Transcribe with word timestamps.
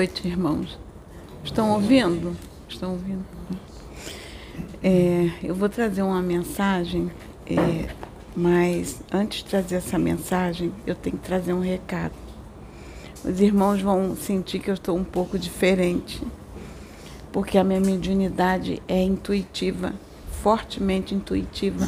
noite, 0.00 0.26
irmãos. 0.26 0.78
Estão 1.44 1.72
ouvindo? 1.72 2.34
Estão 2.66 2.92
ouvindo? 2.92 3.22
É, 4.82 5.30
eu 5.42 5.54
vou 5.54 5.68
trazer 5.68 6.00
uma 6.00 6.22
mensagem, 6.22 7.10
é, 7.46 7.94
mas 8.34 9.02
antes 9.12 9.40
de 9.40 9.50
trazer 9.50 9.74
essa 9.74 9.98
mensagem, 9.98 10.72
eu 10.86 10.94
tenho 10.94 11.18
que 11.18 11.22
trazer 11.22 11.52
um 11.52 11.60
recado. 11.60 12.14
Os 13.22 13.42
irmãos 13.42 13.82
vão 13.82 14.16
sentir 14.16 14.60
que 14.60 14.70
eu 14.70 14.74
estou 14.74 14.96
um 14.96 15.04
pouco 15.04 15.38
diferente, 15.38 16.26
porque 17.30 17.58
a 17.58 17.64
minha 17.64 17.78
mediunidade 17.80 18.82
é 18.88 19.02
intuitiva, 19.02 19.92
fortemente 20.42 21.14
intuitiva. 21.14 21.86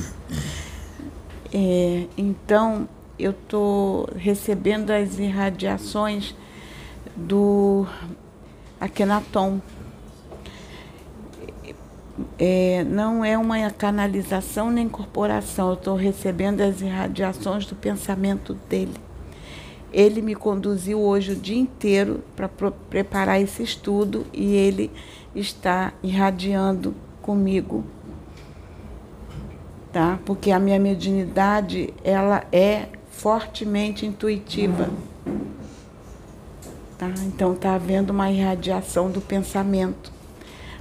É, 1.55 2.07
então, 2.19 2.87
eu 3.19 3.31
estou 3.31 4.07
recebendo 4.15 4.91
as 4.91 5.19
irradiações 5.19 6.35
do 7.17 7.87
Akenaton. 8.81 9.61
É, 12.39 12.85
não 12.85 13.25
é 13.25 13.39
uma 13.39 13.71
canalização 13.71 14.71
nem 14.71 14.87
incorporação, 14.87 15.69
eu 15.69 15.75
estou 15.75 15.97
recebendo 15.97 16.61
as 16.61 16.81
irradiações 16.81 17.67
do 17.67 17.75
pensamento 17.75 18.55
dele. 18.69 18.95
Ele 19.93 20.23
me 20.23 20.35
conduziu 20.35 21.01
hoje 21.01 21.33
o 21.33 21.37
dia 21.37 21.59
inteiro 21.59 22.23
para 22.35 22.49
preparar 22.49 23.41
esse 23.41 23.63
estudo 23.63 24.27
e 24.33 24.55
ele 24.55 24.91
está 25.35 25.93
irradiando 26.03 26.95
comigo, 27.21 27.85
tá? 29.93 30.19
Porque 30.25 30.51
a 30.51 30.59
minha 30.59 30.79
mediunidade 30.79 31.93
ela 32.03 32.45
é 32.51 32.89
fortemente 33.11 34.07
intuitiva. 34.07 34.89
Tá? 37.03 37.13
Então 37.27 37.55
está 37.55 37.75
havendo 37.75 38.11
uma 38.11 38.31
irradiação 38.31 39.11
do 39.11 39.21
pensamento. 39.21 40.13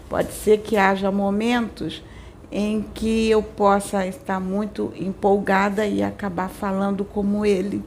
Pode 0.08 0.32
ser 0.34 0.60
que 0.60 0.78
haja 0.78 1.12
momentos 1.12 2.04
em 2.52 2.84
que 2.94 3.28
eu 3.28 3.42
possa 3.42 4.06
estar 4.06 4.40
muito 4.40 4.94
empolgada 4.96 5.88
e 5.88 6.04
acabar 6.04 6.48
falando 6.48 7.04
como 7.04 7.44
ele, 7.44 7.84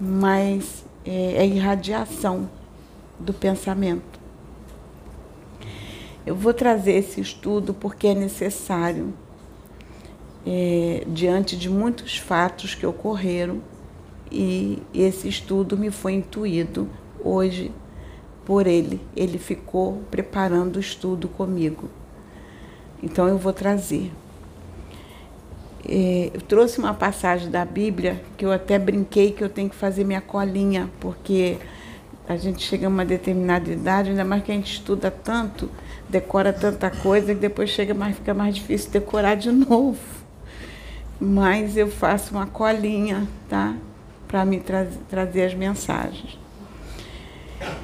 mas 0.00 0.82
é, 1.04 1.42
é 1.42 1.46
irradiação 1.46 2.48
do 3.20 3.34
pensamento. 3.34 4.18
Eu 6.24 6.34
vou 6.34 6.54
trazer 6.54 6.92
esse 6.92 7.20
estudo 7.20 7.74
porque 7.74 8.06
é 8.06 8.14
necessário, 8.14 9.12
é, 10.46 11.04
diante 11.06 11.54
de 11.54 11.68
muitos 11.68 12.16
fatos 12.16 12.74
que 12.74 12.86
ocorreram 12.86 13.60
e 14.34 14.82
esse 14.92 15.28
estudo 15.28 15.76
me 15.76 15.92
foi 15.92 16.14
intuído 16.14 16.88
hoje 17.22 17.70
por 18.44 18.66
ele. 18.66 19.00
Ele 19.16 19.38
ficou 19.38 20.02
preparando 20.10 20.76
o 20.76 20.80
estudo 20.80 21.28
comigo. 21.28 21.88
Então 23.00 23.28
eu 23.28 23.38
vou 23.38 23.52
trazer. 23.52 24.10
É, 25.88 26.30
eu 26.34 26.40
trouxe 26.40 26.80
uma 26.80 26.92
passagem 26.92 27.48
da 27.48 27.64
Bíblia 27.64 28.20
que 28.36 28.44
eu 28.44 28.50
até 28.50 28.76
brinquei 28.76 29.30
que 29.30 29.44
eu 29.44 29.48
tenho 29.48 29.70
que 29.70 29.76
fazer 29.76 30.02
minha 30.02 30.20
colinha, 30.20 30.90
porque 30.98 31.58
a 32.26 32.36
gente 32.36 32.62
chega 32.62 32.86
a 32.86 32.88
uma 32.88 33.04
determinada 33.04 33.70
idade, 33.70 34.10
ainda 34.10 34.24
mais 34.24 34.42
que 34.42 34.50
a 34.50 34.54
gente 34.54 34.72
estuda 34.72 35.10
tanto, 35.10 35.70
decora 36.08 36.52
tanta 36.52 36.90
coisa, 36.90 37.34
que 37.34 37.40
depois 37.40 37.70
chega 37.70 37.94
mais, 37.94 38.16
fica 38.16 38.34
mais 38.34 38.54
difícil 38.54 38.90
decorar 38.90 39.36
de 39.36 39.52
novo. 39.52 40.00
Mas 41.20 41.76
eu 41.76 41.88
faço 41.88 42.34
uma 42.34 42.46
colinha, 42.46 43.28
tá? 43.48 43.76
Para 44.34 44.44
me 44.44 44.58
tra 44.58 44.84
trazer 45.08 45.44
as 45.44 45.54
mensagens. 45.54 46.36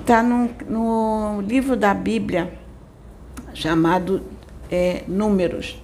Está 0.01 0.21
no, 0.21 0.51
no, 0.69 1.41
livro 1.43 1.77
da 1.77 1.95
Bíblia 1.95 2.53
chamado 3.55 4.21
é, 4.69 5.05
Números, 5.07 5.81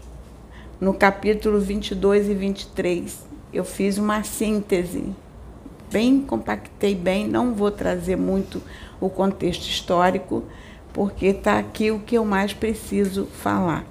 no 0.81 0.93
capítulo 0.93 1.61
22 1.61 2.29
e 2.31 2.35
23. 2.35 3.27
Eu 3.53 3.65
fiz 3.65 3.97
uma 3.97 4.25
síntese, 4.25 5.05
bem 5.93 6.21
compactei 6.21 6.97
bem, 6.97 7.29
não 7.29 7.55
vou 7.55 7.71
trazer 7.71 8.17
muito 8.17 8.61
o 9.01 9.09
contexto 9.09 9.69
histórico, 9.69 10.43
porque 10.93 11.27
está 11.27 11.61
aqui 11.61 11.93
o 11.93 12.01
que 12.01 12.17
eu 12.17 12.25
mais 12.25 12.53
preciso 12.53 13.27
falar. 13.27 13.85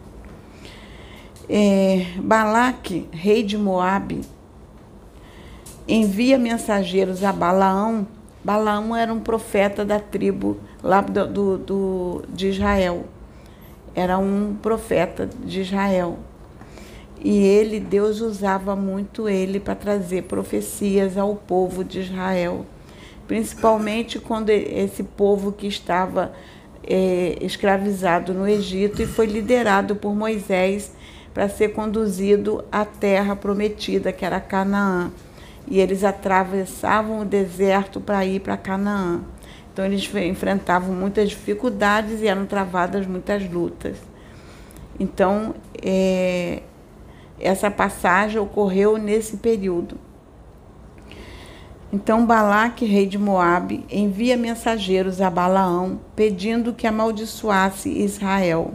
É, 1.47 2.05
Balaque, 2.17 3.07
rei 3.13 3.43
de 3.43 3.57
Moabe, 3.57 4.34
envia 5.87 6.37
mensageiros 6.37 7.23
a 7.23 7.31
Balaão. 7.31 8.07
Balaão 8.43 8.95
era 8.95 9.13
um 9.13 9.19
profeta 9.19 9.83
da 9.83 9.99
tribo 9.99 10.57
lá 10.83 11.01
do, 11.01 11.27
do, 11.27 11.57
do, 11.57 12.23
de 12.29 12.49
Israel. 12.49 13.05
Era 13.93 14.17
um 14.17 14.55
profeta 14.61 15.27
de 15.43 15.61
Israel. 15.61 16.19
E 17.23 17.37
ele, 17.37 17.79
Deus 17.79 18.21
usava 18.21 18.75
muito 18.75 19.27
ele 19.27 19.59
para 19.59 19.73
trazer 19.73 20.23
profecias 20.23 21.17
ao 21.17 21.35
povo 21.35 21.83
de 21.83 22.01
Israel. 22.01 22.65
Principalmente 23.27 24.19
quando 24.19 24.49
esse 24.49 25.01
povo 25.01 25.51
que 25.51 25.65
estava 25.65 26.33
é, 26.83 27.37
escravizado 27.41 28.31
no 28.33 28.47
Egito 28.47 29.01
e 29.01 29.07
foi 29.07 29.25
liderado 29.25 29.95
por 29.95 30.13
Moisés 30.13 30.91
para 31.33 31.49
ser 31.49 31.69
conduzido 31.69 32.63
à 32.71 32.85
terra 32.85 33.35
prometida, 33.35 34.11
que 34.11 34.23
era 34.23 34.39
Canaã 34.39 35.11
e 35.67 35.79
eles 35.79 36.03
atravessavam 36.03 37.21
o 37.21 37.25
deserto 37.25 37.99
para 37.99 38.25
ir 38.25 38.39
para 38.39 38.57
Canaã. 38.57 39.21
Então 39.73 39.83
eles 39.85 40.09
enfrentavam 40.15 40.95
muitas 40.95 41.29
dificuldades 41.29 42.21
e 42.21 42.27
eram 42.27 42.45
travadas 42.45 43.05
muitas 43.05 43.49
lutas. 43.49 43.97
Então 44.99 45.55
é, 45.83 46.61
essa 47.39 47.69
passagem 47.69 48.39
ocorreu 48.39 48.97
nesse 48.97 49.37
período. 49.37 49.97
Então 51.91 52.25
Balaque, 52.25 52.85
rei 52.85 53.05
de 53.05 53.17
Moabe, 53.17 53.85
envia 53.89 54.37
mensageiros 54.37 55.21
a 55.21 55.29
Balaão, 55.29 55.99
pedindo 56.15 56.73
que 56.73 56.87
amaldiçoasse 56.87 57.89
Israel. 57.89 58.73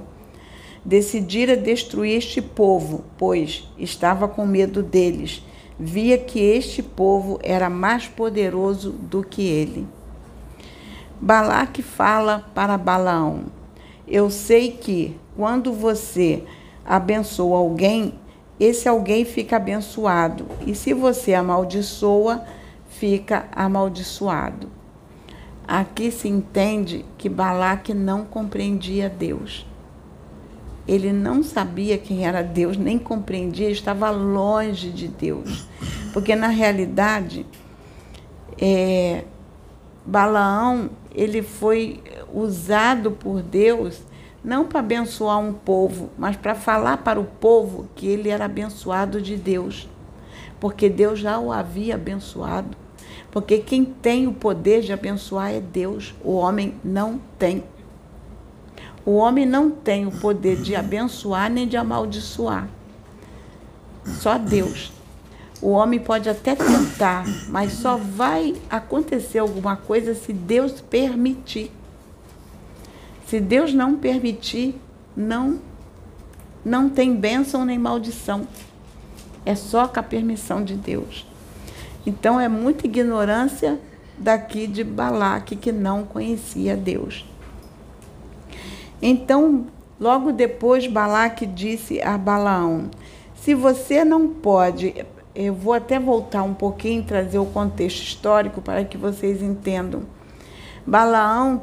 Decidira 0.84 1.56
destruir 1.56 2.16
este 2.16 2.40
povo, 2.40 3.04
pois 3.18 3.68
estava 3.78 4.26
com 4.26 4.46
medo 4.46 4.82
deles 4.82 5.42
via 5.82 6.18
que 6.18 6.38
este 6.38 6.82
povo 6.82 7.40
era 7.42 7.70
mais 7.70 8.06
poderoso 8.06 8.90
do 8.90 9.22
que 9.22 9.42
ele. 9.42 9.86
Balaque 11.18 11.82
fala 11.82 12.44
para 12.54 12.76
Balaão: 12.76 13.46
Eu 14.06 14.28
sei 14.30 14.72
que 14.72 15.18
quando 15.34 15.72
você 15.72 16.44
abençoa 16.84 17.56
alguém, 17.56 18.12
esse 18.58 18.86
alguém 18.86 19.24
fica 19.24 19.56
abençoado, 19.56 20.44
e 20.66 20.74
se 20.74 20.92
você 20.92 21.32
amaldiçoa, 21.32 22.44
fica 22.90 23.48
amaldiçoado. 23.50 24.68
Aqui 25.66 26.10
se 26.10 26.28
entende 26.28 27.06
que 27.16 27.28
Balaque 27.28 27.94
não 27.94 28.26
compreendia 28.26 29.08
Deus. 29.08 29.69
Ele 30.86 31.12
não 31.12 31.42
sabia 31.42 31.98
quem 31.98 32.26
era 32.26 32.42
Deus, 32.42 32.76
nem 32.76 32.98
compreendia, 32.98 33.70
estava 33.70 34.10
longe 34.10 34.90
de 34.90 35.08
Deus. 35.08 35.68
Porque, 36.12 36.34
na 36.34 36.48
realidade, 36.48 37.46
é, 38.58 39.24
Balaão 40.04 40.90
ele 41.14 41.42
foi 41.42 42.02
usado 42.32 43.10
por 43.12 43.42
Deus 43.42 44.02
não 44.42 44.64
para 44.64 44.80
abençoar 44.80 45.38
um 45.38 45.52
povo, 45.52 46.10
mas 46.16 46.36
para 46.36 46.54
falar 46.54 46.98
para 46.98 47.20
o 47.20 47.24
povo 47.24 47.88
que 47.94 48.06
ele 48.06 48.30
era 48.30 48.46
abençoado 48.46 49.20
de 49.20 49.36
Deus. 49.36 49.88
Porque 50.58 50.88
Deus 50.88 51.18
já 51.18 51.38
o 51.38 51.52
havia 51.52 51.94
abençoado. 51.94 52.76
Porque 53.30 53.58
quem 53.58 53.84
tem 53.84 54.26
o 54.26 54.32
poder 54.32 54.80
de 54.80 54.92
abençoar 54.92 55.52
é 55.52 55.60
Deus, 55.60 56.14
o 56.24 56.32
homem 56.32 56.74
não 56.82 57.20
tem. 57.38 57.62
O 59.04 59.12
homem 59.12 59.46
não 59.46 59.70
tem 59.70 60.06
o 60.06 60.10
poder 60.10 60.56
de 60.56 60.76
abençoar 60.76 61.50
nem 61.50 61.66
de 61.66 61.76
amaldiçoar. 61.76 62.68
Só 64.04 64.36
Deus. 64.36 64.92
O 65.62 65.70
homem 65.70 66.00
pode 66.00 66.28
até 66.28 66.54
tentar, 66.54 67.24
mas 67.48 67.72
só 67.72 67.96
vai 67.96 68.54
acontecer 68.68 69.38
alguma 69.38 69.76
coisa 69.76 70.14
se 70.14 70.32
Deus 70.32 70.80
permitir. 70.80 71.70
Se 73.26 73.38
Deus 73.40 73.74
não 73.74 73.96
permitir, 73.96 74.80
não 75.16 75.60
não 76.64 76.90
tem 76.90 77.16
bênção 77.16 77.64
nem 77.64 77.78
maldição. 77.78 78.46
É 79.46 79.54
só 79.54 79.88
com 79.88 80.00
a 80.00 80.02
permissão 80.02 80.62
de 80.62 80.74
Deus. 80.74 81.26
Então 82.06 82.38
é 82.38 82.48
muita 82.48 82.86
ignorância 82.86 83.78
daqui 84.18 84.66
de 84.66 84.84
Balaque 84.84 85.56
que 85.56 85.72
não 85.72 86.04
conhecia 86.04 86.76
Deus. 86.76 87.24
Então, 89.02 89.66
logo 89.98 90.32
depois, 90.32 90.86
Balaque 90.86 91.46
disse 91.46 92.00
a 92.02 92.18
Balaão: 92.18 92.90
Se 93.34 93.54
você 93.54 94.04
não 94.04 94.28
pode, 94.28 94.94
eu 95.34 95.54
vou 95.54 95.72
até 95.72 95.98
voltar 95.98 96.42
um 96.42 96.54
pouquinho, 96.54 97.02
trazer 97.02 97.38
o 97.38 97.46
contexto 97.46 98.02
histórico 98.02 98.60
para 98.60 98.84
que 98.84 98.98
vocês 98.98 99.42
entendam. 99.42 100.02
Balaão 100.86 101.62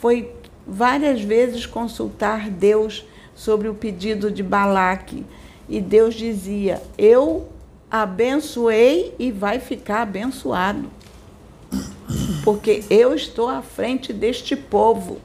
foi 0.00 0.32
várias 0.66 1.22
vezes 1.22 1.64
consultar 1.64 2.50
Deus 2.50 3.06
sobre 3.34 3.68
o 3.68 3.74
pedido 3.74 4.30
de 4.30 4.42
Balaque. 4.42 5.24
E 5.68 5.80
Deus 5.80 6.14
dizia: 6.14 6.82
Eu 6.98 7.48
abençoei 7.90 9.14
e 9.18 9.30
vai 9.30 9.60
ficar 9.60 10.02
abençoado. 10.02 10.90
Porque 12.44 12.84
eu 12.88 13.14
estou 13.14 13.48
à 13.48 13.62
frente 13.62 14.12
deste 14.12 14.54
povo 14.54 15.18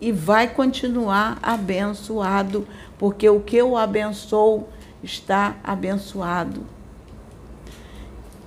e 0.00 0.12
vai 0.12 0.48
continuar 0.48 1.38
abençoado, 1.42 2.66
porque 2.98 3.28
o 3.28 3.40
que 3.40 3.56
eu 3.56 3.76
abençoo 3.76 4.68
está 5.02 5.56
abençoado. 5.62 6.62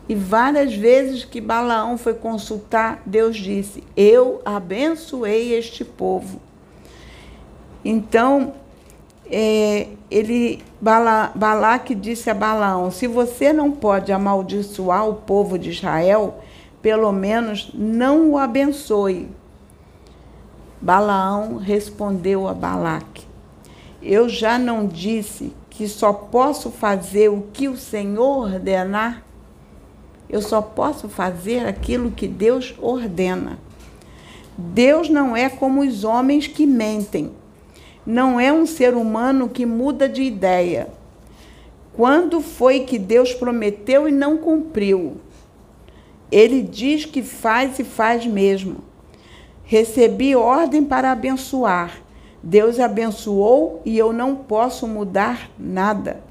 E 0.07 0.15
várias 0.15 0.75
vezes 0.75 1.23
que 1.23 1.39
Balaão 1.39 1.97
foi 1.97 2.15
consultar, 2.15 3.01
Deus 3.05 3.37
disse: 3.37 3.83
Eu 3.95 4.41
abençoei 4.43 5.53
este 5.53 5.85
povo. 5.85 6.41
Então, 7.85 8.53
é, 9.29 9.87
ele, 10.09 10.63
Bala, 10.81 11.31
Balaque 11.35 11.93
disse 11.93 12.29
a 12.29 12.33
Balaão: 12.33 12.89
Se 12.89 13.05
você 13.05 13.53
não 13.53 13.71
pode 13.71 14.11
amaldiçoar 14.11 15.07
o 15.07 15.13
povo 15.13 15.59
de 15.59 15.69
Israel, 15.69 16.39
pelo 16.81 17.11
menos 17.11 17.69
não 17.75 18.31
o 18.31 18.37
abençoe. 18.37 19.27
Balaão 20.81 21.57
respondeu 21.57 22.47
a 22.47 22.53
Balaque: 22.53 23.25
Eu 24.01 24.29
já 24.29 24.57
não 24.57 24.87
disse 24.87 25.53
que 25.69 25.87
só 25.87 26.13
posso 26.13 26.71
fazer 26.71 27.29
o 27.29 27.47
que 27.53 27.67
o 27.67 27.77
Senhor 27.77 28.53
ordenar? 28.53 29.23
Eu 30.29 30.41
só 30.41 30.61
posso 30.61 31.09
fazer 31.09 31.65
aquilo 31.65 32.11
que 32.11 32.27
Deus 32.27 32.75
ordena. 32.79 33.57
Deus 34.57 35.09
não 35.09 35.35
é 35.35 35.49
como 35.49 35.81
os 35.81 36.03
homens 36.03 36.47
que 36.47 36.65
mentem 36.65 37.31
não 38.09 38.39
é 38.39 38.51
um 38.51 38.65
ser 38.65 38.95
humano 38.95 39.47
que 39.47 39.67
muda 39.67 40.09
de 40.09 40.23
ideia. 40.23 40.87
Quando 41.93 42.41
foi 42.41 42.79
que 42.79 42.97
Deus 42.97 43.35
prometeu 43.35 44.07
e 44.07 44.11
não 44.11 44.37
cumpriu? 44.37 45.17
Ele 46.31 46.63
diz 46.63 47.05
que 47.05 47.21
faz 47.21 47.77
e 47.77 47.83
faz 47.83 48.25
mesmo. 48.25 48.77
Recebi 49.69 50.35
ordem 50.35 50.83
para 50.83 51.11
abençoar. 51.11 52.01
Deus 52.41 52.79
abençoou 52.79 53.83
e 53.85 53.99
eu 53.99 54.11
não 54.11 54.35
posso 54.35 54.87
mudar 54.87 55.51
nada. 55.59 56.23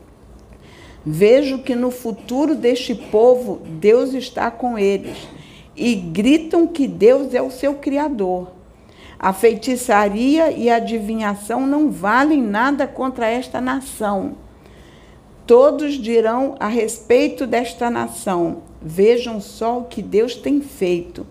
Vejo 1.06 1.60
que 1.60 1.76
no 1.76 1.92
futuro 1.92 2.56
deste 2.56 2.96
povo 2.96 3.60
Deus 3.64 4.12
está 4.12 4.50
com 4.50 4.76
eles 4.76 5.16
e 5.76 5.94
gritam 5.94 6.66
que 6.66 6.88
Deus 6.88 7.32
é 7.32 7.40
o 7.40 7.48
seu 7.48 7.74
Criador. 7.74 8.48
A 9.16 9.32
feitiçaria 9.32 10.50
e 10.50 10.68
a 10.68 10.74
adivinhação 10.74 11.64
não 11.64 11.92
valem 11.92 12.42
nada 12.42 12.88
contra 12.88 13.28
esta 13.28 13.60
nação. 13.60 14.32
Todos 15.46 15.94
dirão 15.94 16.56
a 16.58 16.66
respeito 16.66 17.46
desta 17.46 17.88
nação: 17.88 18.62
vejam 18.82 19.40
só 19.40 19.78
o 19.78 19.84
que 19.84 20.02
Deus 20.02 20.34
tem 20.34 20.60
feito. 20.60 21.24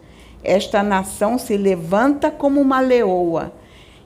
Esta 0.48 0.82
nação 0.82 1.38
se 1.38 1.58
levanta 1.58 2.32
como 2.32 2.62
uma 2.62 2.80
leoa 2.80 3.52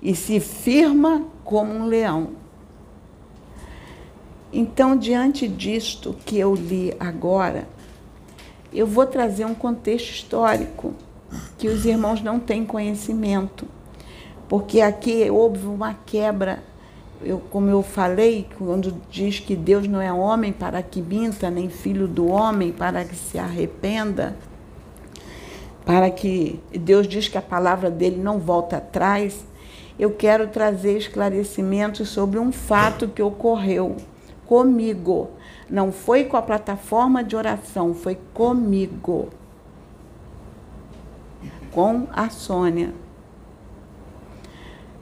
e 0.02 0.16
se 0.16 0.40
firma 0.40 1.24
como 1.44 1.72
um 1.72 1.86
leão. 1.86 2.30
Então, 4.52 4.98
diante 4.98 5.48
disto 5.48 6.16
que 6.26 6.40
eu 6.40 6.56
li 6.56 6.96
agora, 7.00 7.68
eu 8.74 8.88
vou 8.88 9.06
trazer 9.06 9.46
um 9.46 9.54
contexto 9.54 10.10
histórico 10.10 10.96
que 11.60 11.68
os 11.68 11.86
irmãos 11.86 12.24
não 12.24 12.40
têm 12.40 12.66
conhecimento. 12.66 13.68
Porque 14.50 14.82
aqui 14.82 15.30
houve 15.30 15.68
uma 15.68 15.94
quebra, 15.94 16.64
eu, 17.22 17.40
como 17.52 17.70
eu 17.70 17.84
falei, 17.84 18.48
quando 18.58 19.00
diz 19.12 19.40
que 19.40 19.56
Deus 19.56 19.88
não 19.88 20.02
é 20.02 20.12
homem 20.12 20.52
para 20.52 20.82
que 20.82 21.04
minta, 21.04 21.52
nem 21.52 21.70
filho 21.70 22.08
do 22.08 22.26
homem 22.26 22.72
para 22.72 23.06
que 23.06 23.16
se 23.16 23.38
arrependa, 23.38 24.36
para 25.86 26.10
que 26.10 26.60
Deus 26.72 27.08
diz 27.08 27.28
que 27.28 27.38
a 27.38 27.42
palavra 27.42 27.90
dele 27.90 28.18
não 28.18 28.40
volta 28.40 28.78
atrás, 28.78 29.46
eu 29.98 30.12
quero 30.12 30.48
trazer 30.48 30.98
esclarecimentos 30.98 32.10
sobre 32.10 32.40
um 32.40 32.52
fato 32.52 33.08
que 33.08 33.22
ocorreu 33.22 33.98
comigo. 34.46 35.30
Não 35.70 35.92
foi 35.92 36.26
com 36.26 36.38
a 36.38 36.42
plataforma 36.42 37.24
de 37.24 37.36
oração, 37.36 37.94
foi 37.94 38.18
comigo 38.34 39.30
com 41.72 42.08
a 42.12 42.30
Sônia. 42.30 42.94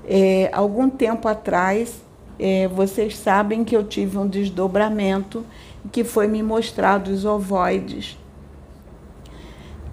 É, 0.07 0.49
algum 0.53 0.89
tempo 0.89 1.27
atrás, 1.27 2.01
é, 2.39 2.67
vocês 2.67 3.17
sabem 3.17 3.63
que 3.63 3.75
eu 3.75 3.83
tive 3.83 4.17
um 4.17 4.27
desdobramento 4.27 5.45
que 5.91 6.03
foi 6.03 6.27
me 6.27 6.41
mostrado 6.41 7.11
os 7.11 7.25
ovoides. 7.25 8.17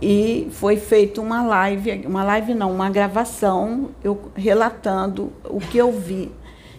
E 0.00 0.48
foi 0.52 0.76
feita 0.76 1.20
uma 1.20 1.43
live, 1.43 2.06
uma 2.06 2.22
live 2.22 2.54
não, 2.54 2.70
uma 2.70 2.90
gravação, 2.90 3.90
eu 4.04 4.31
relatando 4.34 5.32
o 5.44 5.58
que 5.58 5.78
eu 5.78 5.90
vi 5.90 6.31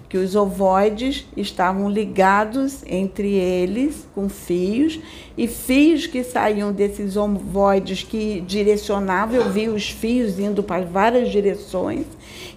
que 0.10 0.18
os 0.18 0.36
ovoides 0.36 1.26
estavam 1.36 1.90
ligados 1.90 2.82
entre 2.86 3.34
eles 3.34 4.08
com 4.16 4.30
fios 4.30 5.00
e 5.38 5.48
fios 5.48 6.08
que 6.08 6.24
saíam 6.24 6.72
desses 6.72 7.18
ovoides 7.18 8.04
que 8.04 8.42
direcionavam, 8.42 9.36
eu 9.36 9.50
vi 9.50 9.68
os 9.68 9.90
fios 9.90 10.40
indo 10.40 10.64
para 10.64 10.86
várias 10.86 11.30
direções 11.30 12.06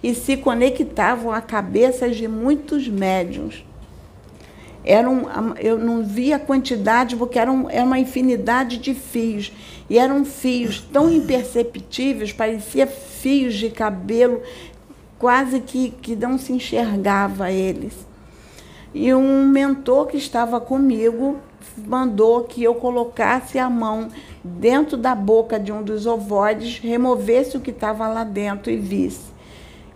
e 0.01 0.15
se 0.15 0.37
conectavam 0.37 1.31
a 1.31 1.41
cabeças 1.41 2.15
de 2.15 2.27
muitos 2.27 2.87
médiums. 2.87 3.65
Eram, 4.83 5.27
eu 5.59 5.77
não 5.77 6.03
via 6.03 6.37
a 6.37 6.39
quantidade, 6.39 7.15
porque 7.15 7.37
eram, 7.37 7.69
era 7.69 7.85
uma 7.85 7.99
infinidade 7.99 8.77
de 8.77 8.95
fios. 8.95 9.51
E 9.91 9.97
eram 9.97 10.23
fios 10.23 10.79
tão 10.79 11.11
imperceptíveis, 11.11 12.31
parecia 12.31 12.87
fios 12.87 13.55
de 13.55 13.69
cabelo 13.69 14.41
quase 15.19 15.59
que, 15.59 15.89
que 15.89 16.15
não 16.15 16.37
se 16.37 16.53
enxergava 16.53 17.51
eles. 17.51 17.93
E 18.93 19.13
um 19.13 19.45
mentor 19.45 20.07
que 20.07 20.15
estava 20.15 20.61
comigo 20.61 21.35
mandou 21.75 22.45
que 22.45 22.63
eu 22.63 22.73
colocasse 22.75 23.59
a 23.59 23.69
mão 23.69 24.07
dentro 24.41 24.95
da 24.95 25.13
boca 25.13 25.59
de 25.59 25.73
um 25.73 25.83
dos 25.83 26.05
ovoides, 26.05 26.79
removesse 26.79 27.57
o 27.57 27.59
que 27.59 27.71
estava 27.71 28.07
lá 28.07 28.23
dentro 28.23 28.71
e 28.71 28.77
visse. 28.77 29.29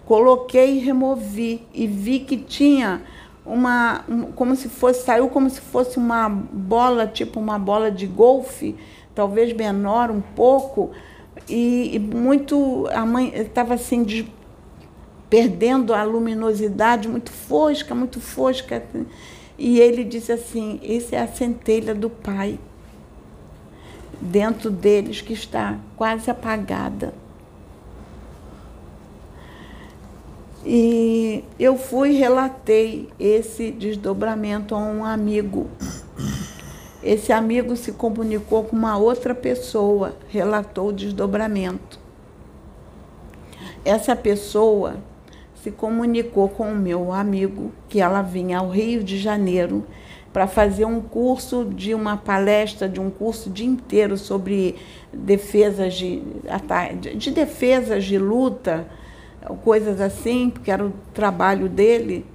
Coloquei 0.06 0.76
e 0.76 0.80
removi 0.80 1.66
e 1.74 1.88
vi 1.88 2.20
que 2.20 2.36
tinha 2.36 3.02
uma, 3.46 4.04
como 4.36 4.58
se 4.58 4.68
fosse, 4.68 5.06
saiu 5.06 5.30
como 5.30 5.50
se 5.50 5.62
fosse 5.62 5.98
uma 5.98 6.28
bola, 6.28 7.08
tipo 7.08 7.40
uma 7.40 7.58
bola 7.58 7.90
de 7.90 8.06
golfe, 8.06 8.76
talvez 9.16 9.54
menor 9.54 10.12
um 10.12 10.22
pouco, 10.22 10.92
e, 11.50 11.96
e 11.96 12.00
muito, 12.00 12.88
a 12.92 13.06
mãe 13.06 13.34
estava 13.34 13.74
assim 13.74 14.04
perdendo 15.30 15.94
a 15.94 16.04
luminosidade, 16.04 17.08
muito 17.08 17.32
fosca, 17.32 17.96
muito 17.96 18.20
fosca. 18.20 18.84
E 19.58 19.80
ele 19.80 20.04
disse 20.04 20.32
assim: 20.32 20.80
Essa 20.84 21.16
é 21.16 21.20
a 21.22 21.28
centelha 21.28 21.96
do 21.96 22.10
Pai 22.10 22.60
dentro 24.20 24.70
deles 24.72 25.22
que 25.22 25.34
está 25.34 25.78
quase 25.96 26.30
apagada. 26.30 27.14
E 30.66 31.44
eu 31.60 31.78
fui 31.78 32.14
relatei 32.14 33.10
esse 33.20 33.72
desdobramento 33.72 34.74
a 34.74 34.80
um 34.80 35.06
amigo. 35.06 35.68
Esse 37.06 37.32
amigo 37.32 37.76
se 37.76 37.92
comunicou 37.92 38.64
com 38.64 38.76
uma 38.76 38.98
outra 38.98 39.36
pessoa, 39.36 40.16
relatou 40.28 40.90
o 40.90 40.92
desdobramento. 40.92 42.00
Essa 43.86 44.16
pessoa 44.16 44.98
se 45.62 45.70
comunicou 45.70 46.50
com 46.50 46.72
o 46.72 46.76
meu 46.76 47.14
amigo 47.14 47.72
que 47.88 48.02
ela 48.02 48.24
vinha 48.24 48.58
ao 48.58 48.72
Rio 48.72 49.04
de 49.04 49.20
Janeiro 49.20 49.86
para 50.34 50.48
fazer 50.48 50.86
um 50.86 51.00
curso 51.00 51.64
de 51.64 51.94
uma 51.94 52.18
palestra, 52.18 52.90
de 52.90 53.00
um 53.00 53.12
curso 53.12 53.52
dia 53.52 53.68
inteiro 53.68 54.18
sobre 54.18 54.76
defesas 55.14 55.94
de, 55.94 56.24
de 57.16 57.30
defesas 57.30 58.04
de 58.04 58.18
luta, 58.18 58.88
coisas 59.64 60.02
assim, 60.02 60.50
porque 60.50 60.72
era 60.72 60.84
o 60.84 60.92
trabalho 61.14 61.70
dele. 61.70 62.26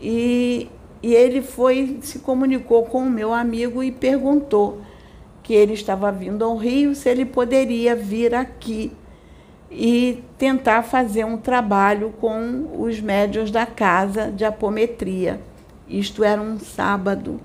E, 0.00 0.68
e 1.02 1.14
ele 1.14 1.42
foi, 1.42 1.98
se 2.02 2.20
comunicou 2.20 2.84
com 2.84 3.02
o 3.02 3.10
meu 3.10 3.32
amigo 3.32 3.82
e 3.82 3.90
perguntou 3.90 4.80
que 5.42 5.52
ele 5.52 5.72
estava 5.72 6.12
vindo 6.12 6.44
ao 6.44 6.56
Rio, 6.56 6.94
se 6.94 7.08
ele 7.08 7.24
poderia 7.24 7.96
vir 7.96 8.34
aqui 8.34 8.92
e 9.70 10.22
tentar 10.38 10.82
fazer 10.82 11.24
um 11.24 11.36
trabalho 11.36 12.14
com 12.20 12.70
os 12.78 13.00
médios 13.00 13.50
da 13.50 13.66
casa 13.66 14.30
de 14.30 14.44
apometria. 14.44 15.40
Isto 15.88 16.22
era 16.22 16.40
um 16.40 16.58
sábado. 16.58 17.40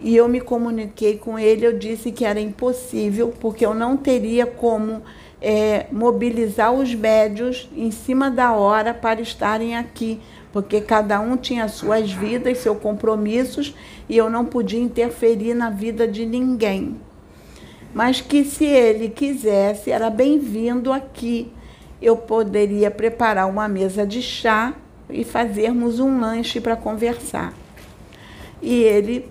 E 0.00 0.16
eu 0.16 0.26
me 0.28 0.40
comuniquei 0.40 1.18
com 1.18 1.38
ele, 1.38 1.66
eu 1.66 1.78
disse 1.78 2.10
que 2.10 2.24
era 2.24 2.40
impossível, 2.40 3.32
porque 3.38 3.64
eu 3.64 3.74
não 3.74 3.96
teria 3.96 4.46
como 4.46 5.02
é, 5.40 5.86
mobilizar 5.92 6.72
os 6.72 6.94
médios 6.94 7.68
em 7.76 7.90
cima 7.90 8.30
da 8.30 8.52
hora 8.52 8.94
para 8.94 9.20
estarem 9.20 9.76
aqui, 9.76 10.18
porque 10.52 10.80
cada 10.80 11.20
um 11.20 11.36
tinha 11.36 11.68
suas 11.68 12.12
vidas, 12.12 12.58
seus 12.58 12.78
compromissos, 12.78 13.74
e 14.08 14.16
eu 14.16 14.28
não 14.28 14.44
podia 14.44 14.80
interferir 14.80 15.54
na 15.54 15.70
vida 15.70 16.08
de 16.08 16.26
ninguém. 16.26 16.96
Mas 17.94 18.20
que 18.20 18.44
se 18.44 18.64
ele 18.64 19.08
quisesse, 19.08 19.90
era 19.90 20.10
bem-vindo 20.10 20.92
aqui. 20.92 21.52
Eu 22.00 22.16
poderia 22.16 22.90
preparar 22.90 23.48
uma 23.48 23.68
mesa 23.68 24.06
de 24.06 24.22
chá 24.22 24.74
e 25.08 25.24
fazermos 25.24 26.00
um 26.00 26.20
lanche 26.20 26.60
para 26.60 26.76
conversar. 26.76 27.52
E 28.62 28.82
ele 28.82 29.28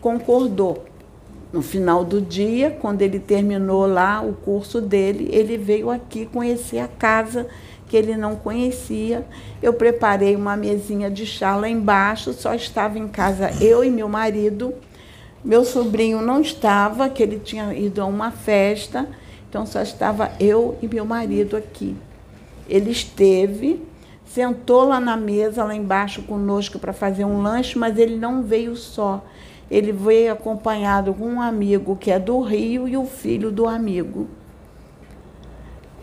concordou. 0.00 0.84
No 1.52 1.62
final 1.62 2.04
do 2.04 2.20
dia, 2.20 2.76
quando 2.80 3.00
ele 3.02 3.20
terminou 3.20 3.86
lá 3.86 4.20
o 4.20 4.32
curso 4.32 4.80
dele, 4.80 5.28
ele 5.30 5.56
veio 5.56 5.88
aqui 5.88 6.26
conhecer 6.26 6.80
a 6.80 6.88
casa 6.88 7.46
que 7.94 7.98
ele 7.98 8.16
não 8.16 8.34
conhecia. 8.34 9.24
Eu 9.62 9.72
preparei 9.72 10.34
uma 10.34 10.56
mesinha 10.56 11.08
de 11.08 11.24
chá 11.24 11.54
lá 11.54 11.68
embaixo, 11.68 12.32
só 12.32 12.52
estava 12.52 12.98
em 12.98 13.06
casa 13.06 13.52
eu 13.62 13.84
e 13.84 13.90
meu 13.90 14.08
marido. 14.08 14.74
Meu 15.44 15.64
sobrinho 15.64 16.20
não 16.20 16.40
estava, 16.40 17.08
que 17.08 17.22
ele 17.22 17.38
tinha 17.38 17.72
ido 17.72 18.02
a 18.02 18.04
uma 18.04 18.32
festa, 18.32 19.06
então 19.48 19.64
só 19.64 19.80
estava 19.80 20.32
eu 20.40 20.76
e 20.82 20.88
meu 20.88 21.04
marido 21.04 21.56
aqui. 21.56 21.96
Ele 22.68 22.90
esteve, 22.90 23.80
sentou 24.26 24.82
lá 24.82 24.98
na 24.98 25.16
mesa, 25.16 25.62
lá 25.62 25.76
embaixo 25.76 26.22
conosco 26.22 26.80
para 26.80 26.92
fazer 26.92 27.24
um 27.24 27.42
lanche, 27.42 27.78
mas 27.78 27.96
ele 27.96 28.16
não 28.16 28.42
veio 28.42 28.74
só 28.74 29.22
ele 29.70 29.92
veio 29.92 30.30
acompanhado 30.30 31.14
com 31.14 31.26
um 31.26 31.40
amigo 31.40 31.96
que 31.96 32.10
é 32.10 32.18
do 32.18 32.40
Rio 32.40 32.86
e 32.86 32.98
o 32.98 33.06
filho 33.06 33.50
do 33.50 33.66
amigo. 33.66 34.28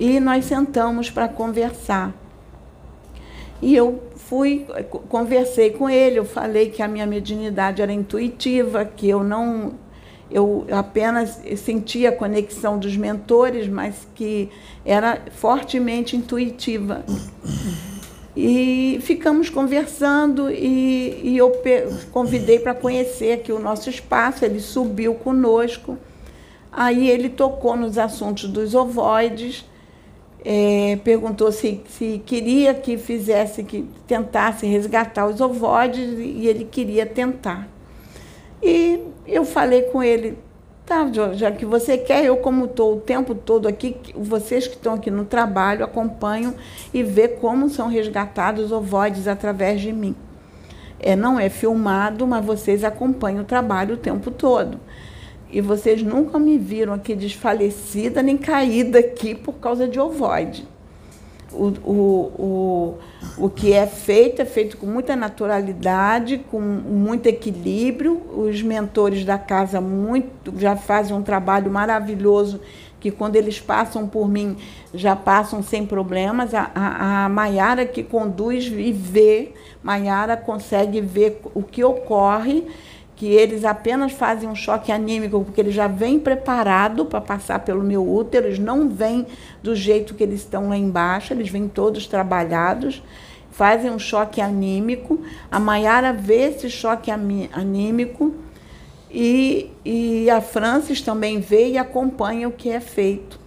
E 0.01 0.19
nós 0.19 0.45
sentamos 0.45 1.11
para 1.11 1.27
conversar. 1.27 2.11
E 3.61 3.75
eu 3.75 4.01
fui, 4.15 4.65
conversei 5.07 5.69
com 5.69 5.87
ele, 5.87 6.17
eu 6.17 6.25
falei 6.25 6.71
que 6.71 6.81
a 6.81 6.87
minha 6.87 7.05
mediunidade 7.05 7.83
era 7.83 7.93
intuitiva, 7.93 8.83
que 8.83 9.07
eu 9.07 9.23
não 9.23 9.75
eu 10.31 10.65
apenas 10.71 11.39
sentia 11.55 12.09
a 12.09 12.11
conexão 12.11 12.79
dos 12.79 12.97
mentores, 12.97 13.67
mas 13.67 14.07
que 14.15 14.49
era 14.83 15.21
fortemente 15.35 16.17
intuitiva. 16.17 17.05
E 18.35 18.97
ficamos 19.01 19.51
conversando 19.51 20.49
e, 20.49 21.21
e 21.21 21.37
eu 21.37 21.51
convidei 22.11 22.57
para 22.57 22.73
conhecer 22.73 23.33
aqui 23.33 23.51
o 23.51 23.59
nosso 23.59 23.87
espaço. 23.87 24.43
Ele 24.43 24.59
subiu 24.59 25.13
conosco. 25.13 25.95
Aí 26.71 27.07
ele 27.07 27.29
tocou 27.29 27.75
nos 27.75 27.99
assuntos 27.99 28.49
dos 28.49 28.73
ovoides, 28.73 29.69
é, 30.43 30.97
perguntou 31.03 31.51
se, 31.51 31.81
se 31.89 32.21
queria 32.25 32.73
que 32.73 32.97
fizesse, 32.97 33.63
que 33.63 33.87
tentasse 34.07 34.65
resgatar 34.65 35.27
os 35.27 35.39
ovoides 35.39 36.17
e 36.17 36.47
ele 36.47 36.65
queria 36.65 37.05
tentar. 37.05 37.67
E 38.61 38.99
eu 39.27 39.45
falei 39.45 39.83
com 39.83 40.03
ele, 40.03 40.37
Tá, 40.91 41.09
já 41.33 41.49
que 41.51 41.65
você 41.65 41.97
quer, 41.97 42.25
eu 42.25 42.35
como 42.37 42.65
estou 42.65 42.97
o 42.97 42.99
tempo 42.99 43.33
todo 43.33 43.65
aqui, 43.65 43.95
vocês 44.13 44.67
que 44.67 44.75
estão 44.75 44.95
aqui 44.95 45.09
no 45.09 45.23
trabalho 45.23 45.85
acompanham 45.85 46.53
e 46.93 47.01
vê 47.01 47.29
como 47.29 47.69
são 47.69 47.87
resgatados 47.87 48.73
ovoides 48.73 49.25
através 49.25 49.79
de 49.79 49.93
mim. 49.93 50.13
É, 50.99 51.15
não 51.15 51.39
é 51.39 51.49
filmado, 51.49 52.27
mas 52.27 52.43
vocês 52.43 52.83
acompanham 52.83 53.41
o 53.41 53.45
trabalho 53.45 53.93
o 53.93 53.97
tempo 53.97 54.29
todo. 54.31 54.79
E 55.51 55.61
vocês 55.61 56.01
nunca 56.01 56.39
me 56.39 56.57
viram 56.57 56.93
aqui 56.93 57.13
desfalecida 57.13 58.23
nem 58.23 58.37
caída 58.37 58.99
aqui 58.99 59.35
por 59.35 59.53
causa 59.53 59.87
de 59.87 59.99
ovoide 59.99 60.65
o, 61.53 61.67
o, 61.83 62.97
o, 63.37 63.45
o 63.45 63.49
que 63.49 63.73
é 63.73 63.85
feito 63.85 64.41
é 64.41 64.45
feito 64.45 64.77
com 64.77 64.85
muita 64.85 65.15
naturalidade, 65.15 66.37
com 66.49 66.59
muito 66.59 67.27
equilíbrio. 67.27 68.21
Os 68.35 68.61
mentores 68.61 69.25
da 69.25 69.37
casa 69.37 69.81
muito 69.81 70.53
já 70.57 70.75
fazem 70.75 71.15
um 71.15 71.21
trabalho 71.21 71.71
maravilhoso 71.71 72.59
que 72.99 73.09
quando 73.09 73.35
eles 73.35 73.59
passam 73.59 74.07
por 74.07 74.29
mim 74.29 74.55
já 74.93 75.15
passam 75.15 75.63
sem 75.63 75.85
problemas. 75.85 76.53
A, 76.53 76.71
a, 76.73 77.25
a 77.25 77.29
Maiara 77.29 77.85
que 77.85 78.03
conduz 78.03 78.67
e 78.67 78.91
vê, 78.91 79.53
Maiara 79.83 80.37
consegue 80.37 81.01
ver 81.01 81.41
o 81.53 81.63
que 81.63 81.83
ocorre 81.83 82.67
que 83.21 83.27
eles 83.27 83.63
apenas 83.65 84.13
fazem 84.13 84.49
um 84.49 84.55
choque 84.55 84.91
anímico 84.91 85.43
porque 85.45 85.61
eles 85.61 85.75
já 85.75 85.85
vêm 85.85 86.19
preparado 86.19 87.05
para 87.05 87.21
passar 87.21 87.59
pelo 87.59 87.83
meu 87.83 88.03
útero, 88.03 88.47
eles 88.47 88.57
não 88.57 88.89
vêm 88.89 89.27
do 89.61 89.75
jeito 89.75 90.15
que 90.15 90.23
eles 90.23 90.39
estão 90.39 90.69
lá 90.69 90.75
embaixo, 90.75 91.31
eles 91.31 91.47
vêm 91.47 91.67
todos 91.67 92.07
trabalhados, 92.07 93.03
fazem 93.51 93.91
um 93.91 93.99
choque 93.99 94.41
anímico. 94.41 95.21
A 95.51 95.59
Maiara 95.59 96.11
vê 96.11 96.49
esse 96.49 96.67
choque 96.67 97.11
anímico 97.11 98.33
e, 99.11 99.69
e 99.85 100.27
a 100.27 100.41
Francis 100.41 100.99
também 100.99 101.39
vê 101.39 101.73
e 101.73 101.77
acompanha 101.77 102.47
o 102.47 102.51
que 102.51 102.71
é 102.71 102.79
feito. 102.79 103.39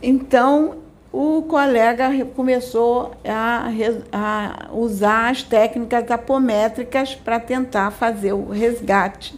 Então, 0.00 0.76
o 1.20 1.42
colega 1.42 2.10
começou 2.26 3.10
a, 3.24 3.68
a 4.12 4.68
usar 4.72 5.30
as 5.30 5.42
técnicas 5.42 6.08
apométricas 6.12 7.12
para 7.12 7.40
tentar 7.40 7.90
fazer 7.90 8.34
o 8.34 8.50
resgate. 8.50 9.34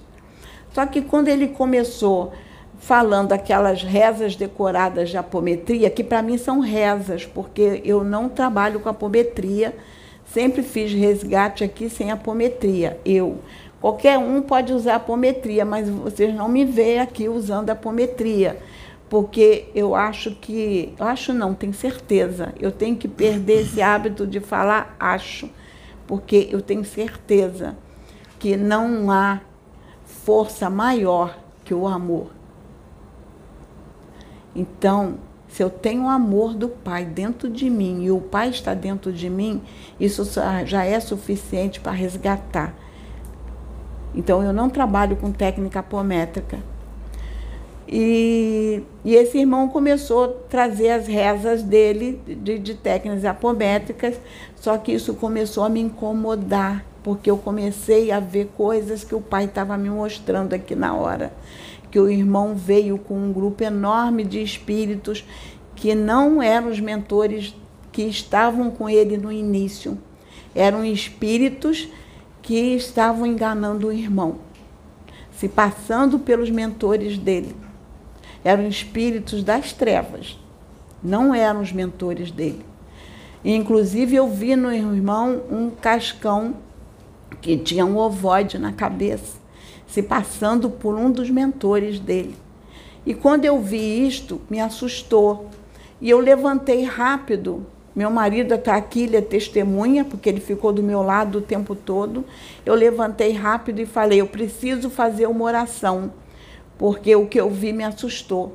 Só 0.74 0.84
que 0.84 1.00
quando 1.00 1.28
ele 1.28 1.48
começou 1.48 2.34
falando 2.78 3.32
aquelas 3.32 3.82
rezas 3.82 4.36
decoradas 4.36 5.08
de 5.08 5.16
apometria, 5.16 5.88
que 5.88 6.04
para 6.04 6.20
mim 6.20 6.36
são 6.36 6.60
rezas, 6.60 7.24
porque 7.24 7.80
eu 7.82 8.04
não 8.04 8.28
trabalho 8.28 8.80
com 8.80 8.90
apometria, 8.90 9.74
sempre 10.26 10.62
fiz 10.62 10.92
resgate 10.92 11.64
aqui 11.64 11.88
sem 11.88 12.10
apometria. 12.10 13.00
Eu. 13.06 13.38
Qualquer 13.80 14.18
um 14.18 14.42
pode 14.42 14.74
usar 14.74 14.96
apometria, 14.96 15.64
mas 15.64 15.88
vocês 15.88 16.34
não 16.34 16.46
me 16.46 16.62
veem 16.62 17.00
aqui 17.00 17.26
usando 17.26 17.70
apometria 17.70 18.58
porque 19.10 19.68
eu 19.74 19.96
acho 19.96 20.30
que, 20.36 20.94
eu 20.96 21.04
acho 21.04 21.34
não, 21.34 21.52
tenho 21.52 21.74
certeza, 21.74 22.54
eu 22.60 22.70
tenho 22.70 22.96
que 22.96 23.08
perder 23.08 23.62
esse 23.62 23.82
hábito 23.82 24.24
de 24.24 24.38
falar 24.38 24.96
acho, 25.00 25.50
porque 26.06 26.48
eu 26.50 26.62
tenho 26.62 26.84
certeza 26.84 27.76
que 28.38 28.56
não 28.56 29.10
há 29.10 29.40
força 30.04 30.70
maior 30.70 31.36
que 31.64 31.74
o 31.74 31.88
amor. 31.88 32.30
Então, 34.54 35.18
se 35.48 35.62
eu 35.62 35.68
tenho 35.68 36.04
o 36.04 36.08
amor 36.08 36.54
do 36.54 36.68
Pai 36.68 37.04
dentro 37.04 37.50
de 37.50 37.68
mim 37.68 38.04
e 38.04 38.10
o 38.12 38.20
Pai 38.20 38.48
está 38.48 38.74
dentro 38.74 39.12
de 39.12 39.28
mim, 39.28 39.60
isso 39.98 40.22
já 40.64 40.84
é 40.84 41.00
suficiente 41.00 41.80
para 41.80 41.92
resgatar. 41.92 42.74
Então, 44.14 44.42
eu 44.42 44.52
não 44.52 44.70
trabalho 44.70 45.16
com 45.16 45.32
técnica 45.32 45.80
apométrica 45.80 46.60
e, 47.92 48.84
e, 49.04 49.16
esse 49.16 49.38
irmão 49.38 49.68
começou 49.68 50.24
a 50.24 50.28
trazer 50.48 50.90
as 50.90 51.08
rezas 51.08 51.60
dele 51.60 52.20
de, 52.24 52.56
de 52.56 52.74
técnicas 52.76 53.24
apométricas, 53.24 54.14
só 54.54 54.78
que 54.78 54.92
isso 54.92 55.14
começou 55.14 55.64
a 55.64 55.68
me 55.68 55.80
incomodar, 55.80 56.84
porque 57.02 57.28
eu 57.28 57.36
comecei 57.36 58.12
a 58.12 58.20
ver 58.20 58.52
coisas 58.56 59.02
que 59.02 59.12
o 59.12 59.20
pai 59.20 59.46
estava 59.46 59.76
me 59.76 59.90
mostrando 59.90 60.54
aqui 60.54 60.76
na 60.76 60.94
hora. 60.94 61.32
Que 61.90 61.98
o 61.98 62.08
irmão 62.08 62.54
veio 62.54 62.96
com 62.96 63.14
um 63.18 63.32
grupo 63.32 63.64
enorme 63.64 64.22
de 64.22 64.40
espíritos 64.40 65.24
que 65.74 65.92
não 65.92 66.40
eram 66.40 66.70
os 66.70 66.78
mentores 66.78 67.56
que 67.90 68.02
estavam 68.02 68.70
com 68.70 68.88
ele 68.88 69.16
no 69.16 69.32
início, 69.32 69.98
eram 70.54 70.84
espíritos 70.84 71.88
que 72.40 72.76
estavam 72.76 73.26
enganando 73.26 73.88
o 73.88 73.92
irmão, 73.92 74.36
se 75.32 75.48
passando 75.48 76.20
pelos 76.20 76.50
mentores 76.50 77.18
dele 77.18 77.52
eram 78.44 78.66
espíritos 78.66 79.42
das 79.42 79.72
trevas, 79.72 80.38
não 81.02 81.34
eram 81.34 81.60
os 81.60 81.72
mentores 81.72 82.30
dele. 82.30 82.64
E, 83.44 83.54
inclusive, 83.54 84.16
eu 84.16 84.28
vi 84.28 84.54
no 84.54 84.72
irmão 84.72 85.42
um 85.50 85.70
cascão 85.70 86.54
que 87.40 87.56
tinha 87.56 87.86
um 87.86 87.96
ovoide 87.96 88.58
na 88.58 88.72
cabeça, 88.72 89.38
se 89.86 90.02
passando 90.02 90.68
por 90.68 90.94
um 90.94 91.10
dos 91.10 91.30
mentores 91.30 91.98
dele. 91.98 92.36
E 93.04 93.14
quando 93.14 93.44
eu 93.44 93.60
vi 93.60 94.06
isto, 94.06 94.40
me 94.50 94.60
assustou. 94.60 95.48
E 96.00 96.10
eu 96.10 96.20
levantei 96.20 96.84
rápido. 96.84 97.66
Meu 97.96 98.10
marido 98.10 98.54
está 98.54 98.76
aqui, 98.76 99.04
ele 99.04 99.16
é 99.16 99.20
testemunha, 99.20 100.04
porque 100.04 100.28
ele 100.28 100.40
ficou 100.40 100.72
do 100.72 100.82
meu 100.82 101.02
lado 101.02 101.38
o 101.38 101.42
tempo 101.42 101.74
todo. 101.74 102.24
Eu 102.64 102.74
levantei 102.74 103.32
rápido 103.32 103.80
e 103.80 103.86
falei: 103.86 104.20
Eu 104.20 104.26
preciso 104.26 104.90
fazer 104.90 105.26
uma 105.26 105.44
oração 105.44 106.12
porque 106.80 107.14
o 107.14 107.26
que 107.26 107.38
eu 107.38 107.50
vi 107.50 107.74
me 107.74 107.84
assustou. 107.84 108.54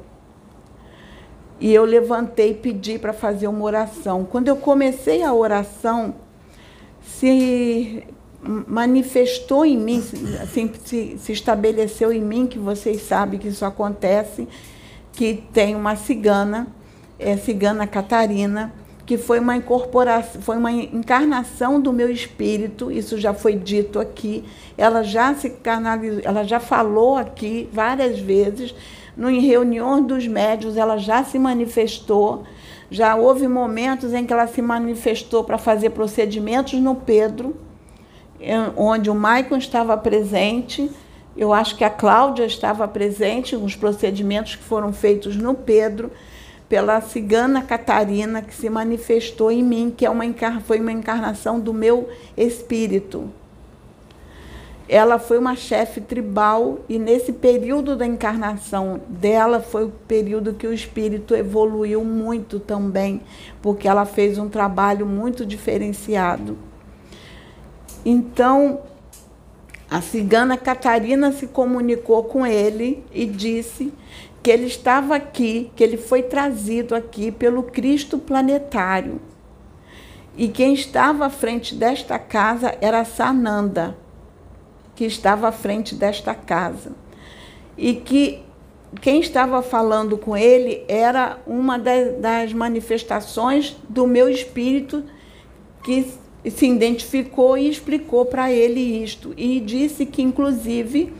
E 1.60 1.72
eu 1.72 1.86
levantei 1.86 2.50
e 2.50 2.54
pedi 2.56 2.98
para 2.98 3.14
fazer 3.14 3.48
uma 3.48 3.64
oração. 3.64 4.26
Quando 4.26 4.48
eu 4.48 4.56
comecei 4.56 5.22
a 5.22 5.32
oração, 5.32 6.16
se 7.04 8.04
manifestou 8.42 9.64
em 9.64 9.78
mim, 9.78 10.04
assim, 10.42 10.72
se, 10.84 11.20
se 11.20 11.32
estabeleceu 11.34 12.12
em 12.12 12.20
mim, 12.20 12.48
que 12.48 12.58
vocês 12.58 13.04
sabem 13.04 13.40
que 13.40 13.50
isso 13.50 13.64
acontece, 13.64 14.48
que 15.14 15.44
tem 15.54 15.76
uma 15.76 15.96
cigana, 15.96 16.68
é 17.20 17.38
cigana 17.38 17.86
Catarina, 17.86 18.74
que 19.06 19.18
foi 19.18 19.40
uma 19.40 19.56
incorporação, 19.56 20.42
foi 20.42 20.58
uma 20.58 20.72
encarnação 20.72 21.80
do 21.80 21.94
meu 21.94 22.10
espírito, 22.10 22.92
isso 22.92 23.20
já 23.20 23.34
foi 23.34 23.56
dito 23.56 24.00
aqui. 24.00 24.44
Ela 24.78 25.04
já 25.04 25.34
se 25.36 25.52
canalizou, 25.52 26.22
ela 26.24 26.44
já 26.44 26.60
falou 26.60 27.16
aqui 27.16 27.70
várias 27.72 28.18
vezes, 28.20 28.74
no 29.16 29.30
em 29.30 29.40
reunião 29.40 30.02
dos 30.02 30.28
médios, 30.28 30.76
ela 30.76 30.98
já 30.98 31.24
se 31.24 31.38
manifestou. 31.38 32.44
Já 32.90 33.16
houve 33.16 33.48
momentos 33.48 34.14
em 34.14 34.26
que 34.26 34.34
ela 34.34 34.48
se 34.48 34.62
manifestou 34.62 35.44
para 35.44 35.58
fazer 35.58 35.92
procedimentos 35.92 36.74
no 36.74 36.96
Pedro, 36.96 37.56
onde 38.76 39.10
o 39.10 39.16
Maicon 39.16 39.58
estava 39.58 39.96
presente. 39.98 40.90
Eu 41.38 41.54
acho 41.54 41.76
que 41.76 41.84
a 41.84 41.90
Cláudia 41.90 42.46
estava 42.46 42.88
presente 42.88 43.56
nos 43.56 43.76
procedimentos 43.76 44.56
que 44.56 44.64
foram 44.64 44.92
feitos 44.92 45.36
no 45.36 45.54
Pedro 45.54 46.12
pela 46.68 47.00
cigana 47.02 47.62
Catarina 47.62 48.42
que 48.42 48.54
se 48.54 48.70
manifestou 48.70 49.52
em 49.52 49.64
mim, 49.64 49.94
que 49.96 50.06
é 50.06 50.10
uma 50.10 50.26
foi 50.66 50.80
uma 50.80 50.92
encarnação 50.92 51.60
do 51.60 51.74
meu 51.74 52.10
espírito. 52.36 53.30
Ela 54.88 55.18
foi 55.18 55.40
uma 55.40 55.56
chefe 55.56 56.00
tribal 56.00 56.80
e 56.88 57.00
nesse 57.00 57.34
período 57.34 57.96
da 57.96 58.06
encarnação 58.06 59.02
dela 59.08 59.60
foi 59.60 59.86
o 59.86 59.92
período 60.08 60.54
que 60.54 60.68
o 60.68 60.74
espírito 60.74 61.34
evoluiu 61.34 62.04
muito 62.04 62.60
também, 62.60 63.22
porque 63.64 63.88
ela 63.88 64.06
fez 64.06 64.38
um 64.38 64.48
trabalho 64.48 65.06
muito 65.06 65.44
diferenciado. 65.44 66.56
Então, 68.06 68.82
a 69.90 70.02
cigana 70.02 70.56
Catarina 70.56 71.32
se 71.32 71.48
comunicou 71.48 72.24
com 72.24 72.46
ele 72.46 73.04
e 73.12 73.26
disse 73.26 73.92
que 74.46 74.52
ele 74.52 74.68
estava 74.68 75.16
aqui, 75.16 75.72
que 75.76 75.84
ele 75.84 75.98
foi 75.98 76.22
trazido 76.22 76.94
aqui 76.94 77.32
pelo 77.32 77.64
Cristo 77.64 78.20
planetário. 78.20 79.20
E 80.38 80.48
quem 80.48 80.76
estava 80.76 81.26
à 81.26 81.32
frente 81.32 81.74
desta 81.74 82.20
casa 82.20 82.78
era 82.80 83.04
Sananda, 83.04 83.98
que 84.94 85.04
estava 85.04 85.48
à 85.48 85.52
frente 85.52 85.96
desta 85.96 86.36
casa. 86.36 86.92
E 87.76 87.96
que 87.96 88.44
quem 89.02 89.20
estava 89.20 89.64
falando 89.64 90.16
com 90.16 90.38
ele 90.38 90.84
era 90.88 91.40
uma 91.48 91.80
das 91.80 92.54
manifestações 92.54 93.76
do 93.90 94.06
meu 94.06 94.30
espírito 94.30 95.06
que 95.84 96.06
se 96.52 96.68
identificou 96.68 97.58
e 97.58 97.68
explicou 97.68 98.28
para 98.28 98.52
ele 98.52 98.80
isto. 99.04 99.34
E 99.36 99.60
disse 99.60 100.06
que, 100.06 100.22
inclusive, 100.22 101.12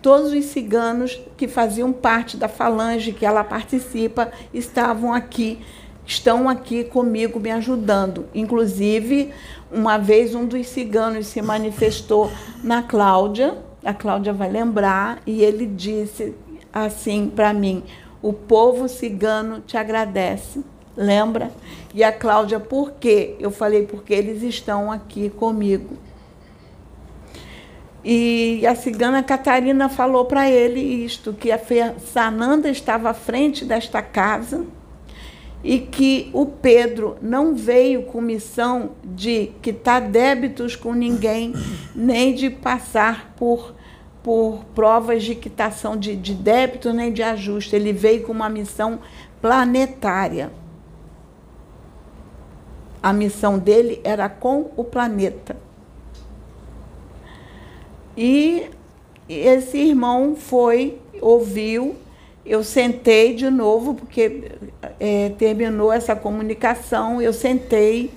todos 0.00 0.32
os 0.32 0.44
ciganos 0.46 1.20
que 1.36 1.48
faziam 1.48 1.92
parte 1.92 2.36
da 2.36 2.48
falange 2.48 3.12
que 3.12 3.26
ela 3.26 3.42
participa 3.44 4.30
estavam 4.52 5.12
aqui, 5.12 5.58
estão 6.06 6.48
aqui 6.48 6.84
comigo 6.84 7.38
me 7.40 7.50
ajudando. 7.50 8.26
Inclusive, 8.34 9.32
uma 9.70 9.98
vez 9.98 10.34
um 10.34 10.46
dos 10.46 10.66
ciganos 10.68 11.26
se 11.26 11.42
manifestou 11.42 12.30
na 12.62 12.82
Cláudia, 12.82 13.58
a 13.84 13.92
Cláudia 13.92 14.32
vai 14.32 14.50
lembrar, 14.50 15.20
e 15.26 15.42
ele 15.42 15.66
disse 15.66 16.34
assim 16.72 17.30
para 17.34 17.52
mim: 17.52 17.82
"O 18.22 18.32
povo 18.32 18.88
cigano 18.88 19.60
te 19.60 19.76
agradece". 19.76 20.62
Lembra? 20.96 21.52
E 21.94 22.02
a 22.02 22.10
Cláudia, 22.10 22.58
por 22.58 22.92
quê? 22.92 23.36
Eu 23.38 23.52
falei 23.52 23.86
porque 23.86 24.12
eles 24.12 24.42
estão 24.42 24.90
aqui 24.90 25.30
comigo. 25.30 25.96
E 28.04 28.64
a 28.66 28.74
cigana 28.74 29.22
Catarina 29.22 29.88
falou 29.88 30.24
para 30.24 30.48
ele 30.48 30.80
isto, 30.80 31.32
que 31.32 31.50
a 31.50 31.60
Sananda 31.98 32.70
estava 32.70 33.10
à 33.10 33.14
frente 33.14 33.64
desta 33.64 34.00
casa 34.00 34.64
e 35.62 35.80
que 35.80 36.30
o 36.32 36.46
Pedro 36.46 37.16
não 37.20 37.54
veio 37.54 38.04
com 38.04 38.20
missão 38.20 38.92
de 39.04 39.50
quitar 39.60 40.00
débitos 40.00 40.76
com 40.76 40.92
ninguém, 40.92 41.52
nem 41.94 42.32
de 42.32 42.48
passar 42.48 43.34
por, 43.36 43.74
por 44.22 44.64
provas 44.74 45.24
de 45.24 45.34
quitação 45.34 45.96
de, 45.96 46.14
de 46.14 46.32
débito, 46.32 46.92
nem 46.92 47.12
de 47.12 47.22
ajuste. 47.22 47.74
Ele 47.74 47.92
veio 47.92 48.22
com 48.22 48.32
uma 48.32 48.48
missão 48.48 49.00
planetária. 49.42 50.52
A 53.02 53.12
missão 53.12 53.58
dele 53.58 54.00
era 54.04 54.28
com 54.28 54.70
o 54.76 54.84
planeta. 54.84 55.67
E 58.20 58.66
esse 59.28 59.78
irmão 59.78 60.34
foi, 60.34 60.98
ouviu, 61.20 61.94
eu 62.44 62.64
sentei 62.64 63.32
de 63.32 63.48
novo, 63.48 63.94
porque 63.94 64.50
é, 64.98 65.28
terminou 65.38 65.92
essa 65.92 66.16
comunicação, 66.16 67.22
eu 67.22 67.32
sentei 67.32 68.10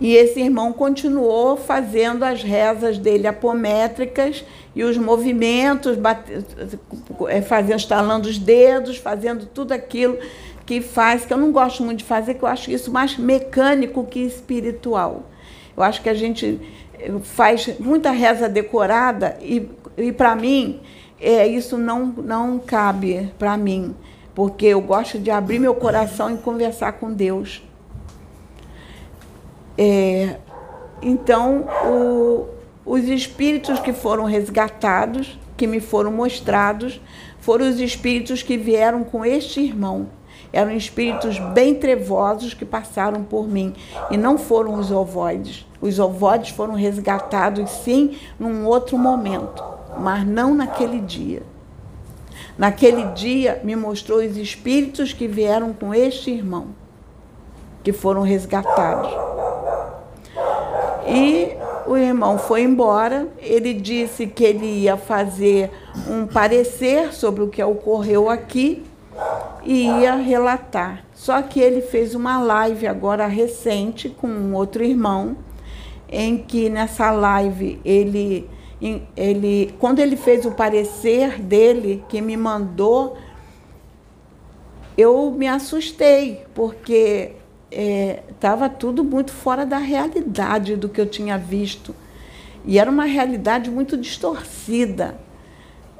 e 0.00 0.16
esse 0.16 0.40
irmão 0.40 0.72
continuou 0.72 1.58
fazendo 1.58 2.24
as 2.24 2.42
rezas 2.42 2.96
dele 2.96 3.26
apométricas 3.26 4.42
e 4.74 4.82
os 4.82 4.96
movimentos, 4.96 5.98
bate, 5.98 6.32
é, 7.28 7.42
fazendo, 7.42 7.76
estalando 7.76 8.28
os 8.30 8.38
dedos, 8.38 8.96
fazendo 8.96 9.44
tudo 9.44 9.72
aquilo 9.72 10.18
que 10.64 10.80
faz, 10.80 11.26
que 11.26 11.34
eu 11.34 11.36
não 11.36 11.52
gosto 11.52 11.82
muito 11.82 11.98
de 11.98 12.04
fazer, 12.04 12.32
que 12.32 12.42
eu 12.42 12.48
acho 12.48 12.70
isso 12.70 12.90
mais 12.90 13.18
mecânico 13.18 14.04
que 14.04 14.20
espiritual. 14.20 15.24
Eu 15.76 15.82
acho 15.82 16.00
que 16.00 16.08
a 16.08 16.14
gente 16.14 16.58
faz 17.22 17.78
muita 17.78 18.10
reza 18.10 18.48
decorada 18.48 19.36
e, 19.40 19.68
e 19.96 20.12
para 20.12 20.34
mim 20.34 20.80
é, 21.20 21.46
isso 21.46 21.78
não, 21.78 22.06
não 22.06 22.58
cabe 22.58 23.32
para 23.38 23.56
mim, 23.56 23.94
porque 24.34 24.66
eu 24.66 24.80
gosto 24.80 25.18
de 25.18 25.30
abrir 25.30 25.58
meu 25.58 25.74
coração 25.74 26.34
e 26.34 26.36
conversar 26.36 26.92
com 26.92 27.12
Deus. 27.12 27.62
É, 29.76 30.36
então, 31.02 31.66
o, 31.86 32.46
os 32.84 33.04
espíritos 33.04 33.78
que 33.80 33.92
foram 33.92 34.24
resgatados, 34.24 35.38
que 35.56 35.66
me 35.66 35.80
foram 35.80 36.12
mostrados, 36.12 37.00
foram 37.38 37.68
os 37.68 37.80
espíritos 37.80 38.42
que 38.42 38.56
vieram 38.56 39.04
com 39.04 39.24
este 39.24 39.60
irmão. 39.60 40.08
Eram 40.52 40.70
espíritos 40.70 41.38
bem 41.52 41.74
trevosos 41.74 42.54
que 42.54 42.64
passaram 42.64 43.24
por 43.24 43.48
mim 43.48 43.74
e 44.10 44.16
não 44.16 44.38
foram 44.38 44.74
os 44.74 44.90
ovoides. 44.90 45.66
Os 45.84 45.98
ovoides 45.98 46.48
foram 46.48 46.72
resgatados, 46.72 47.70
sim, 47.70 48.16
num 48.40 48.64
outro 48.64 48.96
momento, 48.96 49.62
mas 49.98 50.26
não 50.26 50.54
naquele 50.54 50.98
dia. 50.98 51.42
Naquele 52.56 53.04
dia, 53.12 53.60
me 53.62 53.76
mostrou 53.76 54.20
os 54.20 54.38
espíritos 54.38 55.12
que 55.12 55.28
vieram 55.28 55.74
com 55.74 55.94
este 55.94 56.30
irmão, 56.30 56.68
que 57.82 57.92
foram 57.92 58.22
resgatados. 58.22 59.12
E 61.06 61.54
o 61.86 61.98
irmão 61.98 62.38
foi 62.38 62.62
embora, 62.62 63.28
ele 63.38 63.74
disse 63.74 64.26
que 64.26 64.42
ele 64.42 64.64
ia 64.64 64.96
fazer 64.96 65.70
um 66.08 66.26
parecer 66.26 67.12
sobre 67.12 67.42
o 67.42 67.48
que 67.48 67.62
ocorreu 67.62 68.30
aqui 68.30 68.82
e 69.62 69.86
ia 69.86 70.14
relatar. 70.14 71.04
Só 71.12 71.42
que 71.42 71.60
ele 71.60 71.82
fez 71.82 72.14
uma 72.14 72.40
live 72.40 72.86
agora 72.86 73.26
recente 73.26 74.08
com 74.08 74.28
um 74.28 74.54
outro 74.54 74.82
irmão, 74.82 75.36
em 76.08 76.38
que 76.38 76.68
nessa 76.68 77.10
live 77.10 77.80
ele, 77.84 78.48
ele 79.16 79.74
quando 79.78 79.98
ele 79.98 80.16
fez 80.16 80.44
o 80.44 80.52
parecer 80.52 81.40
dele, 81.40 82.04
que 82.08 82.20
me 82.20 82.36
mandou, 82.36 83.16
eu 84.96 85.30
me 85.30 85.48
assustei, 85.48 86.44
porque 86.54 87.32
estava 87.70 88.66
é, 88.66 88.68
tudo 88.68 89.02
muito 89.02 89.32
fora 89.32 89.66
da 89.66 89.78
realidade 89.78 90.76
do 90.76 90.88
que 90.88 91.00
eu 91.00 91.06
tinha 91.06 91.36
visto. 91.36 91.94
E 92.64 92.78
era 92.78 92.90
uma 92.90 93.04
realidade 93.04 93.70
muito 93.70 93.96
distorcida 93.96 95.18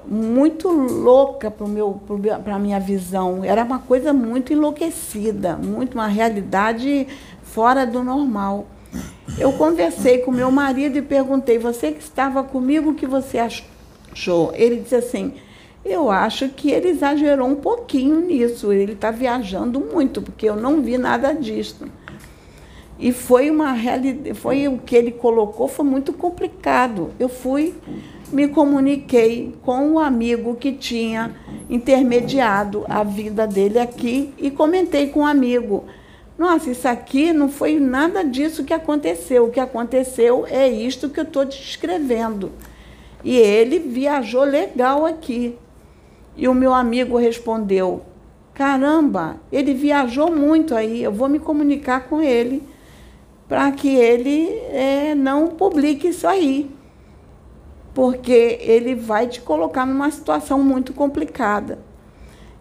muito 0.06 0.68
louca 0.68 1.50
para 1.50 2.56
a 2.56 2.58
minha 2.58 2.78
visão. 2.78 3.42
Era 3.42 3.64
uma 3.64 3.78
coisa 3.78 4.12
muito 4.12 4.52
enlouquecida, 4.52 5.56
muito 5.56 5.94
uma 5.94 6.06
realidade 6.06 7.06
fora 7.42 7.86
do 7.86 8.02
normal. 8.02 8.66
Eu 9.38 9.52
conversei 9.52 10.18
com 10.18 10.30
meu 10.30 10.50
marido 10.50 10.96
e 10.96 11.02
perguntei: 11.02 11.58
Você 11.58 11.92
que 11.92 12.02
estava 12.02 12.42
comigo, 12.42 12.90
o 12.90 12.94
que 12.94 13.06
você 13.06 13.38
achou? 13.38 14.52
Ele 14.54 14.76
disse 14.76 14.96
assim: 14.96 15.34
Eu 15.84 16.10
acho 16.10 16.48
que 16.50 16.70
ele 16.70 16.88
exagerou 16.88 17.48
um 17.48 17.56
pouquinho 17.56 18.20
nisso. 18.20 18.72
Ele 18.72 18.92
está 18.92 19.10
viajando 19.10 19.80
muito, 19.80 20.22
porque 20.22 20.48
eu 20.48 20.56
não 20.56 20.80
vi 20.80 20.98
nada 20.98 21.32
disso. 21.32 21.86
E 22.98 23.12
foi 23.12 23.50
uma 23.50 23.72
realidade, 23.72 24.34
foi 24.34 24.68
o 24.68 24.78
que 24.78 24.94
ele 24.94 25.10
colocou, 25.10 25.66
foi 25.66 25.84
muito 25.84 26.12
complicado. 26.12 27.10
Eu 27.18 27.28
fui 27.28 27.74
me 28.32 28.48
comuniquei 28.48 29.54
com 29.62 29.92
o 29.92 29.98
amigo 29.98 30.56
que 30.56 30.72
tinha 30.72 31.34
intermediado 31.70 32.84
a 32.88 33.04
vida 33.04 33.46
dele 33.46 33.78
aqui 33.78 34.34
e 34.38 34.50
comentei 34.50 35.08
com 35.08 35.20
o 35.20 35.24
amigo. 35.24 35.84
Nossa, 36.36 36.70
isso 36.70 36.88
aqui 36.88 37.32
não 37.32 37.48
foi 37.48 37.78
nada 37.78 38.24
disso 38.24 38.64
que 38.64 38.74
aconteceu. 38.74 39.46
O 39.46 39.50
que 39.50 39.60
aconteceu 39.60 40.44
é 40.48 40.68
isto 40.68 41.08
que 41.08 41.20
eu 41.20 41.24
estou 41.24 41.44
descrevendo. 41.44 42.50
E 43.22 43.36
ele 43.36 43.78
viajou 43.78 44.42
legal 44.42 45.06
aqui. 45.06 45.56
E 46.36 46.48
o 46.48 46.54
meu 46.54 46.74
amigo 46.74 47.16
respondeu: 47.16 48.02
Caramba, 48.52 49.36
ele 49.52 49.72
viajou 49.74 50.30
muito 50.30 50.74
aí, 50.74 51.02
eu 51.02 51.12
vou 51.12 51.28
me 51.28 51.38
comunicar 51.38 52.08
com 52.08 52.20
ele 52.20 52.62
para 53.48 53.70
que 53.72 53.94
ele 53.94 54.48
é, 54.70 55.14
não 55.14 55.48
publique 55.48 56.08
isso 56.08 56.26
aí. 56.26 56.70
Porque 57.92 58.58
ele 58.60 58.94
vai 58.94 59.28
te 59.28 59.40
colocar 59.40 59.86
numa 59.86 60.10
situação 60.10 60.62
muito 60.62 60.92
complicada. 60.92 61.78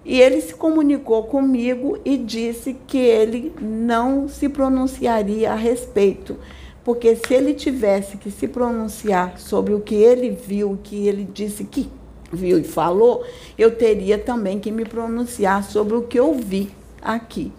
E 0.06 0.20
ele 0.20 0.42
se 0.42 0.54
comunicou 0.54 1.24
comigo 1.24 1.98
e 2.04 2.18
disse 2.18 2.76
que 2.86 2.98
ele 2.98 3.54
não 3.62 4.28
se 4.28 4.50
pronunciaria 4.50 5.52
a 5.52 5.56
respeito, 5.56 6.38
porque 6.84 7.16
se 7.16 7.34
ele 7.34 7.54
tivesse 7.54 8.18
que 8.18 8.30
se 8.30 8.48
pronunciar 8.48 9.39
sobre 9.39 9.74
o 9.74 9.80
que 9.80 9.96
ele 9.96 10.30
viu, 10.32 10.78
que 10.84 11.08
ele 11.08 11.28
disse 11.34 11.63
que 11.63 11.89
viu 12.32 12.58
e 12.58 12.63
falou, 12.63 13.24
eu 13.58 13.76
teria 13.76 14.18
também 14.18 14.60
que 14.60 14.72
me 14.72 14.84
pronunciar 14.84 15.63
sobre 15.63 15.96
o 15.96 16.02
que 16.02 16.20
eu 16.20 16.34
vi 16.34 16.70
aqui. 17.02 17.52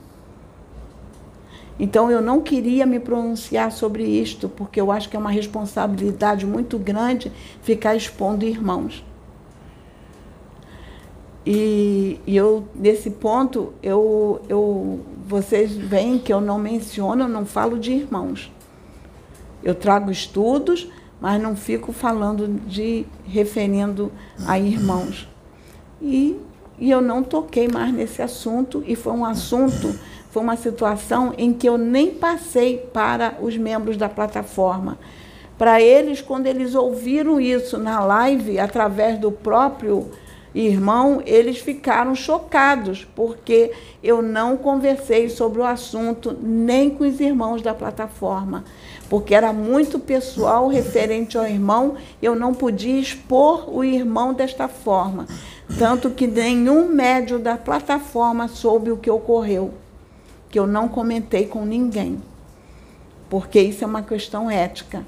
Então 1.79 2.11
eu 2.11 2.21
não 2.21 2.41
queria 2.41 2.85
me 2.85 3.01
pronunciar 3.01 3.73
sobre 3.73 4.05
isto, 4.05 4.49
porque 4.49 4.81
eu 4.81 4.93
acho 4.93 5.09
que 5.09 5.17
é 5.17 5.19
uma 5.19 5.31
responsabilidade 5.31 6.47
muito 6.47 6.79
grande 6.79 7.33
ficar 7.63 7.97
expondo 7.97 8.45
irmãos. 8.45 9.03
E, 11.47 12.19
e 12.27 12.37
eu, 12.37 12.67
nesse 12.75 13.11
ponto, 13.11 13.75
eu, 13.83 14.41
eu, 14.49 15.01
vocês 15.27 15.73
veem 15.73 16.19
que 16.19 16.33
eu 16.33 16.41
não 16.41 16.59
menciono, 16.59 17.25
eu 17.25 17.29
não 17.29 17.45
falo 17.45 17.79
de 17.79 17.93
irmãos. 17.93 18.51
Eu 19.63 19.75
trago 19.75 20.11
estudos, 20.11 20.89
mas 21.21 21.41
não 21.41 21.55
fico 21.55 21.93
falando 21.93 22.49
de 22.67 23.05
referindo 23.27 24.11
a 24.47 24.59
irmãos. 24.59 25.29
E, 26.01 26.39
e 26.79 26.91
eu 26.91 27.03
não 27.03 27.23
toquei 27.23 27.69
mais 27.69 27.93
nesse 27.93 28.23
assunto, 28.23 28.83
e 28.87 28.97
foi 28.97 29.13
um 29.13 29.25
assunto, 29.25 29.99
foi 30.31 30.43
uma 30.43 30.57
situação 30.57 31.35
em 31.37 31.53
que 31.53 31.69
eu 31.69 31.77
nem 31.77 32.11
passei 32.11 32.79
para 32.79 33.37
os 33.41 33.57
membros 33.57 33.99
da 33.99 34.09
plataforma. 34.09 34.99
Para 35.59 35.81
eles, 35.81 36.21
quando 36.21 36.47
eles 36.47 36.75
ouviram 36.75 37.41
isso 37.41 37.79
na 37.79 38.01
live, 38.01 38.59
através 38.59 39.19
do 39.19 39.31
próprio 39.31 40.11
irmão, 40.55 41.21
eles 41.27 41.59
ficaram 41.59 42.15
chocados, 42.15 43.05
porque 43.17 43.73
eu 44.03 44.23
não 44.23 44.57
conversei 44.57 45.29
sobre 45.29 45.61
o 45.61 45.65
assunto 45.65 46.37
nem 46.41 46.91
com 46.91 47.05
os 47.05 47.19
irmãos 47.19 47.61
da 47.61 47.75
plataforma, 47.75 48.65
porque 49.11 49.35
era 49.35 49.53
muito 49.53 49.99
pessoal 49.99 50.69
referente 50.69 51.37
ao 51.37 51.45
irmão, 51.45 51.97
eu 52.23 52.37
não 52.37 52.55
podia 52.55 53.01
expor 53.01 53.69
o 53.69 53.83
irmão 53.83 54.33
desta 54.33 54.69
forma. 54.69 55.27
Tanto 55.79 56.11
que 56.11 56.27
nenhum 56.27 56.89
médio 56.89 57.39
da 57.39 57.57
plataforma 57.57 58.47
soube 58.47 58.93
o 58.93 58.97
que 58.97 59.11
ocorreu, 59.11 59.75
que 60.49 60.59
eu 60.59 60.67
não 60.67 60.87
comentei 60.87 61.47
com 61.47 61.65
ninguém, 61.65 62.23
porque 63.29 63.61
isso 63.61 63.83
é 63.83 63.87
uma 63.87 64.03
questão 64.03 64.49
ética. 64.49 65.05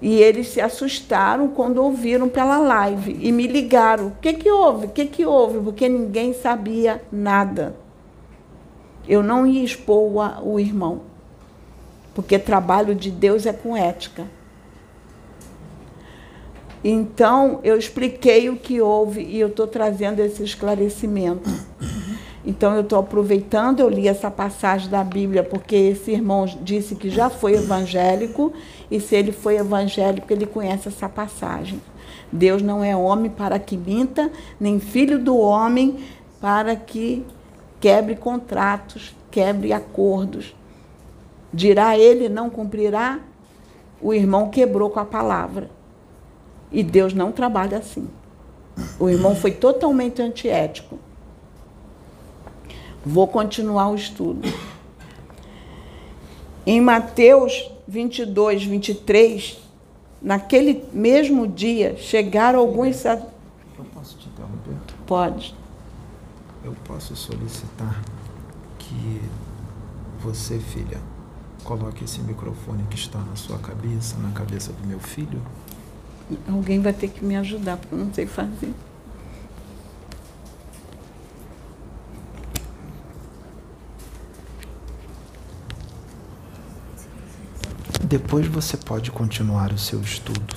E 0.00 0.20
eles 0.22 0.48
se 0.48 0.60
assustaram 0.60 1.48
quando 1.48 1.82
ouviram 1.82 2.28
pela 2.28 2.58
live 2.58 3.18
e 3.20 3.32
me 3.32 3.46
ligaram. 3.46 4.08
O 4.08 4.12
que, 4.20 4.32
que 4.32 4.50
houve? 4.50 4.86
O 4.86 4.90
que, 4.90 5.06
que 5.06 5.26
houve? 5.26 5.58
Porque 5.60 5.88
ninguém 5.88 6.32
sabia 6.32 7.02
nada. 7.10 7.74
Eu 9.08 9.22
não 9.22 9.46
ia 9.46 9.64
expor 9.64 9.98
o, 9.98 10.52
o 10.52 10.60
irmão, 10.60 11.00
porque 12.14 12.38
trabalho 12.38 12.94
de 12.94 13.10
Deus 13.10 13.46
é 13.46 13.52
com 13.52 13.76
ética. 13.76 14.24
Então, 16.84 17.58
eu 17.64 17.76
expliquei 17.76 18.48
o 18.48 18.56
que 18.56 18.80
houve 18.80 19.22
e 19.22 19.40
eu 19.40 19.48
estou 19.48 19.66
trazendo 19.66 20.20
esse 20.20 20.44
esclarecimento. 20.44 21.50
Então 22.48 22.74
eu 22.74 22.80
estou 22.80 22.98
aproveitando, 22.98 23.80
eu 23.80 23.90
li 23.90 24.08
essa 24.08 24.30
passagem 24.30 24.88
da 24.88 25.04
Bíblia, 25.04 25.42
porque 25.42 25.76
esse 25.76 26.12
irmão 26.12 26.46
disse 26.62 26.94
que 26.94 27.10
já 27.10 27.28
foi 27.28 27.52
evangélico, 27.52 28.54
e 28.90 29.00
se 29.00 29.14
ele 29.14 29.32
foi 29.32 29.56
evangélico, 29.56 30.32
ele 30.32 30.46
conhece 30.46 30.88
essa 30.88 31.08
passagem. 31.08 31.80
Deus 32.32 32.62
não 32.62 32.82
é 32.82 32.96
homem 32.96 33.30
para 33.30 33.58
que 33.58 33.76
minta, 33.76 34.30
nem 34.58 34.80
filho 34.80 35.18
do 35.18 35.36
homem 35.36 35.98
para 36.40 36.74
que 36.76 37.24
quebre 37.80 38.16
contratos, 38.16 39.14
quebre 39.30 39.72
acordos. 39.72 40.54
Dirá 41.52 41.98
ele, 41.98 42.28
não 42.28 42.50
cumprirá? 42.50 43.18
O 44.00 44.12
irmão 44.14 44.50
quebrou 44.50 44.90
com 44.90 45.00
a 45.00 45.04
palavra. 45.04 45.70
E 46.70 46.82
Deus 46.82 47.14
não 47.14 47.32
trabalha 47.32 47.78
assim. 47.78 48.08
O 48.98 49.08
irmão 49.08 49.34
foi 49.34 49.50
totalmente 49.50 50.22
antiético. 50.22 50.98
Vou 53.04 53.26
continuar 53.26 53.88
o 53.88 53.94
estudo. 53.94 54.48
Em 56.70 56.82
Mateus 56.82 57.70
22, 57.88 58.64
23, 58.64 59.58
naquele 60.20 60.84
mesmo 60.92 61.48
dia, 61.48 61.96
chegaram 61.96 62.58
alguns. 62.58 63.06
Eu 63.06 63.22
posso 63.94 64.18
te 64.18 64.28
interromper? 64.28 64.74
Pode. 65.06 65.54
Eu 66.62 66.76
posso 66.84 67.16
solicitar 67.16 67.98
que 68.78 69.18
você, 70.20 70.58
filha, 70.58 71.00
coloque 71.64 72.04
esse 72.04 72.20
microfone 72.20 72.84
que 72.90 72.96
está 72.96 73.18
na 73.18 73.34
sua 73.34 73.56
cabeça, 73.56 74.18
na 74.18 74.30
cabeça 74.32 74.70
do 74.70 74.86
meu 74.86 75.00
filho? 75.00 75.40
Alguém 76.46 76.82
vai 76.82 76.92
ter 76.92 77.08
que 77.08 77.24
me 77.24 77.34
ajudar, 77.36 77.78
porque 77.78 77.94
eu 77.94 77.98
não 77.98 78.12
sei 78.12 78.26
fazer. 78.26 78.74
Depois 88.08 88.46
você 88.46 88.74
pode 88.74 89.10
continuar 89.10 89.70
o 89.70 89.76
seu 89.76 90.00
estudo. 90.00 90.56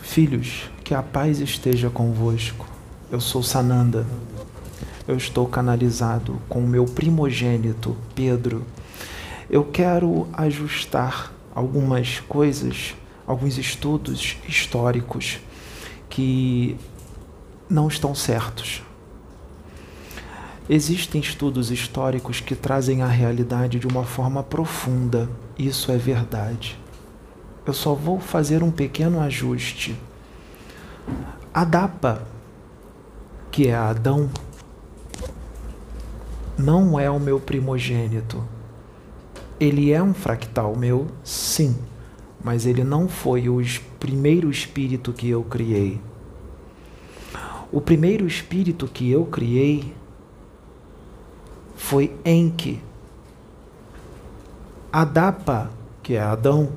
Filhos, 0.00 0.70
que 0.84 0.94
a 0.94 1.02
paz 1.02 1.40
esteja 1.40 1.90
convosco. 1.90 2.64
Eu 3.10 3.20
sou 3.20 3.42
Sananda. 3.42 4.06
Eu 5.08 5.16
estou 5.16 5.48
canalizado 5.48 6.40
com 6.48 6.60
o 6.60 6.68
meu 6.68 6.84
primogênito, 6.84 7.96
Pedro. 8.14 8.64
Eu 9.50 9.64
quero 9.64 10.28
ajustar 10.32 11.32
algumas 11.52 12.20
coisas, 12.20 12.94
alguns 13.26 13.58
estudos 13.58 14.36
históricos 14.48 15.40
que 16.08 16.76
não 17.68 17.88
estão 17.88 18.14
certos. 18.14 18.85
Existem 20.68 21.20
estudos 21.20 21.70
históricos 21.70 22.40
que 22.40 22.56
trazem 22.56 23.00
a 23.00 23.06
realidade 23.06 23.78
de 23.78 23.86
uma 23.86 24.04
forma 24.04 24.42
profunda. 24.42 25.30
Isso 25.56 25.92
é 25.92 25.96
verdade. 25.96 26.76
Eu 27.64 27.72
só 27.72 27.94
vou 27.94 28.18
fazer 28.18 28.64
um 28.64 28.70
pequeno 28.70 29.20
ajuste. 29.20 29.96
Adapa, 31.54 32.26
que 33.50 33.68
é 33.68 33.74
Adão, 33.76 34.28
não 36.58 36.98
é 36.98 37.08
o 37.08 37.20
meu 37.20 37.38
primogênito. 37.38 38.42
Ele 39.60 39.92
é 39.92 40.02
um 40.02 40.12
fractal 40.12 40.74
meu, 40.74 41.06
sim, 41.22 41.76
mas 42.42 42.66
ele 42.66 42.82
não 42.82 43.08
foi 43.08 43.48
o 43.48 43.62
primeiro 44.00 44.50
espírito 44.50 45.12
que 45.12 45.28
eu 45.28 45.44
criei. 45.44 46.00
O 47.70 47.80
primeiro 47.80 48.26
espírito 48.26 48.86
que 48.86 49.10
eu 49.10 49.24
criei 49.26 49.94
foi 51.76 52.12
Enki. 52.24 52.80
Adapa, 54.92 55.70
que 56.02 56.14
é 56.14 56.20
Adão, 56.20 56.70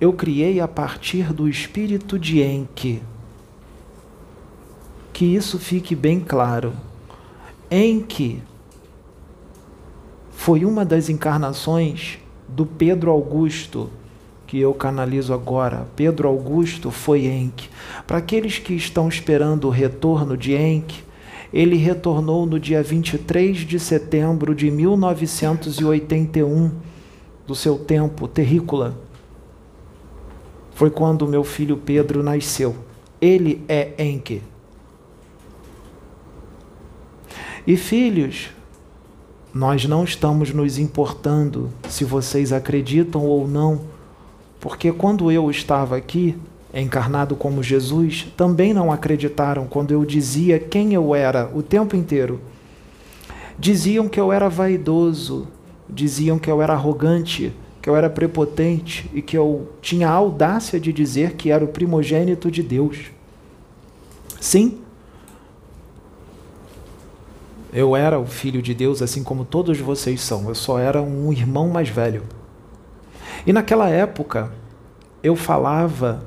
eu 0.00 0.12
criei 0.12 0.60
a 0.60 0.68
partir 0.68 1.32
do 1.32 1.48
espírito 1.48 2.18
de 2.18 2.42
Enki. 2.42 3.02
Que 5.12 5.24
isso 5.24 5.58
fique 5.58 5.94
bem 5.94 6.20
claro. 6.20 6.72
Enki 7.70 8.42
foi 10.30 10.64
uma 10.64 10.84
das 10.84 11.08
encarnações 11.08 12.18
do 12.48 12.64
Pedro 12.64 13.10
Augusto, 13.10 13.90
que 14.46 14.58
eu 14.58 14.72
canalizo 14.72 15.32
agora. 15.34 15.86
Pedro 15.94 16.28
Augusto 16.28 16.90
foi 16.90 17.26
Enki. 17.26 17.68
Para 18.06 18.18
aqueles 18.18 18.58
que 18.58 18.74
estão 18.74 19.08
esperando 19.08 19.66
o 19.66 19.70
retorno 19.70 20.36
de 20.36 20.56
Enki, 20.56 21.04
ele 21.52 21.76
retornou 21.76 22.46
no 22.46 22.60
dia 22.60 22.82
23 22.82 23.58
de 23.58 23.80
setembro 23.80 24.54
de 24.54 24.70
1981 24.70 26.70
do 27.46 27.54
seu 27.54 27.78
tempo 27.78 28.28
terrícola. 28.28 28.96
Foi 30.72 30.90
quando 30.90 31.26
meu 31.26 31.42
filho 31.42 31.76
Pedro 31.76 32.22
nasceu. 32.22 32.76
Ele 33.20 33.62
é 33.68 33.92
Enke. 34.02 34.42
E 37.66 37.76
filhos, 37.76 38.50
nós 39.52 39.84
não 39.84 40.04
estamos 40.04 40.52
nos 40.52 40.78
importando 40.78 41.70
se 41.88 42.04
vocês 42.04 42.52
acreditam 42.52 43.22
ou 43.22 43.46
não, 43.46 43.82
porque 44.60 44.92
quando 44.92 45.30
eu 45.30 45.50
estava 45.50 45.96
aqui, 45.96 46.38
encarnado 46.72 47.34
como 47.34 47.62
Jesus, 47.62 48.28
também 48.36 48.72
não 48.72 48.92
acreditaram 48.92 49.66
quando 49.66 49.92
eu 49.92 50.04
dizia 50.04 50.58
quem 50.58 50.94
eu 50.94 51.14
era 51.14 51.50
o 51.54 51.62
tempo 51.62 51.96
inteiro. 51.96 52.40
Diziam 53.58 54.08
que 54.08 54.20
eu 54.20 54.32
era 54.32 54.48
vaidoso, 54.48 55.48
diziam 55.88 56.38
que 56.38 56.50
eu 56.50 56.62
era 56.62 56.72
arrogante, 56.72 57.52
que 57.82 57.88
eu 57.88 57.96
era 57.96 58.08
prepotente 58.08 59.10
e 59.12 59.20
que 59.20 59.36
eu 59.36 59.72
tinha 59.82 60.08
a 60.08 60.12
audácia 60.12 60.78
de 60.78 60.92
dizer 60.92 61.34
que 61.34 61.50
era 61.50 61.64
o 61.64 61.68
primogênito 61.68 62.50
de 62.50 62.62
Deus. 62.62 63.10
Sim, 64.40 64.78
eu 67.72 67.94
era 67.94 68.18
o 68.18 68.26
filho 68.26 68.60
de 68.60 68.74
Deus, 68.74 69.00
assim 69.00 69.22
como 69.22 69.44
todos 69.44 69.78
vocês 69.78 70.20
são. 70.20 70.48
Eu 70.48 70.54
só 70.54 70.78
era 70.78 71.00
um 71.00 71.32
irmão 71.32 71.68
mais 71.68 71.88
velho. 71.88 72.22
E 73.46 73.52
naquela 73.52 73.88
época, 73.88 74.52
eu 75.22 75.36
falava 75.36 76.24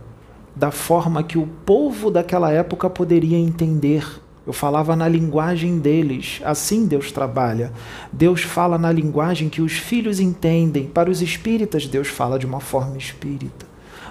da 0.56 0.72
forma 0.72 1.24
que 1.24 1.38
o 1.38 1.48
povo 1.66 2.12
daquela 2.12 2.52
época 2.52 2.90
poderia 2.90 3.38
entender. 3.38 4.06
Eu 4.46 4.54
falava 4.54 4.96
na 4.96 5.08
linguagem 5.08 5.80
deles. 5.80 6.42
Assim 6.44 6.86
Deus 6.86 7.12
trabalha. 7.12 7.72
Deus 8.12 8.44
fala 8.44 8.78
na 8.78 8.92
linguagem 8.92 9.50
que 9.50 9.62
os 9.62 9.74
filhos 9.74 10.20
entendem. 10.20 10.88
Para 10.88 11.10
os 11.10 11.22
espíritas, 11.22 11.88
Deus 11.88 12.08
fala 12.08 12.38
de 12.38 12.46
uma 12.46 12.60
forma 12.60 12.98
espírita. 12.98 13.66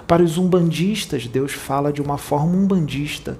Para 0.07 0.23
os 0.23 0.37
umbandistas, 0.37 1.27
Deus 1.27 1.53
fala 1.53 1.93
de 1.93 2.01
uma 2.01 2.17
forma 2.17 2.51
umbandista. 2.55 3.39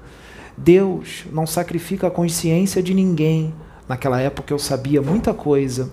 Deus 0.57 1.25
não 1.31 1.47
sacrifica 1.47 2.07
a 2.07 2.11
consciência 2.11 2.81
de 2.81 2.93
ninguém. 2.93 3.53
Naquela 3.87 4.21
época 4.21 4.53
eu 4.53 4.59
sabia 4.59 5.01
muita 5.01 5.33
coisa, 5.33 5.91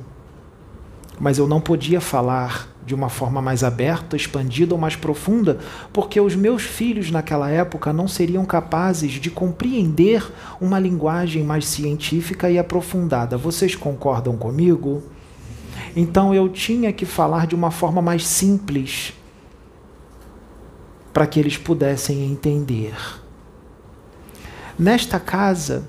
mas 1.19 1.39
eu 1.39 1.49
não 1.49 1.61
podia 1.61 2.01
falar 2.01 2.69
de 2.91 2.95
uma 2.97 3.09
forma 3.09 3.41
mais 3.41 3.63
aberta, 3.63 4.17
expandida 4.17 4.75
ou 4.75 4.81
mais 4.81 4.97
profunda, 4.97 5.61
porque 5.93 6.21
os 6.21 6.35
meus 6.35 6.65
filhos 6.65 7.09
naquela 7.09 7.49
época 7.49 7.93
não 7.93 8.09
seriam 8.09 8.45
capazes 8.45 9.13
de 9.13 9.31
compreender 9.31 10.29
uma 10.61 10.77
linguagem 10.77 11.45
mais 11.45 11.67
científica 11.67 12.51
e 12.51 12.59
aprofundada. 12.59 13.37
Vocês 13.37 13.77
concordam 13.77 14.37
comigo? 14.37 15.05
Então 15.95 16.35
eu 16.35 16.49
tinha 16.49 16.93
que 16.93 17.07
falar 17.07 17.47
de 17.47 17.55
uma 17.55 17.71
forma 17.71 18.03
mais 18.03 18.27
simples 18.27 19.13
para 21.13 21.29
que 21.29 21.39
eles 21.39 21.57
pudessem 21.57 22.29
entender. 22.29 22.97
Nesta 24.77 25.21
casa, 25.21 25.85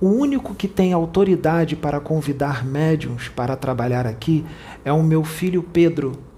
o 0.00 0.08
único 0.08 0.52
que 0.52 0.66
tem 0.66 0.92
autoridade 0.92 1.76
para 1.76 2.00
convidar 2.00 2.66
médiums 2.66 3.28
para 3.28 3.54
trabalhar 3.54 4.04
aqui 4.04 4.44
é 4.84 4.92
o 4.92 5.00
meu 5.00 5.22
filho 5.22 5.62
Pedro. 5.62 6.29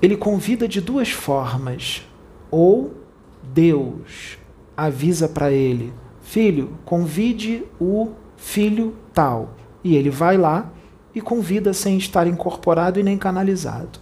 Ele 0.00 0.16
convida 0.16 0.68
de 0.68 0.80
duas 0.80 1.10
formas. 1.10 2.02
Ou 2.50 2.94
Deus 3.42 4.38
avisa 4.76 5.28
para 5.28 5.50
ele: 5.50 5.92
Filho, 6.22 6.76
convide 6.84 7.64
o 7.80 8.12
filho 8.36 8.94
tal. 9.12 9.54
E 9.82 9.96
ele 9.96 10.10
vai 10.10 10.36
lá 10.36 10.70
e 11.14 11.20
convida 11.20 11.72
sem 11.72 11.96
estar 11.96 12.26
incorporado 12.26 12.98
e 12.98 13.02
nem 13.02 13.16
canalizado. 13.16 14.00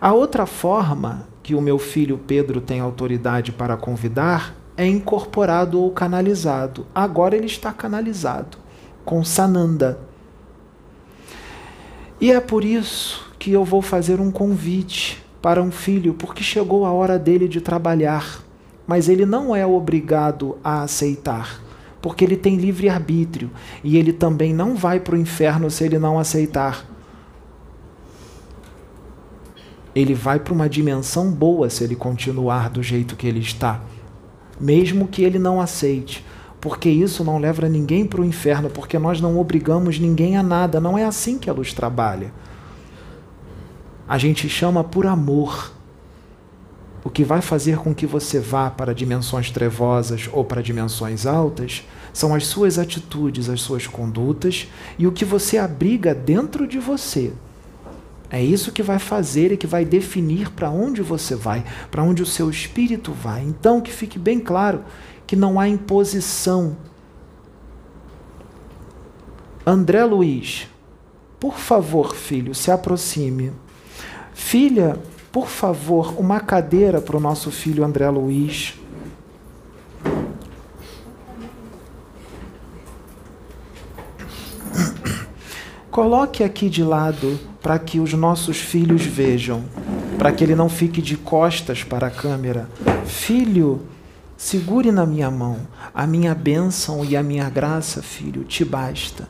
A 0.00 0.12
outra 0.12 0.46
forma 0.46 1.26
que 1.42 1.54
o 1.54 1.60
meu 1.60 1.78
filho 1.78 2.18
Pedro 2.18 2.60
tem 2.60 2.80
autoridade 2.80 3.52
para 3.52 3.76
convidar 3.76 4.54
é 4.76 4.86
incorporado 4.86 5.80
ou 5.80 5.90
canalizado. 5.90 6.86
Agora 6.94 7.36
ele 7.36 7.46
está 7.46 7.72
canalizado 7.72 8.58
com 9.04 9.24
Sananda. 9.24 9.98
E 12.20 12.30
é 12.30 12.40
por 12.40 12.64
isso 12.64 13.27
que 13.38 13.52
eu 13.52 13.64
vou 13.64 13.80
fazer 13.80 14.20
um 14.20 14.30
convite 14.30 15.22
para 15.40 15.62
um 15.62 15.70
filho, 15.70 16.14
porque 16.14 16.42
chegou 16.42 16.84
a 16.84 16.92
hora 16.92 17.18
dele 17.18 17.46
de 17.46 17.60
trabalhar, 17.60 18.42
mas 18.86 19.08
ele 19.08 19.24
não 19.24 19.54
é 19.54 19.64
obrigado 19.64 20.56
a 20.62 20.82
aceitar, 20.82 21.62
porque 22.02 22.24
ele 22.24 22.36
tem 22.36 22.56
livre 22.56 22.88
arbítrio 22.88 23.50
e 23.84 23.96
ele 23.96 24.12
também 24.12 24.52
não 24.52 24.74
vai 24.74 24.98
para 24.98 25.14
o 25.14 25.18
inferno 25.18 25.70
se 25.70 25.84
ele 25.84 25.98
não 25.98 26.18
aceitar. 26.18 26.84
Ele 29.94 30.14
vai 30.14 30.38
para 30.38 30.54
uma 30.54 30.68
dimensão 30.68 31.30
boa 31.30 31.70
se 31.70 31.82
ele 31.82 31.96
continuar 31.96 32.70
do 32.70 32.82
jeito 32.82 33.16
que 33.16 33.26
ele 33.26 33.40
está 33.40 33.80
mesmo 34.60 35.06
que 35.06 35.22
ele 35.22 35.38
não 35.38 35.60
aceite, 35.60 36.24
porque 36.60 36.88
isso 36.88 37.22
não 37.22 37.38
leva 37.38 37.68
ninguém 37.68 38.04
para 38.04 38.20
o 38.20 38.24
inferno, 38.24 38.68
porque 38.68 38.98
nós 38.98 39.20
não 39.20 39.38
obrigamos 39.38 39.98
ninguém 39.98 40.36
a 40.36 40.42
nada, 40.42 40.80
não 40.80 40.98
é 40.98 41.04
assim 41.04 41.38
que 41.38 41.48
a 41.48 41.52
luz 41.52 41.72
trabalha. 41.72 42.32
A 44.08 44.16
gente 44.16 44.48
chama 44.48 44.82
por 44.82 45.06
amor. 45.06 45.72
O 47.04 47.10
que 47.10 47.22
vai 47.22 47.42
fazer 47.42 47.76
com 47.76 47.94
que 47.94 48.06
você 48.06 48.40
vá 48.40 48.70
para 48.70 48.94
dimensões 48.94 49.50
trevosas 49.50 50.28
ou 50.32 50.44
para 50.44 50.62
dimensões 50.62 51.26
altas 51.26 51.84
são 52.12 52.34
as 52.34 52.46
suas 52.46 52.78
atitudes, 52.78 53.48
as 53.48 53.60
suas 53.60 53.86
condutas 53.86 54.66
e 54.98 55.06
o 55.06 55.12
que 55.12 55.24
você 55.24 55.58
abriga 55.58 56.14
dentro 56.14 56.66
de 56.66 56.78
você. 56.78 57.32
É 58.30 58.42
isso 58.42 58.72
que 58.72 58.82
vai 58.82 58.98
fazer 58.98 59.52
e 59.52 59.56
que 59.56 59.66
vai 59.66 59.84
definir 59.84 60.50
para 60.50 60.70
onde 60.70 61.02
você 61.02 61.34
vai, 61.34 61.64
para 61.90 62.02
onde 62.02 62.22
o 62.22 62.26
seu 62.26 62.50
espírito 62.50 63.12
vai. 63.12 63.42
Então, 63.42 63.80
que 63.80 63.92
fique 63.92 64.18
bem 64.18 64.40
claro 64.40 64.84
que 65.26 65.36
não 65.36 65.60
há 65.60 65.68
imposição. 65.68 66.76
André 69.66 70.04
Luiz, 70.04 70.66
por 71.38 71.58
favor, 71.58 72.14
filho, 72.14 72.54
se 72.54 72.70
aproxime. 72.70 73.52
Filha, 74.38 74.96
por 75.30 75.46
favor, 75.46 76.14
uma 76.18 76.40
cadeira 76.40 77.02
para 77.02 77.18
o 77.18 77.20
nosso 77.20 77.50
filho 77.50 77.84
André 77.84 78.08
Luiz. 78.08 78.74
Coloque 85.90 86.42
aqui 86.42 86.70
de 86.70 86.82
lado 86.82 87.38
para 87.60 87.78
que 87.78 88.00
os 88.00 88.14
nossos 88.14 88.58
filhos 88.58 89.04
vejam, 89.04 89.64
para 90.16 90.32
que 90.32 90.44
ele 90.44 90.54
não 90.54 90.70
fique 90.70 91.02
de 91.02 91.16
costas 91.16 91.84
para 91.84 92.06
a 92.06 92.10
câmera. 92.10 92.70
Filho, 93.04 93.82
segure 94.34 94.90
na 94.90 95.04
minha 95.04 95.30
mão, 95.30 95.58
a 95.92 96.06
minha 96.06 96.34
bênção 96.34 97.04
e 97.04 97.16
a 97.16 97.22
minha 97.22 97.50
graça, 97.50 98.00
filho, 98.00 98.44
te 98.44 98.64
basta. 98.64 99.28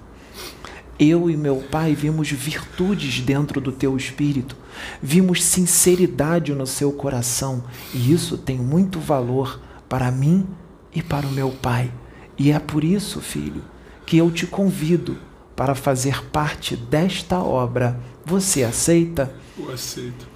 Eu 0.98 1.30
e 1.30 1.36
meu 1.36 1.56
pai 1.56 1.94
vimos 1.94 2.28
virtudes 2.30 3.20
dentro 3.20 3.60
do 3.60 3.70
teu 3.70 3.96
espírito, 3.96 4.56
vimos 5.00 5.44
sinceridade 5.44 6.52
no 6.52 6.66
seu 6.66 6.90
coração, 6.90 7.62
e 7.94 8.12
isso 8.12 8.36
tem 8.36 8.58
muito 8.58 8.98
valor 8.98 9.60
para 9.88 10.10
mim 10.10 10.46
e 10.92 11.02
para 11.02 11.26
o 11.26 11.32
meu 11.32 11.50
pai. 11.50 11.92
E 12.36 12.50
é 12.50 12.58
por 12.58 12.82
isso, 12.82 13.20
filho, 13.20 13.62
que 14.04 14.16
eu 14.16 14.30
te 14.30 14.46
convido 14.46 15.16
para 15.54 15.74
fazer 15.74 16.24
parte 16.26 16.76
desta 16.76 17.38
obra 17.38 17.98
você 18.28 18.62
aceita? 18.62 19.32
Eu 19.58 19.72
aceito. 19.72 20.28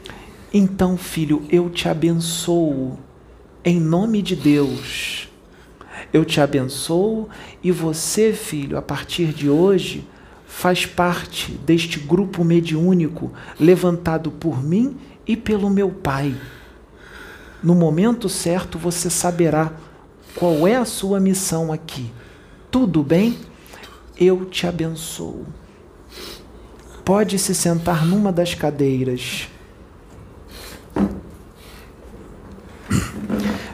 Então, 0.50 0.96
filho, 0.96 1.42
eu 1.50 1.68
te 1.68 1.90
abençoo 1.90 2.98
em 3.62 3.78
nome 3.78 4.22
de 4.22 4.34
Deus. 4.34 5.28
Eu 6.10 6.24
te 6.24 6.40
abençoo 6.40 7.28
e 7.62 7.70
você, 7.70 8.32
filho, 8.32 8.78
a 8.78 8.82
partir 8.82 9.26
de 9.26 9.50
hoje, 9.50 10.08
faz 10.54 10.84
parte 10.84 11.50
deste 11.50 11.98
grupo 11.98 12.44
mediúnico 12.44 13.32
levantado 13.58 14.30
por 14.30 14.62
mim 14.62 14.96
e 15.26 15.34
pelo 15.34 15.70
meu 15.70 15.90
Pai. 15.90 16.36
No 17.62 17.74
momento 17.74 18.28
certo 18.28 18.78
você 18.78 19.08
saberá 19.08 19.72
qual 20.36 20.68
é 20.68 20.76
a 20.76 20.84
sua 20.84 21.18
missão 21.18 21.72
aqui. 21.72 22.12
Tudo 22.70 23.02
bem? 23.02 23.38
Eu 24.16 24.44
te 24.44 24.66
abençoo. 24.66 25.46
Pode 27.02 27.38
se 27.38 27.54
sentar 27.54 28.06
numa 28.06 28.30
das 28.30 28.54
cadeiras. 28.54 29.48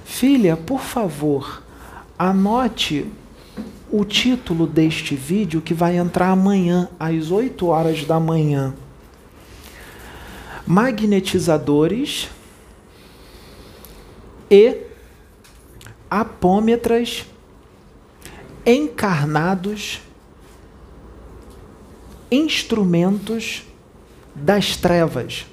Filha, 0.04 0.56
por 0.56 0.80
favor, 0.80 1.62
anote 2.16 3.04
o 3.90 4.05
título 4.05 4.66
deste 4.66 5.14
vídeo 5.14 5.61
que 5.61 5.72
vai 5.72 5.96
entrar 5.96 6.31
amanhã, 6.31 6.88
às 6.98 7.31
8 7.31 7.66
horas 7.66 8.05
da 8.05 8.20
manhã. 8.20 8.74
Magnetizadores 10.66 12.29
e 14.51 14.83
apômetras 16.11 17.24
encarnados 18.64 20.01
instrumentos 22.31 23.62
das 24.35 24.77
trevas. 24.77 25.46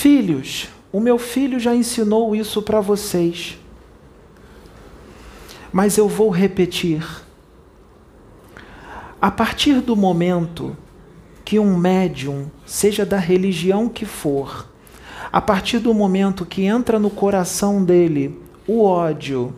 Filhos, 0.00 0.70
o 0.90 0.98
meu 0.98 1.18
filho 1.18 1.60
já 1.60 1.74
ensinou 1.74 2.34
isso 2.34 2.62
para 2.62 2.80
vocês, 2.80 3.58
mas 5.70 5.98
eu 5.98 6.08
vou 6.08 6.30
repetir. 6.30 7.06
A 9.20 9.30
partir 9.30 9.82
do 9.82 9.94
momento 9.94 10.74
que 11.44 11.58
um 11.58 11.76
médium, 11.76 12.50
seja 12.64 13.04
da 13.04 13.18
religião 13.18 13.90
que 13.90 14.06
for, 14.06 14.66
a 15.30 15.38
partir 15.38 15.80
do 15.80 15.92
momento 15.92 16.46
que 16.46 16.64
entra 16.64 16.98
no 16.98 17.10
coração 17.10 17.84
dele 17.84 18.40
o 18.66 18.82
ódio, 18.82 19.54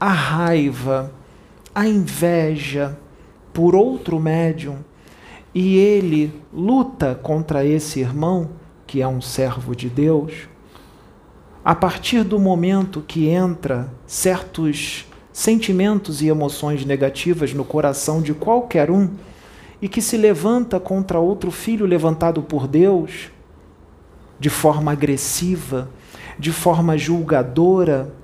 a 0.00 0.10
raiva, 0.10 1.12
a 1.74 1.86
inveja 1.86 2.98
por 3.52 3.74
outro 3.74 4.18
médium, 4.18 4.78
e 5.54 5.76
ele 5.76 6.32
luta 6.50 7.14
contra 7.14 7.62
esse 7.62 8.00
irmão, 8.00 8.64
que 8.86 9.02
é 9.02 9.08
um 9.08 9.20
servo 9.20 9.74
de 9.74 9.88
Deus, 9.88 10.32
a 11.64 11.74
partir 11.74 12.22
do 12.22 12.38
momento 12.38 13.02
que 13.06 13.28
entra 13.28 13.92
certos 14.06 15.06
sentimentos 15.32 16.22
e 16.22 16.28
emoções 16.28 16.84
negativas 16.84 17.52
no 17.52 17.64
coração 17.64 18.22
de 18.22 18.32
qualquer 18.32 18.90
um 18.90 19.10
e 19.82 19.88
que 19.88 20.00
se 20.00 20.16
levanta 20.16 20.80
contra 20.80 21.18
outro 21.18 21.50
filho 21.50 21.84
levantado 21.84 22.42
por 22.42 22.66
Deus 22.66 23.30
de 24.38 24.48
forma 24.48 24.92
agressiva, 24.92 25.90
de 26.38 26.52
forma 26.52 26.96
julgadora, 26.96 28.14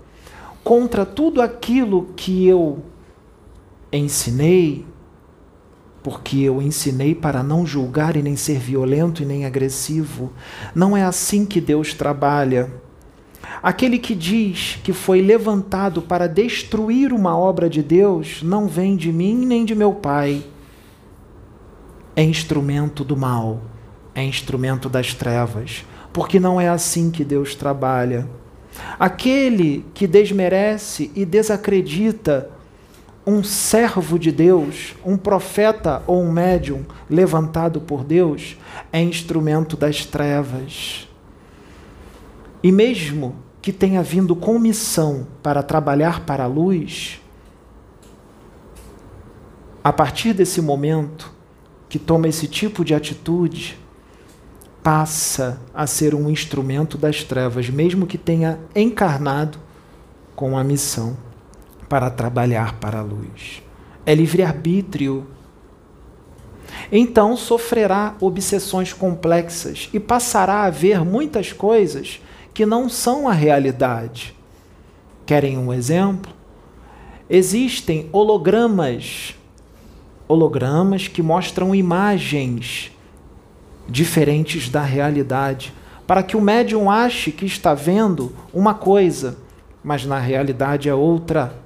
contra 0.62 1.05
tudo 1.05 1.42
aquilo 1.42 2.12
que 2.16 2.46
eu 2.46 2.83
ensinei, 3.92 4.87
porque 6.03 6.38
eu 6.38 6.61
ensinei 6.61 7.15
para 7.15 7.43
não 7.43 7.65
julgar 7.65 8.17
e 8.17 8.23
nem 8.23 8.37
ser 8.37 8.59
violento 8.59 9.23
e 9.23 9.27
nem 9.27 9.45
agressivo. 9.45 10.33
Não 10.75 10.97
é 10.97 11.05
assim 11.05 11.47
que 11.47 11.61
Deus 11.61 11.95
trabalha. 11.95 12.73
Aquele 13.62 13.99
que 13.99 14.15
diz 14.15 14.79
que 14.83 14.93
foi 14.93 15.21
levantado 15.21 16.03
para 16.03 16.27
destruir 16.27 17.12
uma 17.12 17.37
obra 17.37 17.71
de 17.71 17.83
Deus 17.83 18.43
não 18.43 18.67
vem 18.67 18.97
de 18.97 19.12
mim 19.12 19.47
nem 19.47 19.65
de 19.65 19.75
meu 19.75 19.93
Pai. 19.93 20.43
É 22.17 22.23
instrumento 22.23 23.05
do 23.05 23.17
mal, 23.17 23.61
é 24.15 24.23
instrumento 24.23 24.88
das 24.88 25.15
trevas, 25.15 25.85
porque 26.12 26.38
não 26.41 26.61
é 26.61 26.69
assim 26.69 27.11
que 27.11 27.25
Deus 27.25 27.55
trabalha. 27.55 28.29
Aquele 28.99 29.85
que 29.95 30.07
desmerece 30.07 31.11
e 31.15 31.25
desacredita 31.25 32.51
um 33.27 33.43
servo 33.43 34.19
de 34.19 34.33
Deus, 34.33 34.95
um 35.05 35.17
profeta 35.17 36.03
ou 36.07 36.21
um 36.23 36.33
médium 36.33 36.85
levantado 37.09 37.81
por 37.81 38.03
Deus, 38.03 38.57
é 38.93 39.01
instrumento 39.01 39.77
das 39.77 40.05
trevas. 40.05 41.09
E 42.63 42.73
mesmo 42.73 43.37
que 43.61 43.73
tenha 43.73 44.03
vindo 44.03 44.35
com 44.35 44.59
missão 44.59 45.27
para 45.43 45.63
trabalhar 45.63 46.25
para 46.27 46.45
a 46.45 46.49
luz, 46.49 47.21
a 49.85 49.93
partir 49.93 50.33
desse 50.33 50.61
momento 50.61 51.33
que 51.89 51.99
toma 51.99 52.27
esse 52.27 52.49
tipo 52.49 52.85
de 52.85 52.95
atitude, 52.95 53.79
passa 54.83 55.61
a 55.73 55.87
ser 55.87 56.13
um 56.13 56.29
instrumento 56.29 56.99
das 56.99 57.23
trevas, 57.23 57.69
mesmo 57.71 58.07
que 58.07 58.19
tenha 58.19 58.59
encarnado 58.75 59.59
com 60.35 60.59
a 60.59 60.65
missão 60.65 61.17
para 61.93 62.09
trabalhar 62.09 62.77
para 62.77 63.01
a 63.01 63.03
luz. 63.03 63.63
É 64.07 64.15
livre-arbítrio. 64.15 65.27
Então 66.91 67.37
sofrerá 67.37 68.15
obsessões 68.19 68.95
complexas 68.95 69.91
e 69.93 70.01
passará 70.01 70.63
a 70.63 70.71
ver 70.71 71.05
muitas 71.05 71.53
coisas 71.53 72.19
que 72.55 72.65
não 72.65 72.89
são 72.89 73.29
a 73.29 73.33
realidade. 73.35 74.35
Querem 75.27 75.59
um 75.59 75.71
exemplo? 75.71 76.33
Existem 77.29 78.09
hologramas, 78.11 79.37
hologramas 80.27 81.09
que 81.09 81.21
mostram 81.21 81.75
imagens 81.75 82.91
diferentes 83.87 84.71
da 84.71 84.83
realidade, 84.83 85.75
para 86.07 86.23
que 86.23 86.39
o 86.39 86.41
médium 86.41 86.91
ache 86.91 87.31
que 87.31 87.45
está 87.45 87.75
vendo 87.75 88.35
uma 88.51 88.73
coisa, 88.73 89.37
mas 89.85 90.07
na 90.07 90.19
realidade 90.19 90.89
é 90.89 90.95
outra. 90.95 91.61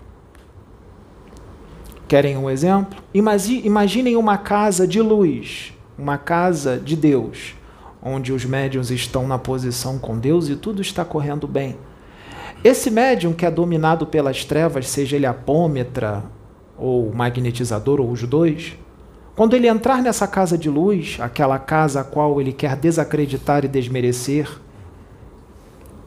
Querem 2.08 2.36
um 2.36 2.48
exemplo? 2.48 3.02
Imaginem 3.12 4.16
uma 4.16 4.38
casa 4.38 4.86
de 4.86 5.00
luz, 5.00 5.72
uma 5.98 6.16
casa 6.16 6.78
de 6.78 6.94
Deus, 6.94 7.56
onde 8.00 8.32
os 8.32 8.44
médiums 8.44 8.92
estão 8.92 9.26
na 9.26 9.38
posição 9.38 9.98
com 9.98 10.16
Deus 10.16 10.48
e 10.48 10.54
tudo 10.54 10.80
está 10.80 11.04
correndo 11.04 11.48
bem. 11.48 11.76
Esse 12.62 12.90
médium 12.90 13.32
que 13.32 13.44
é 13.44 13.50
dominado 13.50 14.06
pelas 14.06 14.44
trevas, 14.44 14.88
seja 14.88 15.16
ele 15.16 15.26
apômetra 15.26 16.24
ou 16.78 17.12
magnetizador 17.12 18.00
ou 18.00 18.10
os 18.10 18.22
dois, 18.22 18.78
quando 19.34 19.54
ele 19.54 19.66
entrar 19.66 20.00
nessa 20.00 20.28
casa 20.28 20.56
de 20.56 20.70
luz, 20.70 21.18
aquela 21.20 21.58
casa 21.58 22.00
a 22.02 22.04
qual 22.04 22.40
ele 22.40 22.52
quer 22.52 22.76
desacreditar 22.76 23.64
e 23.64 23.68
desmerecer, 23.68 24.48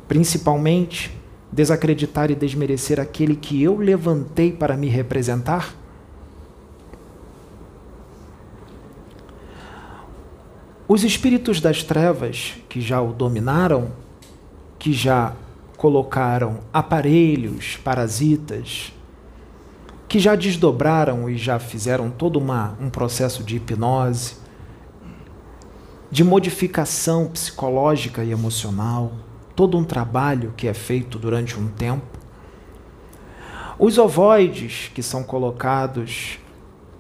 principalmente 0.08 1.12
desacreditar 1.52 2.32
e 2.32 2.36
desmerecer 2.36 3.00
aquele 3.00 3.36
que 3.36 3.62
eu 3.62 3.78
levantei 3.78 4.52
para 4.52 4.78
me 4.78 4.88
representar, 4.88 5.76
Os 10.92 11.04
espíritos 11.04 11.62
das 11.62 11.84
trevas 11.84 12.56
que 12.68 12.82
já 12.82 13.00
o 13.00 13.14
dominaram, 13.14 13.92
que 14.80 14.92
já 14.92 15.36
colocaram 15.78 16.62
aparelhos, 16.74 17.78
parasitas, 17.78 18.92
que 20.08 20.18
já 20.18 20.34
desdobraram 20.34 21.30
e 21.30 21.38
já 21.38 21.60
fizeram 21.60 22.10
todo 22.10 22.40
uma, 22.40 22.76
um 22.82 22.90
processo 22.90 23.44
de 23.44 23.58
hipnose, 23.58 24.38
de 26.10 26.24
modificação 26.24 27.28
psicológica 27.28 28.24
e 28.24 28.32
emocional, 28.32 29.12
todo 29.56 29.78
um 29.78 29.84
trabalho 29.84 30.56
que 30.58 30.68
é 30.68 30.74
feito 30.74 31.20
durante 31.20 31.56
um 31.56 31.68
tempo. 31.68 32.18
Os 33.78 34.00
ovoides 34.00 34.90
que 34.92 35.04
são 35.04 35.22
colocados 35.24 36.40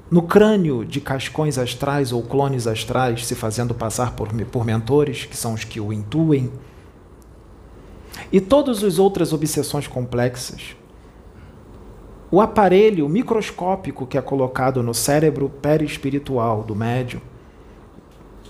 no 0.09 0.23
crânio 0.23 0.83
de 0.83 0.99
cascões 0.99 1.57
astrais 1.57 2.11
ou 2.11 2.23
clones 2.23 2.65
astrais, 2.65 3.25
se 3.25 3.35
fazendo 3.35 3.73
passar 3.73 4.13
por, 4.13 4.29
por 4.45 4.65
mentores, 4.65 5.25
que 5.25 5.37
são 5.37 5.53
os 5.53 5.63
que 5.63 5.79
o 5.79 5.93
intuem, 5.93 6.51
e 8.31 8.41
todas 8.41 8.83
as 8.83 8.99
outras 8.99 9.33
obsessões 9.33 9.87
complexas 9.87 10.75
o 12.31 12.39
aparelho 12.39 13.09
microscópico 13.09 14.05
que 14.05 14.15
é 14.15 14.21
colocado 14.21 14.83
no 14.83 14.93
cérebro 14.93 15.49
perispiritual 15.49 16.61
do 16.61 16.75
médium 16.75 17.21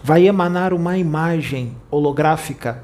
vai 0.04 0.28
emanar 0.28 0.74
uma 0.74 0.98
imagem 0.98 1.78
holográfica 1.90 2.84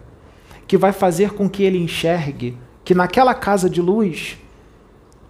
que 0.65 0.77
vai 0.77 0.93
fazer 0.93 1.31
com 1.33 1.49
que 1.49 1.63
ele 1.63 1.77
enxergue 1.77 2.57
que 2.85 2.95
naquela 2.95 3.33
casa 3.33 3.69
de 3.69 3.81
luz 3.81 4.37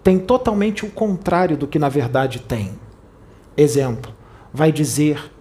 tem 0.03 0.19
totalmente 0.19 0.85
o 0.85 0.89
contrário 0.91 1.57
do 1.57 1.65
que 1.65 1.79
na 1.79 1.89
verdade 1.89 2.39
tem. 2.41 2.73
Exemplo, 3.57 4.11
vai 4.53 4.71
dizer 4.71 5.31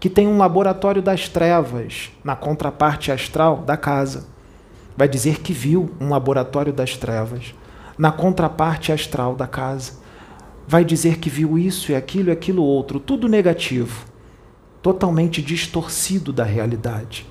que 0.00 0.10
tem 0.10 0.26
um 0.26 0.38
laboratório 0.38 1.00
das 1.00 1.28
trevas 1.28 2.10
na 2.22 2.34
contraparte 2.34 3.12
astral 3.12 3.58
da 3.58 3.76
casa. 3.76 4.26
Vai 4.96 5.08
dizer 5.08 5.40
que 5.40 5.52
viu 5.52 5.90
um 6.00 6.08
laboratório 6.08 6.72
das 6.72 6.96
trevas 6.96 7.54
na 7.96 8.10
contraparte 8.10 8.92
astral 8.92 9.34
da 9.36 9.46
casa. 9.46 9.92
Vai 10.66 10.84
dizer 10.84 11.18
que 11.18 11.30
viu 11.30 11.58
isso 11.58 11.92
e 11.92 11.94
aquilo 11.94 12.30
e 12.30 12.32
aquilo 12.32 12.62
outro, 12.62 12.98
tudo 12.98 13.28
negativo, 13.28 14.04
totalmente 14.82 15.40
distorcido 15.40 16.32
da 16.32 16.44
realidade. 16.44 17.26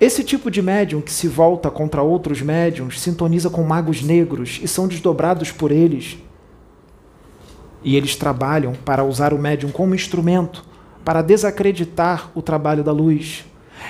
Esse 0.00 0.24
tipo 0.24 0.50
de 0.50 0.62
médium 0.62 1.00
que 1.00 1.12
se 1.12 1.28
volta 1.28 1.70
contra 1.70 2.02
outros 2.02 2.40
médiums 2.40 3.00
sintoniza 3.00 3.50
com 3.50 3.62
magos 3.62 4.02
negros 4.02 4.58
e 4.62 4.68
são 4.68 4.88
desdobrados 4.88 5.52
por 5.52 5.70
eles. 5.70 6.18
E 7.84 7.96
eles 7.96 8.16
trabalham 8.16 8.72
para 8.72 9.04
usar 9.04 9.32
o 9.32 9.38
médium 9.38 9.70
como 9.70 9.94
instrumento 9.94 10.64
para 11.04 11.20
desacreditar 11.22 12.30
o 12.34 12.40
trabalho 12.40 12.82
da 12.82 12.90
luz, 12.90 13.44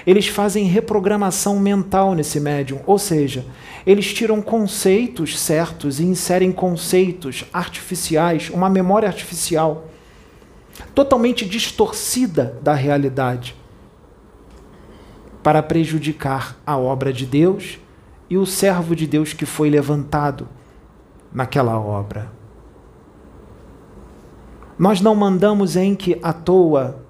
eles 0.06 0.26
fazem 0.26 0.64
reprogramação 0.64 1.58
mental 1.58 2.14
nesse 2.14 2.40
médium, 2.40 2.80
ou 2.86 2.98
seja, 2.98 3.44
eles 3.86 4.12
tiram 4.12 4.42
conceitos 4.42 5.38
certos 5.38 6.00
e 6.00 6.04
inserem 6.04 6.50
conceitos 6.50 7.44
artificiais, 7.52 8.50
uma 8.50 8.68
memória 8.68 9.08
artificial, 9.08 9.88
totalmente 10.94 11.44
distorcida 11.46 12.58
da 12.62 12.74
realidade, 12.74 13.54
para 15.42 15.62
prejudicar 15.62 16.56
a 16.66 16.76
obra 16.76 17.12
de 17.12 17.26
Deus 17.26 17.78
e 18.28 18.36
o 18.36 18.46
servo 18.46 18.96
de 18.96 19.06
Deus 19.06 19.32
que 19.32 19.44
foi 19.44 19.68
levantado 19.68 20.48
naquela 21.32 21.78
obra. 21.78 22.32
Nós 24.78 25.00
não 25.00 25.14
mandamos 25.14 25.74
que 25.98 26.18
à 26.22 26.32
toa 26.32 27.04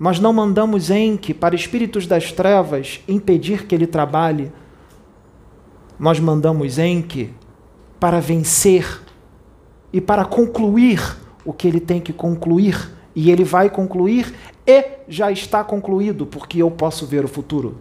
nós 0.00 0.18
não 0.18 0.32
mandamos 0.32 0.88
Enki 0.88 1.34
para 1.34 1.54
espíritos 1.54 2.06
das 2.06 2.32
trevas 2.32 3.00
impedir 3.06 3.66
que 3.66 3.74
ele 3.74 3.86
trabalhe. 3.86 4.50
Nós 5.98 6.18
mandamos 6.18 6.78
Enki 6.78 7.34
para 8.00 8.18
vencer 8.18 9.02
e 9.92 10.00
para 10.00 10.24
concluir 10.24 11.18
o 11.44 11.52
que 11.52 11.68
ele 11.68 11.80
tem 11.80 12.00
que 12.00 12.14
concluir 12.14 12.90
e 13.14 13.30
ele 13.30 13.44
vai 13.44 13.68
concluir 13.68 14.34
e 14.66 15.00
já 15.06 15.30
está 15.30 15.62
concluído, 15.62 16.24
porque 16.24 16.62
eu 16.62 16.70
posso 16.70 17.04
ver 17.04 17.22
o 17.22 17.28
futuro. 17.28 17.76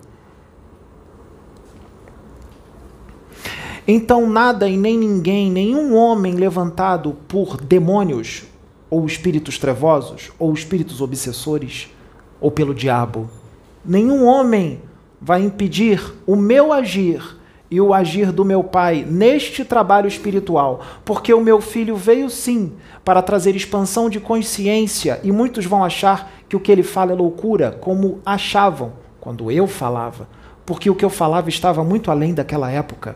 Então, 3.88 4.30
nada 4.30 4.68
e 4.68 4.76
nem 4.76 4.97
ninguém, 4.97 5.49
nenhum 5.49 5.95
homem 5.95 6.34
levantado 6.34 7.16
por 7.30 7.55
demônios, 7.55 8.43
ou 8.90 9.06
espíritos 9.06 9.58
trevosos, 9.58 10.32
ou 10.40 10.54
espíritos 10.54 11.02
obsessores, 11.02 11.90
ou 12.42 12.50
pelo 12.50 12.74
diabo, 12.74 13.30
nenhum 13.86 14.26
homem 14.26 14.82
vai 15.22 15.42
impedir 15.42 16.02
o 16.26 16.36
meu 16.36 16.72
agir 16.72 17.38
e 17.72 17.80
o 17.80 17.94
agir 17.94 18.32
do 18.32 18.44
meu 18.44 18.64
pai 18.64 19.06
neste 19.08 19.64
trabalho 19.64 20.08
espiritual, 20.08 20.82
porque 21.06 21.34
o 21.34 21.42
meu 21.42 21.62
filho 21.62 21.96
veio 21.96 22.30
sim 22.30 22.74
para 23.06 23.22
trazer 23.22 23.56
expansão 23.56 24.10
de 24.10 24.20
consciência 24.20 25.20
e 25.24 25.32
muitos 25.32 25.66
vão 25.66 25.84
achar 25.84 26.32
que 26.48 26.56
o 26.56 26.60
que 26.60 26.72
ele 26.72 26.82
fala 26.82 27.12
é 27.12 27.16
loucura, 27.16 27.78
como 27.80 28.20
achavam 28.26 28.94
quando 29.22 29.52
eu 29.52 29.68
falava, 29.68 30.28
porque 30.66 30.90
o 30.90 30.96
que 30.96 31.06
eu 31.06 31.10
falava 31.10 31.50
estava 31.50 31.84
muito 31.84 32.10
além 32.10 32.34
daquela 32.34 32.72
época. 32.72 33.16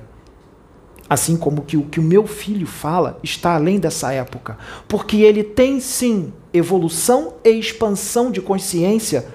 Assim 1.10 1.36
como 1.36 1.64
que 1.64 1.78
o 1.78 1.84
que 1.84 2.00
o 2.00 2.04
meu 2.04 2.26
filho 2.26 2.66
fala 2.66 3.20
está 3.22 3.56
além 3.56 3.80
dessa 3.80 4.12
época, 4.14 4.58
porque 4.88 5.18
ele 5.18 5.44
tem 5.44 5.80
sim 5.80 6.34
evolução 6.54 7.34
e 7.44 7.50
expansão 7.50 8.32
de 8.32 8.42
consciência 8.42 9.28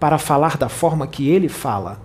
para 0.00 0.18
falar 0.18 0.56
da 0.56 0.68
forma 0.68 1.06
que 1.06 1.28
ele 1.28 1.48
fala. 1.48 2.00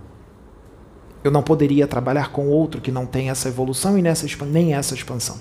Eu 1.24 1.30
não 1.30 1.42
poderia 1.42 1.88
trabalhar 1.88 2.30
com 2.30 2.46
outro 2.48 2.80
que 2.80 2.92
não 2.92 3.06
tem 3.06 3.30
essa 3.30 3.48
evolução 3.48 3.98
e 3.98 4.02
nessa, 4.02 4.26
nem 4.44 4.74
essa 4.74 4.94
expansão. 4.94 5.38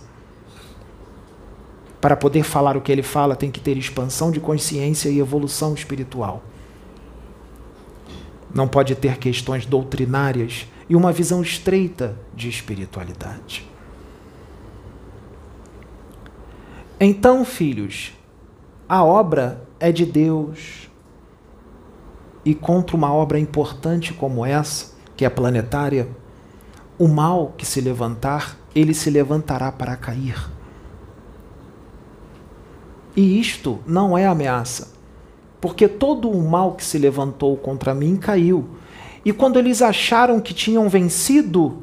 Para 2.02 2.16
poder 2.16 2.44
falar 2.44 2.78
o 2.78 2.82
que 2.82 2.92
ele 2.92 3.04
fala, 3.04 3.36
tem 3.36 3.52
que 3.52 3.60
ter 3.60 3.78
expansão 3.78 4.32
de 4.32 4.40
consciência 4.40 5.10
e 5.10 5.20
evolução 5.20 5.74
espiritual. 5.74 6.44
Não 8.54 8.68
pode 8.68 8.96
ter 8.96 9.18
questões 9.18 9.66
doutrinárias 9.66 10.68
e 10.88 10.96
uma 10.96 11.12
visão 11.12 11.42
estreita 11.42 12.18
de 12.34 12.48
espiritualidade. 12.48 13.68
Então, 17.00 17.44
filhos, 17.44 18.14
a 18.88 19.04
obra 19.04 19.62
é 19.80 19.92
de 19.92 20.06
Deus. 20.06 20.90
E 22.44 22.54
contra 22.54 22.96
uma 22.96 23.12
obra 23.12 23.40
importante 23.40 24.14
como 24.14 24.46
essa, 24.46 24.94
que 25.18 25.26
é 25.26 25.30
planetária, 25.30 26.08
o 26.98 27.08
mal 27.08 27.54
que 27.58 27.66
se 27.66 27.82
levantar, 27.82 28.58
ele 28.74 28.94
se 28.94 29.10
levantará 29.10 29.72
para 29.72 29.96
cair. 29.96 30.50
E 33.16 33.40
isto 33.40 33.80
não 33.88 34.18
é 34.18 34.28
ameaça, 34.28 34.94
porque 35.60 35.88
todo 35.88 36.30
o 36.30 36.50
mal 36.50 36.76
que 36.76 36.84
se 36.84 36.98
levantou 36.98 37.58
contra 37.58 37.94
mim 37.94 38.16
caiu 38.16 38.70
e 39.26 39.34
quando 39.34 39.58
eles 39.58 39.82
acharam 39.82 40.40
que 40.40 40.54
tinham 40.54 40.88
vencido, 40.88 41.80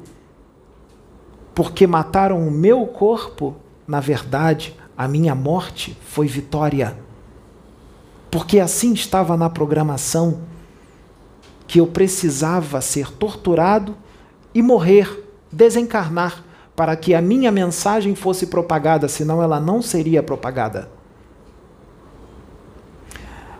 porque 1.52 1.88
mataram 1.88 2.46
o 2.46 2.50
meu 2.52 2.86
corpo, 2.86 3.56
na 3.86 3.98
verdade, 3.98 4.78
a 4.96 5.08
minha 5.08 5.34
morte 5.34 5.98
foi 6.02 6.28
vitória. 6.28 6.96
Porque 8.30 8.60
assim 8.60 8.92
estava 8.92 9.36
na 9.36 9.50
programação 9.50 10.42
que 11.66 11.80
eu 11.80 11.86
precisava 11.86 12.80
ser 12.80 13.10
torturado 13.10 13.96
e 14.54 14.62
morrer, 14.62 15.26
desencarnar, 15.50 16.44
para 16.76 16.94
que 16.94 17.12
a 17.12 17.20
minha 17.20 17.50
mensagem 17.50 18.14
fosse 18.14 18.46
propagada, 18.46 19.08
senão 19.08 19.42
ela 19.42 19.58
não 19.58 19.82
seria 19.82 20.22
propagada. 20.22 20.88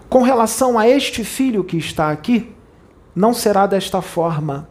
Com 0.09 0.23
relação 0.23 0.79
a 0.79 0.89
este 0.89 1.25
filho 1.25 1.65
que 1.65 1.77
está 1.77 2.11
aqui, 2.11 2.52
não 3.15 3.35
será 3.35 3.67
desta 3.67 4.01
forma, 4.01 4.69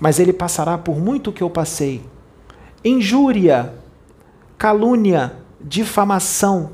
mas 0.00 0.18
ele 0.18 0.32
passará 0.32 0.76
por 0.76 0.98
muito 0.98 1.32
que 1.32 1.42
eu 1.42 1.50
passei. 1.50 2.02
Injúria, 2.84 3.74
calúnia, 4.58 5.36
difamação. 5.60 6.72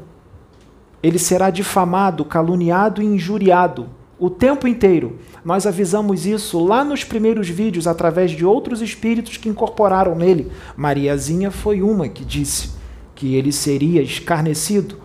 Ele 1.02 1.18
será 1.18 1.50
difamado, 1.50 2.24
caluniado 2.24 3.02
e 3.02 3.06
injuriado 3.06 3.88
o 4.20 4.28
tempo 4.28 4.68
inteiro. 4.68 5.18
Nós 5.42 5.66
avisamos 5.66 6.26
isso 6.26 6.62
lá 6.62 6.84
nos 6.84 7.02
primeiros 7.02 7.48
vídeos 7.48 7.86
através 7.86 8.30
de 8.30 8.44
outros 8.44 8.82
espíritos 8.82 9.38
que 9.38 9.48
incorporaram 9.48 10.14
nele. 10.14 10.52
Mariazinha 10.76 11.50
foi 11.50 11.80
uma 11.80 12.06
que 12.06 12.22
disse 12.22 12.72
que 13.14 13.34
ele 13.34 13.50
seria 13.50 14.02
escarnecido, 14.02 14.98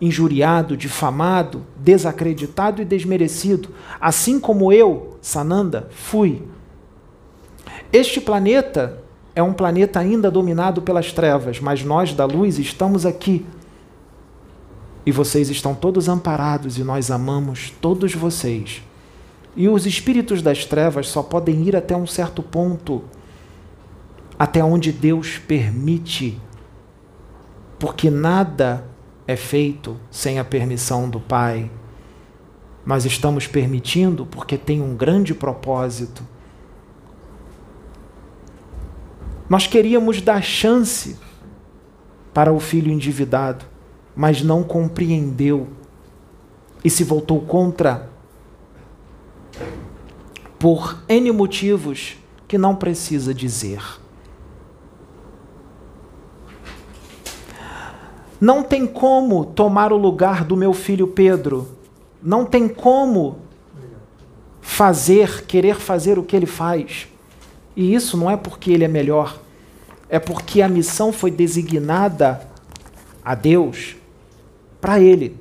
injuriado, 0.00 0.76
difamado, 0.76 1.66
desacreditado 1.76 2.80
e 2.80 2.84
desmerecido, 2.84 3.70
assim 4.00 4.38
como 4.38 4.72
eu, 4.72 5.11
Sananda, 5.22 5.88
fui. 5.92 6.42
Este 7.92 8.20
planeta 8.20 8.98
é 9.36 9.42
um 9.42 9.52
planeta 9.52 10.00
ainda 10.00 10.30
dominado 10.30 10.82
pelas 10.82 11.12
trevas, 11.12 11.60
mas 11.60 11.84
nós 11.84 12.12
da 12.12 12.24
luz 12.24 12.58
estamos 12.58 13.06
aqui. 13.06 13.46
E 15.06 15.12
vocês 15.12 15.48
estão 15.48 15.74
todos 15.74 16.08
amparados 16.08 16.76
e 16.76 16.82
nós 16.82 17.08
amamos 17.08 17.72
todos 17.80 18.14
vocês. 18.14 18.82
E 19.54 19.68
os 19.68 19.86
espíritos 19.86 20.42
das 20.42 20.64
trevas 20.64 21.08
só 21.08 21.22
podem 21.22 21.62
ir 21.62 21.76
até 21.76 21.96
um 21.96 22.06
certo 22.06 22.42
ponto, 22.42 23.04
até 24.36 24.62
onde 24.64 24.90
Deus 24.90 25.38
permite, 25.38 26.40
porque 27.78 28.10
nada 28.10 28.84
é 29.26 29.36
feito 29.36 29.96
sem 30.10 30.38
a 30.40 30.44
permissão 30.44 31.08
do 31.08 31.20
Pai. 31.20 31.70
Nós 32.84 33.04
estamos 33.04 33.46
permitindo 33.46 34.26
porque 34.26 34.58
tem 34.58 34.80
um 34.80 34.96
grande 34.96 35.34
propósito. 35.34 36.22
Nós 39.48 39.66
queríamos 39.66 40.20
dar 40.20 40.42
chance 40.42 41.16
para 42.32 42.52
o 42.52 42.58
filho 42.58 42.90
endividado, 42.90 43.64
mas 44.16 44.42
não 44.42 44.62
compreendeu 44.62 45.68
e 46.84 46.90
se 46.90 47.04
voltou 47.04 47.40
contra 47.40 48.10
por 50.58 50.98
N 51.08 51.32
motivos 51.32 52.16
que 52.48 52.56
não 52.56 52.74
precisa 52.74 53.34
dizer. 53.34 53.82
Não 58.40 58.62
tem 58.62 58.86
como 58.86 59.44
tomar 59.44 59.92
o 59.92 59.96
lugar 59.96 60.44
do 60.44 60.56
meu 60.56 60.72
filho 60.72 61.06
Pedro. 61.06 61.81
Não 62.22 62.44
tem 62.44 62.68
como 62.68 63.40
fazer, 64.60 65.44
querer 65.44 65.76
fazer 65.76 66.18
o 66.18 66.22
que 66.22 66.36
ele 66.36 66.46
faz. 66.46 67.08
E 67.74 67.94
isso 67.94 68.16
não 68.16 68.30
é 68.30 68.36
porque 68.36 68.70
ele 68.70 68.84
é 68.84 68.88
melhor, 68.88 69.38
é 70.08 70.18
porque 70.18 70.62
a 70.62 70.68
missão 70.68 71.12
foi 71.12 71.30
designada 71.30 72.48
a 73.24 73.34
Deus 73.34 73.96
para 74.80 75.00
ele. 75.00 75.40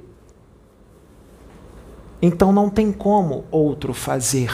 Então 2.22 2.52
não 2.52 2.70
tem 2.70 2.92
como 2.92 3.46
outro 3.52 3.94
fazer 3.94 4.52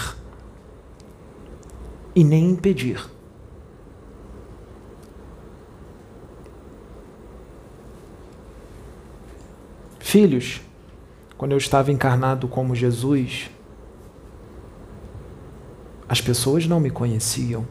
e 2.16 2.24
nem 2.24 2.50
impedir. 2.50 3.06
Filhos, 10.00 10.62
quando 11.38 11.52
eu 11.52 11.58
estava 11.58 11.92
encarnado 11.92 12.48
como 12.48 12.76
Jesus, 12.76 13.50
as 16.10 16.20
pessoas 16.20 16.66
não 16.66 16.80
me 16.80 16.90
conheciam. 16.90 17.66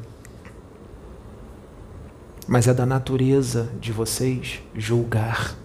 Mas 2.47 2.69
é 2.69 2.75
da 2.75 2.87
natureza 2.87 3.69
de 3.81 3.91
vocês 3.91 4.62
julgar, 4.73 5.57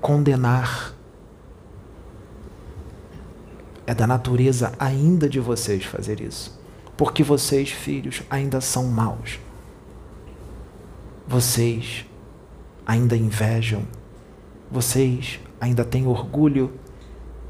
condenar. 0.00 0.92
É 3.86 3.94
da 3.94 4.06
natureza 4.06 4.72
ainda 4.78 5.28
de 5.28 5.38
vocês 5.38 5.84
fazer 5.84 6.20
isso. 6.20 6.60
Porque 6.96 7.22
vocês, 7.22 7.70
filhos, 7.70 8.22
ainda 8.28 8.60
são 8.60 8.86
maus. 8.86 9.38
Vocês 11.28 12.04
ainda 12.84 13.16
invejam 13.16 13.86
vocês 14.70 15.38
ainda 15.62 15.84
têm 15.84 16.08
orgulho, 16.08 16.72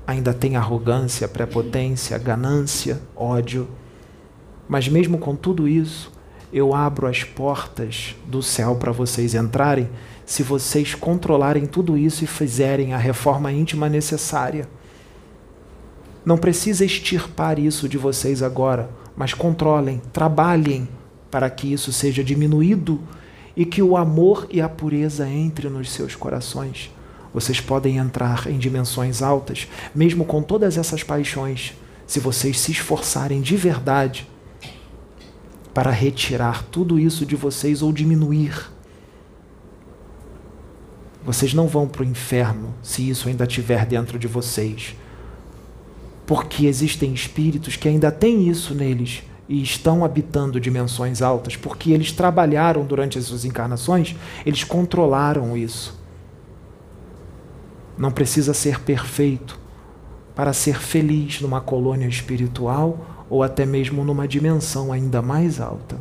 ainda 0.06 0.34
têm 0.34 0.54
arrogância, 0.54 1.26
prepotência, 1.26 2.18
ganância, 2.18 3.00
ódio. 3.16 3.66
Mas 4.68 4.86
mesmo 4.86 5.16
com 5.16 5.34
tudo 5.34 5.66
isso, 5.66 6.12
eu 6.52 6.74
abro 6.74 7.06
as 7.06 7.24
portas 7.24 8.14
do 8.26 8.42
céu 8.42 8.76
para 8.76 8.92
vocês 8.92 9.34
entrarem, 9.34 9.88
se 10.26 10.42
vocês 10.42 10.94
controlarem 10.94 11.64
tudo 11.64 11.96
isso 11.96 12.22
e 12.22 12.26
fizerem 12.26 12.92
a 12.92 12.98
reforma 12.98 13.50
íntima 13.50 13.88
necessária. 13.88 14.68
Não 16.22 16.36
precisa 16.36 16.84
extirpar 16.84 17.58
isso 17.58 17.88
de 17.88 17.96
vocês 17.96 18.42
agora, 18.42 18.90
mas 19.16 19.32
controlem, 19.32 20.02
trabalhem 20.12 20.86
para 21.30 21.48
que 21.48 21.72
isso 21.72 21.90
seja 21.90 22.22
diminuído 22.22 23.00
e 23.56 23.64
que 23.64 23.80
o 23.80 23.96
amor 23.96 24.46
e 24.50 24.60
a 24.60 24.68
pureza 24.68 25.26
entrem 25.26 25.72
nos 25.72 25.90
seus 25.90 26.14
corações 26.14 26.90
Vocês 27.32 27.60
podem 27.60 27.96
entrar 27.96 28.46
em 28.46 28.58
dimensões 28.58 29.22
altas, 29.22 29.68
mesmo 29.94 30.24
com 30.24 30.42
todas 30.42 30.76
essas 30.76 31.02
paixões, 31.02 31.74
se 32.06 32.20
vocês 32.20 32.58
se 32.60 32.72
esforçarem 32.72 33.40
de 33.40 33.56
verdade 33.56 34.28
para 35.72 35.90
retirar 35.90 36.62
tudo 36.64 36.98
isso 36.98 37.24
de 37.24 37.34
vocês 37.34 37.82
ou 37.82 37.92
diminuir. 37.92 38.70
Vocês 41.24 41.54
não 41.54 41.68
vão 41.68 41.88
para 41.88 42.02
o 42.02 42.04
inferno 42.04 42.74
se 42.82 43.08
isso 43.08 43.28
ainda 43.28 43.44
estiver 43.44 43.86
dentro 43.86 44.18
de 44.18 44.26
vocês. 44.26 44.94
Porque 46.26 46.66
existem 46.66 47.14
espíritos 47.14 47.76
que 47.76 47.88
ainda 47.88 48.10
têm 48.10 48.48
isso 48.48 48.74
neles 48.74 49.22
e 49.48 49.62
estão 49.62 50.04
habitando 50.04 50.60
dimensões 50.60 51.22
altas, 51.22 51.56
porque 51.56 51.90
eles 51.90 52.12
trabalharam 52.12 52.84
durante 52.84 53.18
as 53.18 53.26
suas 53.26 53.44
encarnações, 53.44 54.16
eles 54.44 54.64
controlaram 54.64 55.56
isso. 55.56 56.01
Não 57.96 58.10
precisa 58.10 58.54
ser 58.54 58.80
perfeito 58.80 59.58
para 60.34 60.52
ser 60.52 60.78
feliz 60.80 61.40
numa 61.40 61.60
colônia 61.60 62.06
espiritual 62.06 63.24
ou 63.28 63.42
até 63.42 63.64
mesmo 63.64 64.04
numa 64.04 64.26
dimensão 64.26 64.92
ainda 64.92 65.22
mais 65.22 65.60
alta. 65.60 65.98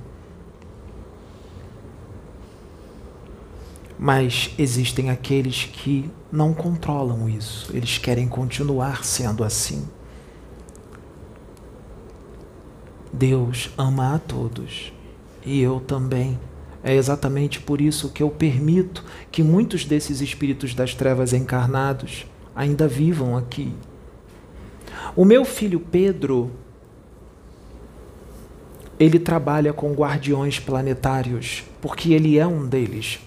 Mas 3.97 4.53
existem 4.57 5.09
aqueles 5.09 5.65
que 5.65 6.09
não 6.31 6.53
controlam 6.53 7.29
isso, 7.29 7.69
eles 7.75 7.97
querem 7.97 8.27
continuar 8.27 9.03
sendo 9.03 9.43
assim. 9.43 9.87
Deus 13.13 13.69
ama 13.77 14.15
a 14.15 14.19
todos 14.19 14.91
e 15.45 15.61
eu 15.61 15.79
também. 15.79 16.39
É 16.83 16.95
exatamente 16.95 17.59
por 17.59 17.79
isso 17.79 18.09
que 18.09 18.23
eu 18.23 18.29
permito 18.29 19.03
que 19.31 19.43
muitos 19.43 19.85
desses 19.85 20.19
espíritos 20.19 20.73
das 20.73 20.95
trevas 20.95 21.31
encarnados 21.31 22.25
ainda 22.55 22.87
vivam 22.87 23.37
aqui. 23.37 23.73
O 25.15 25.23
meu 25.23 25.45
filho 25.45 25.79
Pedro, 25.79 26.51
ele 28.99 29.19
trabalha 29.19 29.73
com 29.73 29.93
guardiões 29.93 30.59
planetários, 30.59 31.63
porque 31.81 32.13
ele 32.13 32.39
é 32.39 32.47
um 32.47 32.67
deles. 32.67 33.19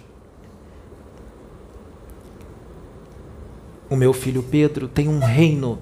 O 3.88 3.96
meu 3.96 4.12
filho 4.12 4.42
Pedro 4.42 4.88
tem 4.88 5.08
um 5.08 5.20
reino, 5.20 5.78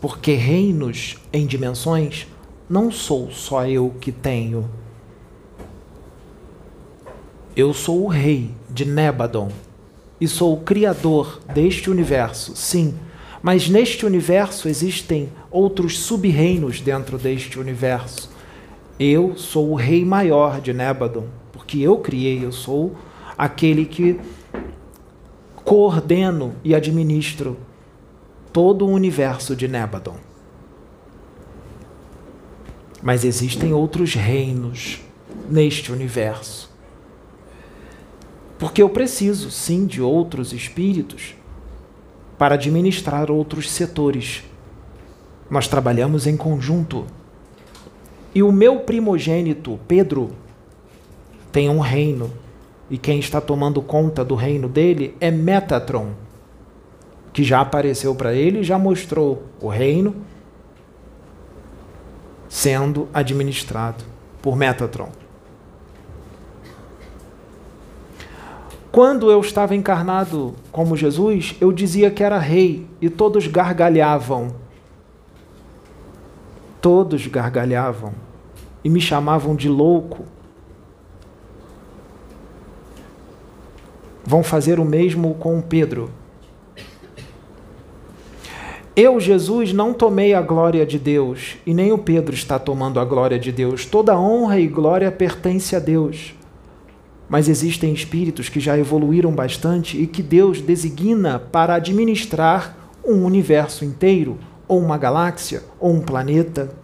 porque 0.00 0.34
reinos 0.34 1.16
em 1.32 1.46
dimensões 1.46 2.28
não 2.68 2.90
sou 2.90 3.30
só 3.30 3.66
eu 3.66 3.94
que 4.00 4.12
tenho. 4.12 4.68
Eu 7.54 7.74
sou 7.74 8.04
o 8.04 8.08
rei 8.08 8.50
de 8.70 8.86
Nebadon 8.86 9.52
e 10.18 10.26
sou 10.26 10.54
o 10.54 10.60
criador 10.60 11.38
deste 11.52 11.90
universo, 11.90 12.56
sim, 12.56 12.94
mas 13.42 13.68
neste 13.68 14.06
universo 14.06 14.70
existem 14.70 15.30
outros 15.50 15.98
sub-reinos 15.98 16.80
dentro 16.80 17.18
deste 17.18 17.58
universo. 17.58 18.30
Eu 18.98 19.36
sou 19.36 19.70
o 19.70 19.74
rei 19.74 20.02
maior 20.02 20.62
de 20.62 20.72
Nebadon, 20.72 21.26
porque 21.52 21.78
eu 21.78 21.98
criei, 21.98 22.42
eu 22.42 22.52
sou 22.52 22.96
aquele 23.36 23.84
que 23.84 24.18
coordeno 25.56 26.54
e 26.64 26.74
administro 26.74 27.58
todo 28.50 28.86
o 28.86 28.90
universo 28.90 29.54
de 29.54 29.68
Nebadon. 29.68 30.16
Mas 33.02 33.24
existem 33.24 33.74
outros 33.74 34.14
reinos 34.14 35.02
neste 35.50 35.92
universo. 35.92 36.71
Porque 38.62 38.80
eu 38.80 38.88
preciso, 38.88 39.50
sim, 39.50 39.86
de 39.86 40.00
outros 40.00 40.52
espíritos 40.52 41.34
para 42.38 42.54
administrar 42.54 43.28
outros 43.28 43.68
setores. 43.68 44.44
Nós 45.50 45.66
trabalhamos 45.66 46.28
em 46.28 46.36
conjunto. 46.36 47.04
E 48.32 48.40
o 48.40 48.52
meu 48.52 48.78
primogênito, 48.78 49.80
Pedro, 49.88 50.30
tem 51.50 51.68
um 51.68 51.80
reino. 51.80 52.30
E 52.88 52.96
quem 52.96 53.18
está 53.18 53.40
tomando 53.40 53.82
conta 53.82 54.24
do 54.24 54.36
reino 54.36 54.68
dele 54.68 55.16
é 55.18 55.28
Metatron, 55.28 56.12
que 57.32 57.42
já 57.42 57.62
apareceu 57.62 58.14
para 58.14 58.32
ele 58.32 58.62
já 58.62 58.78
mostrou 58.78 59.42
o 59.60 59.66
reino 59.66 60.14
sendo 62.48 63.08
administrado 63.12 64.04
por 64.40 64.54
Metatron. 64.54 65.10
Quando 68.92 69.30
eu 69.30 69.40
estava 69.40 69.74
encarnado 69.74 70.54
como 70.70 70.98
Jesus, 70.98 71.56
eu 71.58 71.72
dizia 71.72 72.10
que 72.10 72.22
era 72.22 72.38
rei 72.38 72.86
e 73.00 73.08
todos 73.08 73.46
gargalhavam. 73.46 74.54
Todos 76.78 77.26
gargalhavam 77.26 78.12
e 78.84 78.90
me 78.90 79.00
chamavam 79.00 79.56
de 79.56 79.66
louco. 79.66 80.26
Vão 84.26 84.42
fazer 84.42 84.78
o 84.78 84.84
mesmo 84.84 85.36
com 85.36 85.62
Pedro. 85.62 86.10
Eu, 88.94 89.18
Jesus, 89.18 89.72
não 89.72 89.94
tomei 89.94 90.34
a 90.34 90.42
glória 90.42 90.84
de 90.84 90.98
Deus, 90.98 91.56
e 91.64 91.72
nem 91.72 91.92
o 91.92 91.98
Pedro 91.98 92.34
está 92.34 92.58
tomando 92.58 93.00
a 93.00 93.04
glória 93.06 93.38
de 93.38 93.50
Deus. 93.50 93.86
Toda 93.86 94.18
honra 94.18 94.60
e 94.60 94.68
glória 94.68 95.10
pertence 95.10 95.74
a 95.74 95.78
Deus. 95.78 96.34
Mas 97.32 97.48
existem 97.48 97.94
espíritos 97.94 98.50
que 98.50 98.60
já 98.60 98.76
evoluíram 98.76 99.34
bastante 99.34 99.96
e 99.96 100.06
que 100.06 100.22
Deus 100.22 100.60
designa 100.60 101.38
para 101.38 101.76
administrar 101.76 102.76
um 103.02 103.24
universo 103.24 103.86
inteiro, 103.86 104.38
ou 104.68 104.78
uma 104.78 104.98
galáxia, 104.98 105.62
ou 105.80 105.94
um 105.94 106.02
planeta. 106.02 106.76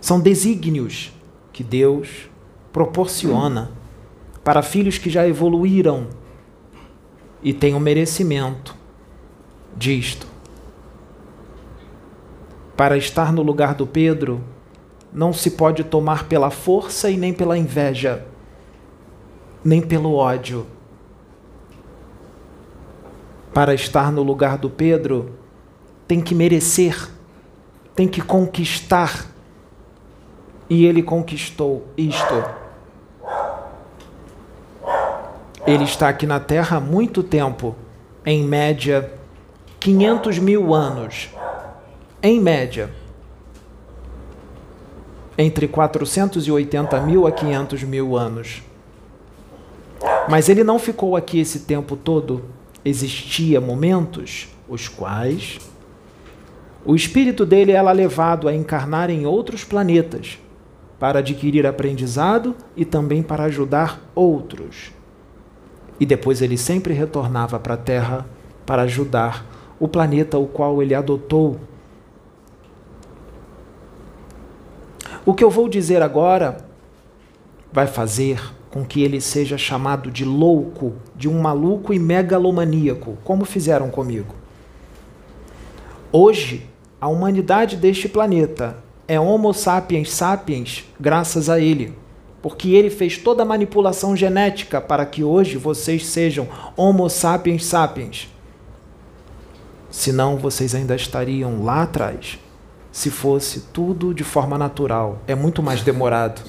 São 0.00 0.20
desígnios 0.20 1.12
que 1.52 1.64
Deus 1.64 2.30
proporciona 2.72 3.72
para 4.44 4.62
filhos 4.62 4.96
que 4.96 5.10
já 5.10 5.26
evoluíram 5.26 6.06
e 7.42 7.52
têm 7.52 7.74
o 7.74 7.80
merecimento 7.80 8.76
disto. 9.76 10.28
Para 12.76 12.96
estar 12.96 13.32
no 13.32 13.42
lugar 13.42 13.74
do 13.74 13.88
Pedro, 13.88 14.40
não 15.12 15.32
se 15.32 15.50
pode 15.50 15.84
tomar 15.84 16.24
pela 16.24 16.50
força 16.50 17.10
e 17.10 17.16
nem 17.16 17.32
pela 17.32 17.58
inveja, 17.58 18.24
nem 19.64 19.80
pelo 19.80 20.14
ódio. 20.14 20.66
Para 23.52 23.74
estar 23.74 24.10
no 24.10 24.22
lugar 24.22 24.56
do 24.56 24.70
Pedro, 24.70 25.34
tem 26.08 26.20
que 26.20 26.34
merecer, 26.34 27.10
tem 27.94 28.08
que 28.08 28.22
conquistar. 28.22 29.26
E 30.70 30.86
ele 30.86 31.02
conquistou 31.02 31.86
isto. 31.96 32.44
Ele 35.66 35.84
está 35.84 36.08
aqui 36.08 36.26
na 36.26 36.40
Terra 36.40 36.78
há 36.78 36.80
muito 36.80 37.22
tempo, 37.22 37.76
em 38.24 38.42
média 38.42 39.12
500 39.82 40.38
mil 40.38 40.72
anos, 40.72 41.28
em 42.22 42.40
média, 42.40 42.88
entre 45.36 45.66
480 45.66 47.00
mil 47.00 47.26
a 47.26 47.32
500 47.32 47.82
mil 47.84 48.16
anos. 48.16 48.62
Mas 50.28 50.48
ele 50.48 50.62
não 50.62 50.78
ficou 50.78 51.16
aqui 51.16 51.40
esse 51.40 51.60
tempo 51.60 51.96
todo. 51.96 52.42
Existia 52.84 53.60
momentos 53.60 54.48
os 54.68 54.88
quais 54.88 55.58
o 56.84 56.96
espírito 56.96 57.46
dele 57.46 57.70
era 57.70 57.92
levado 57.92 58.48
a 58.48 58.54
encarnar 58.54 59.08
em 59.08 59.24
outros 59.24 59.62
planetas 59.62 60.38
para 60.98 61.20
adquirir 61.20 61.64
aprendizado 61.64 62.56
e 62.76 62.84
também 62.84 63.22
para 63.22 63.44
ajudar 63.44 64.00
outros. 64.14 64.92
E 66.00 66.06
depois 66.06 66.42
ele 66.42 66.56
sempre 66.56 66.92
retornava 66.92 67.60
para 67.60 67.74
a 67.74 67.76
Terra 67.76 68.26
para 68.66 68.82
ajudar 68.82 69.46
o 69.78 69.86
planeta 69.86 70.38
o 70.38 70.46
qual 70.46 70.82
ele 70.82 70.94
adotou. 70.94 71.60
O 75.24 75.32
que 75.32 75.44
eu 75.44 75.50
vou 75.50 75.68
dizer 75.68 76.02
agora 76.02 76.66
vai 77.72 77.86
fazer 77.86 78.42
com 78.70 78.84
que 78.84 79.02
ele 79.02 79.20
seja 79.20 79.56
chamado 79.56 80.10
de 80.10 80.24
louco, 80.24 80.94
de 81.14 81.28
um 81.28 81.40
maluco 81.40 81.94
e 81.94 81.98
megalomaníaco, 81.98 83.16
como 83.22 83.44
fizeram 83.44 83.88
comigo. 83.88 84.34
Hoje, 86.10 86.66
a 87.00 87.06
humanidade 87.06 87.76
deste 87.76 88.08
planeta 88.08 88.78
é 89.06 89.20
Homo 89.20 89.52
sapiens 89.52 90.10
sapiens 90.10 90.84
graças 90.98 91.48
a 91.48 91.60
ele, 91.60 91.96
porque 92.40 92.70
ele 92.70 92.90
fez 92.90 93.16
toda 93.16 93.44
a 93.44 93.46
manipulação 93.46 94.16
genética 94.16 94.80
para 94.80 95.06
que 95.06 95.22
hoje 95.22 95.56
vocês 95.56 96.04
sejam 96.04 96.48
Homo 96.76 97.08
sapiens 97.08 97.64
sapiens. 97.64 98.28
Senão 99.88 100.36
vocês 100.36 100.74
ainda 100.74 100.96
estariam 100.96 101.62
lá 101.62 101.82
atrás. 101.82 102.40
Se 102.92 103.10
fosse 103.10 103.60
tudo 103.72 104.12
de 104.12 104.22
forma 104.22 104.58
natural, 104.58 105.18
é 105.26 105.34
muito 105.34 105.62
mais 105.62 105.80
demorado. 105.80 106.42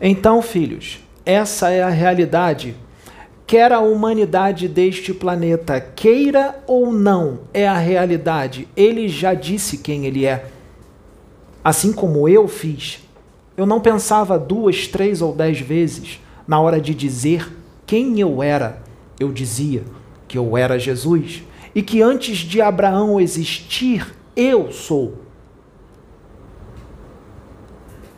Então, 0.00 0.40
filhos, 0.40 1.00
essa 1.26 1.70
é 1.70 1.82
a 1.82 1.88
realidade. 1.88 2.76
Quer 3.46 3.72
a 3.72 3.80
humanidade 3.80 4.66
deste 4.66 5.12
planeta 5.12 5.80
queira 5.80 6.62
ou 6.66 6.92
não, 6.92 7.40
é 7.52 7.68
a 7.68 7.76
realidade. 7.76 8.66
Ele 8.76 9.08
já 9.08 9.34
disse 9.34 9.78
quem 9.78 10.06
ele 10.06 10.24
é. 10.24 10.46
Assim 11.62 11.92
como 11.92 12.28
eu 12.28 12.48
fiz. 12.48 13.00
Eu 13.56 13.66
não 13.66 13.80
pensava 13.80 14.38
duas, 14.38 14.88
três 14.88 15.20
ou 15.20 15.34
dez 15.34 15.60
vezes 15.60 16.20
na 16.48 16.60
hora 16.60 16.80
de 16.80 16.94
dizer 16.94 17.52
quem 17.86 18.18
eu 18.18 18.42
era. 18.42 18.81
Eu 19.22 19.32
dizia 19.32 19.84
que 20.26 20.36
eu 20.36 20.56
era 20.56 20.78
Jesus 20.78 21.42
e 21.74 21.82
que 21.82 22.02
antes 22.02 22.38
de 22.38 22.60
Abraão 22.60 23.20
existir, 23.20 24.14
eu 24.34 24.72
sou. 24.72 25.22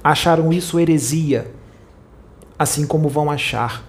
Acharam 0.02 0.52
isso 0.52 0.80
heresia 0.80 1.52
assim 2.58 2.86
como 2.86 3.08
vão 3.08 3.30
achar 3.30 3.84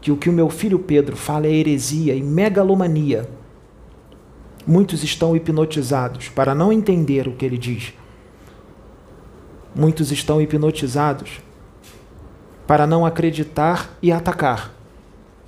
que 0.00 0.10
o 0.10 0.16
que 0.16 0.28
o 0.28 0.32
meu 0.32 0.50
filho 0.50 0.78
Pedro 0.78 1.16
fala 1.16 1.46
é 1.46 1.52
heresia 1.52 2.14
e 2.14 2.22
megalomania. 2.22 3.28
Muitos 4.66 5.04
estão 5.04 5.36
hipnotizados 5.36 6.28
para 6.28 6.54
não 6.54 6.72
entender 6.72 7.28
o 7.28 7.32
que 7.36 7.44
ele 7.44 7.56
diz. 7.56 7.94
Muitos 9.74 10.10
estão 10.10 10.40
hipnotizados 10.40 11.40
para 12.66 12.86
não 12.86 13.06
acreditar 13.06 13.96
e 14.02 14.10
atacar, 14.10 14.73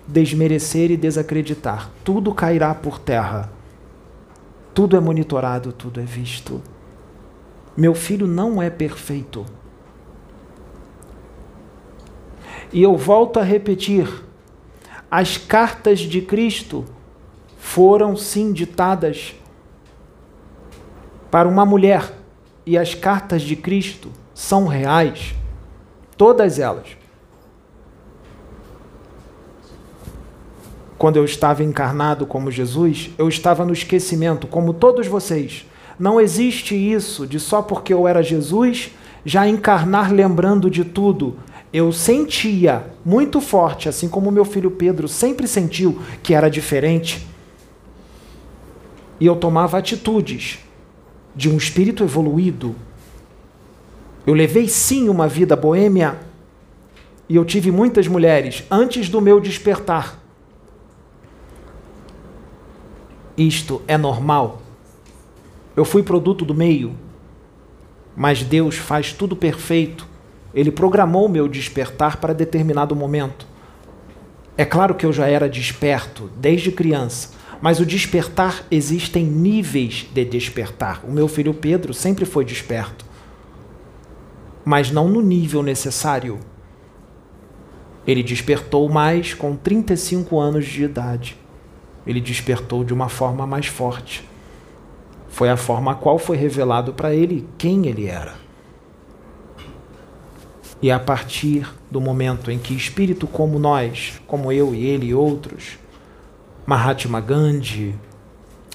desmerecer 0.07 0.91
e 0.91 0.97
desacreditar. 0.97 1.91
Tudo 2.05 2.35
cairá 2.35 2.75
por 2.75 2.99
terra. 2.99 3.51
Tudo 4.75 4.97
é 4.97 5.01
monitorado, 5.01 5.73
tudo 5.73 6.01
é 6.01 6.05
visto. 6.05 6.63
Meu 7.77 7.95
filho 7.95 8.27
não 8.27 8.63
é 8.63 8.71
perfeito. 8.71 9.45
E 12.73 12.83
eu 12.83 12.97
volto 12.97 13.39
a 13.39 13.43
repetir: 13.43 14.09
as 15.11 15.37
cartas 15.37 16.01
de 16.01 16.21
Cristo 16.21 16.85
foram 17.59 18.17
sim 18.17 18.53
ditadas 18.53 19.35
para 21.31 21.49
uma 21.49 21.67
mulher, 21.67 22.13
e 22.65 22.79
as 22.79 22.95
cartas 22.95 23.43
de 23.43 23.57
Cristo 23.57 24.11
são 24.35 24.67
reais, 24.67 25.35
todas 26.17 26.59
elas. 26.59 26.96
Quando 30.99 31.17
eu 31.17 31.25
estava 31.25 31.63
encarnado 31.63 32.27
como 32.27 32.51
Jesus, 32.51 33.11
eu 33.19 33.29
estava 33.29 33.65
no 33.65 33.73
esquecimento, 33.73 34.47
como 34.47 34.73
todos 34.73 35.07
vocês. 35.07 35.67
Não 35.99 36.21
existe 36.21 36.75
isso 36.75 37.27
de 37.27 37.39
só 37.39 37.63
porque 37.63 37.93
eu 37.93 38.07
era 38.07 38.23
Jesus 38.23 38.91
já 39.25 39.47
encarnar 39.49 40.13
lembrando 40.13 40.71
de 40.71 40.85
tudo 40.85 41.37
eu 41.77 41.93
sentia 41.93 42.87
muito 43.05 43.39
forte, 43.39 43.87
assim 43.87 44.09
como 44.09 44.31
meu 44.31 44.47
filho 44.47 44.71
Pedro 44.71 45.07
sempre 45.09 45.47
sentiu 45.47 46.01
que 46.23 46.33
era 46.33 46.49
diferente, 46.49 47.27
e 49.21 49.27
eu 49.27 49.37
tomava 49.37 49.77
atitudes 49.77 50.59
de 51.35 51.51
um 51.51 51.57
espírito 51.59 52.03
evoluído. 52.03 52.75
Eu 54.27 54.33
levei 54.33 54.69
sim 54.69 55.09
uma 55.09 55.29
vida 55.29 55.55
boêmia 55.55 56.19
e 57.29 57.37
eu 57.37 57.45
tive 57.45 57.71
muitas 57.71 58.07
mulheres 58.07 58.65
antes 58.71 59.11
do 59.11 59.21
meu 59.21 59.39
despertar. 59.39 60.19
Isto 63.37 63.83
é 63.87 63.97
normal. 63.99 64.63
Eu 65.77 65.85
fui 65.85 66.03
produto 66.03 66.45
do 66.45 66.55
meio, 66.55 66.95
mas 68.17 68.43
Deus 68.43 68.77
faz 68.77 69.13
tudo 69.13 69.37
perfeito 69.37 70.17
ele 70.57 70.71
programou 70.71 71.29
meu 71.29 71.47
despertar 71.47 72.17
para 72.17 72.33
determinado 72.33 72.97
momento. 72.97 73.47
É 74.57 74.65
claro 74.65 74.95
que 74.95 75.05
eu 75.05 75.13
já 75.13 75.27
era 75.27 75.51
desperto 75.51 76.31
desde 76.35 76.73
criança, 76.73 77.33
mas 77.61 77.79
o 77.79 77.85
despertar 77.85 78.65
existem 78.71 79.23
níveis 79.23 80.07
de 80.15 80.25
despertar. 80.25 81.05
O 81.05 81.13
meu 81.13 81.29
filho 81.29 81.53
Pedro 81.53 81.93
sempre 81.93 82.25
foi 82.25 82.43
desperto, 82.43 83.05
mas 84.65 84.91
não 84.91 85.09
no 85.09 85.21
nível 85.21 85.63
necessário. 85.63 86.39
Ele 88.07 88.23
despertou 88.23 88.89
mais 88.89 89.35
com 89.35 89.55
35 89.55 90.41
anos 90.41 90.65
de 90.65 90.85
idade. 90.85 91.37
Ele 92.07 92.21
despertou 92.21 92.85
de 92.85 92.95
uma 92.95 93.09
forma 93.09 93.47
mais 93.47 93.67
forte. 93.67 94.27
Foi 95.29 95.51
a 95.51 95.57
forma 95.57 95.93
a 95.93 95.95
qual 95.95 96.19
foi 96.19 96.37
revelado 96.37 96.93
para 96.93 97.15
ele 97.15 97.47
quem 97.59 97.87
ele 97.87 98.07
era. 98.07 98.35
E 100.81 100.91
a 100.91 100.99
partir 100.99 101.67
do 101.91 102.01
momento 102.01 102.51
em 102.51 102.59
que 102.59 102.75
espírito 102.75 103.27
como 103.27 103.59
nós, 103.59 104.21
como 104.27 104.53
eu 104.53 104.75
e 104.75 104.87
ele 104.87 105.07
e 105.07 105.15
outros, 105.15 105.79
Mahatma 106.67 107.21
Gandhi, 107.21 107.95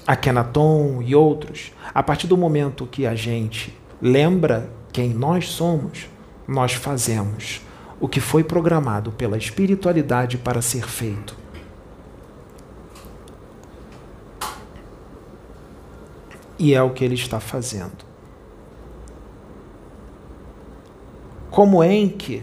Akhenaton 0.06 1.02
e 1.02 1.14
outros, 1.14 1.72
a 1.94 2.02
partir 2.02 2.26
do 2.26 2.36
momento 2.36 2.86
que 2.86 3.06
a 3.06 3.14
gente 3.14 3.76
lembra 4.00 4.68
quem 4.92 5.10
nós 5.10 5.48
somos, 5.48 6.08
nós 6.46 6.72
fazemos 6.72 7.60
o 8.00 8.08
que 8.08 8.18
foi 8.18 8.42
programado 8.42 9.12
pela 9.12 9.38
espiritualidade 9.38 10.36
para 10.36 10.60
ser 10.60 10.88
feito. 10.88 11.41
E 16.62 16.74
é 16.74 16.80
o 16.80 16.90
que 16.90 17.04
ele 17.04 17.14
está 17.14 17.40
fazendo. 17.40 18.12
como 21.52 21.84
Enki, 21.84 22.42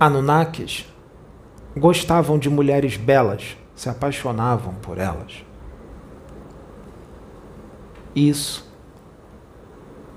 Anunnakis 0.00 0.86
gostavam 1.76 2.38
de 2.38 2.48
mulheres 2.48 2.96
belas, 2.96 3.54
se 3.76 3.90
apaixonavam 3.90 4.74
por 4.76 4.96
elas. 4.96 5.44
Isso 8.16 8.66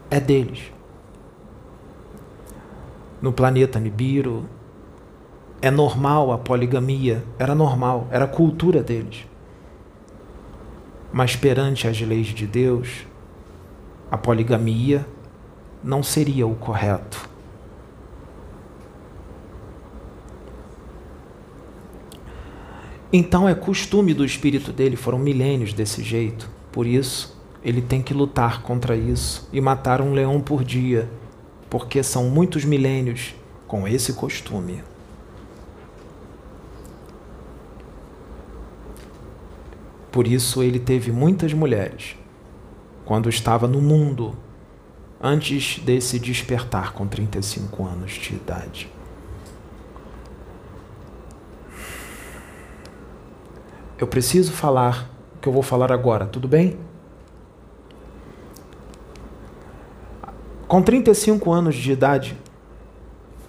é 0.10 0.22
deles. 0.22 0.72
No 3.22 3.34
planeta 3.34 3.78
Nibiru 3.78 4.46
é 5.62 5.70
normal 5.70 6.32
a 6.32 6.38
poligamia, 6.38 7.26
era 7.38 7.54
normal, 7.54 8.08
era 8.10 8.26
cultura 8.26 8.82
deles. 8.82 9.28
Mas 11.12 11.36
perante 11.36 11.88
as 11.88 12.00
leis 12.00 12.28
de 12.28 12.48
Deus, 12.48 13.06
a 14.10 14.18
poligamia 14.18 15.06
não 15.84 16.02
seria 16.02 16.48
o 16.48 16.56
correto. 16.56 17.30
Então 23.14 23.48
é 23.48 23.54
costume 23.54 24.14
do 24.14 24.24
espírito 24.24 24.72
dele, 24.72 24.96
foram 24.96 25.20
milênios 25.20 25.74
desse 25.74 26.02
jeito. 26.02 26.50
Por 26.72 26.88
isso, 26.88 27.38
ele 27.62 27.82
tem 27.82 28.02
que 28.02 28.14
lutar 28.14 28.62
contra 28.62 28.96
isso 28.96 29.50
e 29.52 29.60
matar 29.60 30.02
um 30.02 30.14
leão 30.14 30.40
por 30.40 30.64
dia, 30.64 31.10
porque 31.70 32.02
são 32.04 32.30
muitos 32.30 32.64
milênios 32.64 33.36
com 33.68 33.86
esse 33.86 34.14
costume. 34.14 34.82
Por 40.12 40.28
isso 40.28 40.62
ele 40.62 40.80
teve 40.80 41.12
muitas 41.12 41.54
mulheres 41.54 42.18
quando 43.06 43.30
estava 43.30 43.68
no 43.68 43.82
mundo 43.82 44.36
antes 45.22 45.80
desse 45.80 46.20
despertar 46.20 46.94
com 46.94 47.08
35 47.08 47.86
anos 47.86 48.12
de 48.12 48.34
idade. 48.34 48.92
Eu 53.98 54.08
preciso 54.08 54.52
falar 54.52 55.10
o 55.36 55.40
que 55.40 55.48
eu 55.48 55.54
vou 55.54 55.62
falar 55.62 55.92
agora, 55.92 56.26
tudo 56.26 56.48
bem? 56.48 56.78
Com 60.68 60.82
35 60.82 61.52
anos 61.52 61.76
de 61.76 61.92
idade, 61.92 62.38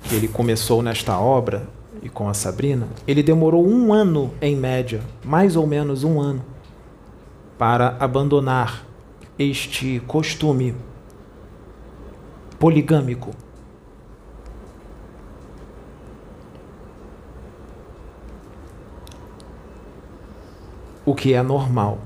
que 0.02 0.14
ele 0.14 0.28
começou 0.28 0.82
nesta 0.82 1.18
obra 1.18 1.68
e 2.02 2.08
com 2.08 2.28
a 2.28 2.34
Sabrina, 2.34 2.88
ele 3.06 3.22
demorou 3.22 3.66
um 3.66 3.92
ano 3.92 4.32
em 4.40 4.56
média, 4.56 5.00
mais 5.24 5.56
ou 5.56 5.66
menos 5.66 6.04
um 6.04 6.20
ano, 6.20 6.51
para 7.62 7.96
abandonar 8.00 8.84
este 9.38 10.00
costume 10.00 10.74
poligâmico. 12.58 13.30
O 21.06 21.14
que 21.14 21.34
é 21.34 21.40
normal. 21.40 22.00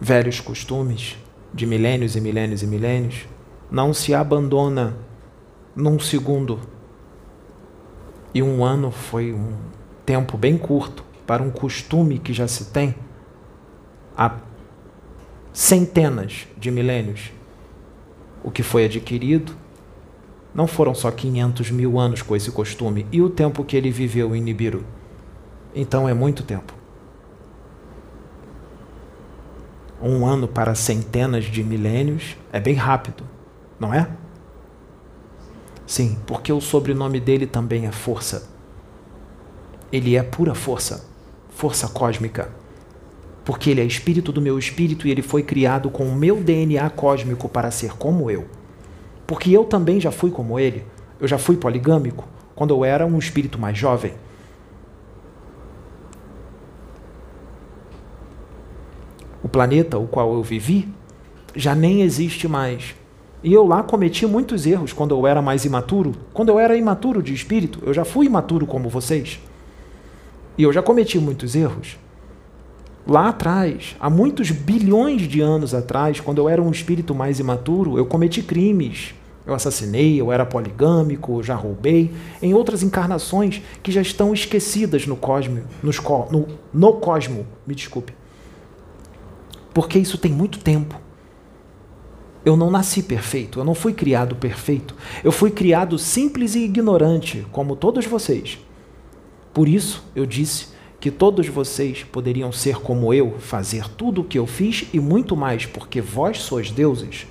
Velhos 0.00 0.40
costumes 0.40 1.16
de 1.52 1.66
milênios 1.66 2.16
e 2.16 2.20
milênios 2.20 2.64
e 2.64 2.66
milênios 2.66 3.28
não 3.70 3.94
se 3.94 4.12
abandona 4.12 4.96
num 5.76 6.00
segundo. 6.00 6.58
E 8.34 8.42
um 8.42 8.64
ano 8.64 8.90
foi 8.90 9.32
um 9.32 9.52
tempo 10.04 10.36
bem 10.36 10.58
curto 10.58 11.04
para 11.24 11.44
um 11.44 11.50
costume 11.52 12.18
que 12.18 12.32
já 12.32 12.48
se 12.48 12.72
tem 12.72 13.03
há 14.16 14.36
centenas 15.52 16.46
de 16.56 16.70
milênios 16.70 17.32
o 18.44 18.50
que 18.50 18.62
foi 18.62 18.84
adquirido 18.84 19.56
Não 20.54 20.68
foram 20.68 20.94
só 20.94 21.10
500 21.10 21.70
mil 21.72 21.98
anos 21.98 22.22
com 22.22 22.36
esse 22.36 22.52
costume, 22.52 23.06
e 23.10 23.20
o 23.20 23.28
tempo 23.28 23.64
que 23.64 23.76
ele 23.76 23.90
viveu 23.90 24.36
em 24.36 24.40
Nibiru. 24.40 24.84
Então 25.74 26.08
é 26.08 26.14
muito 26.14 26.44
tempo. 26.44 26.72
Um 30.00 30.24
ano 30.24 30.46
para 30.46 30.76
centenas 30.76 31.44
de 31.46 31.64
milênios 31.64 32.36
é 32.52 32.60
bem 32.60 32.74
rápido, 32.74 33.24
não 33.80 33.92
é? 33.92 34.08
Sim, 35.86 36.18
porque 36.24 36.52
o 36.52 36.60
sobrenome 36.60 37.18
dele 37.18 37.46
também 37.46 37.86
é 37.86 37.92
força. 37.92 38.48
Ele 39.90 40.16
é 40.16 40.22
pura 40.22 40.54
força, 40.54 41.04
força 41.48 41.88
cósmica. 41.88 42.52
Porque 43.44 43.70
ele 43.70 43.80
é 43.80 43.84
espírito 43.84 44.32
do 44.32 44.40
meu 44.40 44.58
espírito 44.58 45.06
e 45.06 45.10
ele 45.10 45.22
foi 45.22 45.42
criado 45.42 45.90
com 45.90 46.04
o 46.04 46.14
meu 46.14 46.36
DNA 46.36 46.88
cósmico 46.90 47.48
para 47.48 47.70
ser 47.70 47.92
como 47.96 48.30
eu. 48.30 48.46
Porque 49.26 49.50
eu 49.50 49.64
também 49.64 50.00
já 50.00 50.10
fui 50.10 50.30
como 50.30 50.58
ele. 50.58 50.84
Eu 51.20 51.28
já 51.28 51.38
fui 51.38 51.56
poligâmico 51.56 52.26
quando 52.54 52.72
eu 52.72 52.84
era 52.84 53.06
um 53.06 53.18
espírito 53.18 53.58
mais 53.58 53.76
jovem. 53.76 54.14
O 59.42 59.48
planeta 59.48 59.98
o 59.98 60.06
qual 60.06 60.32
eu 60.32 60.42
vivi 60.42 60.88
já 61.54 61.74
nem 61.74 62.00
existe 62.00 62.48
mais. 62.48 62.94
E 63.42 63.52
eu 63.52 63.66
lá 63.66 63.82
cometi 63.82 64.26
muitos 64.26 64.66
erros 64.66 64.94
quando 64.94 65.14
eu 65.14 65.26
era 65.26 65.42
mais 65.42 65.66
imaturo. 65.66 66.14
Quando 66.32 66.48
eu 66.48 66.58
era 66.58 66.74
imaturo 66.76 67.22
de 67.22 67.34
espírito, 67.34 67.80
eu 67.84 67.92
já 67.92 68.04
fui 68.04 68.24
imaturo 68.24 68.66
como 68.66 68.88
vocês. 68.88 69.38
E 70.56 70.62
eu 70.62 70.72
já 70.72 70.82
cometi 70.82 71.18
muitos 71.18 71.54
erros. 71.54 71.98
Lá 73.06 73.28
atrás, 73.28 73.94
há 74.00 74.08
muitos 74.08 74.50
bilhões 74.50 75.22
de 75.22 75.40
anos 75.40 75.74
atrás, 75.74 76.20
quando 76.20 76.38
eu 76.38 76.48
era 76.48 76.62
um 76.62 76.70
espírito 76.70 77.14
mais 77.14 77.38
imaturo, 77.38 77.98
eu 77.98 78.06
cometi 78.06 78.42
crimes. 78.42 79.14
Eu 79.46 79.52
assassinei, 79.52 80.18
eu 80.18 80.32
era 80.32 80.46
poligâmico, 80.46 81.42
já 81.42 81.54
roubei, 81.54 82.14
em 82.40 82.54
outras 82.54 82.82
encarnações 82.82 83.60
que 83.82 83.92
já 83.92 84.00
estão 84.00 84.32
esquecidas 84.32 85.06
no 85.06 85.16
cosmo, 85.16 85.62
nos, 85.82 86.00
no, 86.30 86.48
no 86.72 86.92
cosmo, 86.94 87.46
me 87.66 87.74
desculpe. 87.74 88.14
Porque 89.74 89.98
isso 89.98 90.16
tem 90.16 90.32
muito 90.32 90.58
tempo. 90.60 90.98
Eu 92.42 92.56
não 92.56 92.70
nasci 92.70 93.02
perfeito, 93.02 93.58
eu 93.58 93.64
não 93.64 93.74
fui 93.74 93.92
criado 93.92 94.34
perfeito. 94.34 94.94
Eu 95.22 95.32
fui 95.32 95.50
criado 95.50 95.98
simples 95.98 96.54
e 96.54 96.60
ignorante, 96.60 97.46
como 97.52 97.76
todos 97.76 98.06
vocês. 98.06 98.58
Por 99.52 99.68
isso 99.68 100.04
eu 100.16 100.24
disse 100.24 100.73
que 101.04 101.10
todos 101.10 101.46
vocês 101.48 102.02
poderiam 102.02 102.50
ser 102.50 102.76
como 102.76 103.12
eu, 103.12 103.34
fazer 103.38 103.90
tudo 103.90 104.22
o 104.22 104.24
que 104.24 104.38
eu 104.38 104.46
fiz 104.46 104.86
e 104.90 104.98
muito 104.98 105.36
mais, 105.36 105.66
porque 105.66 106.00
vós 106.00 106.38
sois 106.38 106.70
deuses. 106.70 107.26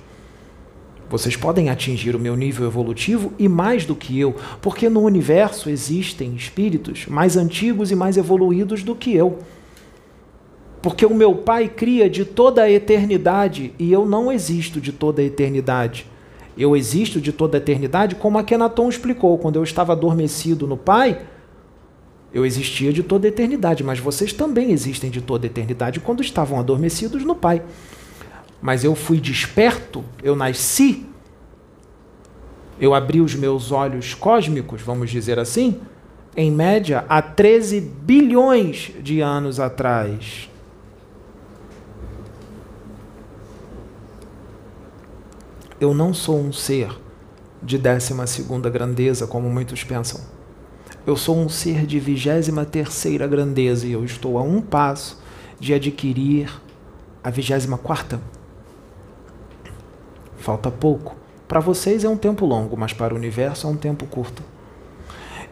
Vocês 1.10 1.34
podem 1.34 1.68
atingir 1.68 2.14
o 2.14 2.18
meu 2.20 2.36
nível 2.36 2.68
evolutivo 2.68 3.32
e 3.36 3.48
mais 3.48 3.84
do 3.84 3.96
que 3.96 4.16
eu, 4.16 4.36
porque 4.62 4.88
no 4.88 5.00
universo 5.00 5.68
existem 5.68 6.36
espíritos 6.36 7.06
mais 7.06 7.36
antigos 7.36 7.90
e 7.90 7.96
mais 7.96 8.16
evoluídos 8.16 8.84
do 8.84 8.94
que 8.94 9.12
eu. 9.12 9.40
Porque 10.80 11.04
o 11.04 11.12
meu 11.12 11.34
Pai 11.34 11.66
cria 11.66 12.08
de 12.08 12.24
toda 12.24 12.62
a 12.62 12.70
eternidade 12.70 13.74
e 13.76 13.92
eu 13.92 14.06
não 14.06 14.30
existo 14.30 14.80
de 14.80 14.92
toda 14.92 15.20
a 15.20 15.24
eternidade. 15.24 16.06
Eu 16.56 16.76
existo 16.76 17.20
de 17.20 17.32
toda 17.32 17.56
a 17.56 17.58
eternidade, 17.58 18.14
como 18.14 18.38
Akenaton 18.38 18.88
explicou, 18.88 19.36
quando 19.36 19.56
eu 19.56 19.64
estava 19.64 19.94
adormecido 19.94 20.64
no 20.64 20.76
Pai 20.76 21.33
eu 22.34 22.44
existia 22.44 22.92
de 22.92 23.04
toda 23.04 23.28
a 23.28 23.30
eternidade, 23.30 23.84
mas 23.84 24.00
vocês 24.00 24.32
também 24.32 24.72
existem 24.72 25.08
de 25.08 25.22
toda 25.22 25.46
a 25.46 25.48
eternidade 25.48 26.00
quando 26.00 26.20
estavam 26.20 26.58
adormecidos 26.58 27.24
no 27.24 27.36
Pai. 27.36 27.62
Mas 28.60 28.82
eu 28.82 28.96
fui 28.96 29.20
desperto, 29.20 30.04
eu 30.20 30.34
nasci, 30.34 31.06
eu 32.80 32.92
abri 32.92 33.20
os 33.20 33.36
meus 33.36 33.70
olhos 33.70 34.14
cósmicos, 34.14 34.82
vamos 34.82 35.10
dizer 35.10 35.38
assim, 35.38 35.80
em 36.36 36.50
média, 36.50 37.04
há 37.08 37.22
13 37.22 37.80
bilhões 37.80 38.90
de 39.00 39.20
anos 39.20 39.60
atrás. 39.60 40.50
Eu 45.80 45.94
não 45.94 46.12
sou 46.12 46.40
um 46.40 46.52
ser 46.52 46.88
de 47.62 47.78
décima 47.78 48.26
segunda 48.26 48.68
grandeza, 48.68 49.24
como 49.24 49.48
muitos 49.48 49.84
pensam. 49.84 50.33
Eu 51.06 51.16
sou 51.16 51.36
um 51.36 51.50
ser 51.50 51.84
de 51.84 52.00
vigésima 52.00 52.64
terceira 52.64 53.26
grandeza 53.26 53.86
e 53.86 53.92
eu 53.92 54.02
estou 54.04 54.38
a 54.38 54.42
um 54.42 54.62
passo 54.62 55.22
de 55.60 55.74
adquirir 55.74 56.50
a 57.22 57.28
vigésima 57.28 57.76
quarta. 57.76 58.20
Falta 60.38 60.70
pouco. 60.70 61.14
Para 61.46 61.60
vocês 61.60 62.04
é 62.04 62.08
um 62.08 62.16
tempo 62.16 62.46
longo, 62.46 62.74
mas 62.74 62.94
para 62.94 63.12
o 63.12 63.18
universo 63.18 63.66
é 63.66 63.70
um 63.70 63.76
tempo 63.76 64.06
curto. 64.06 64.42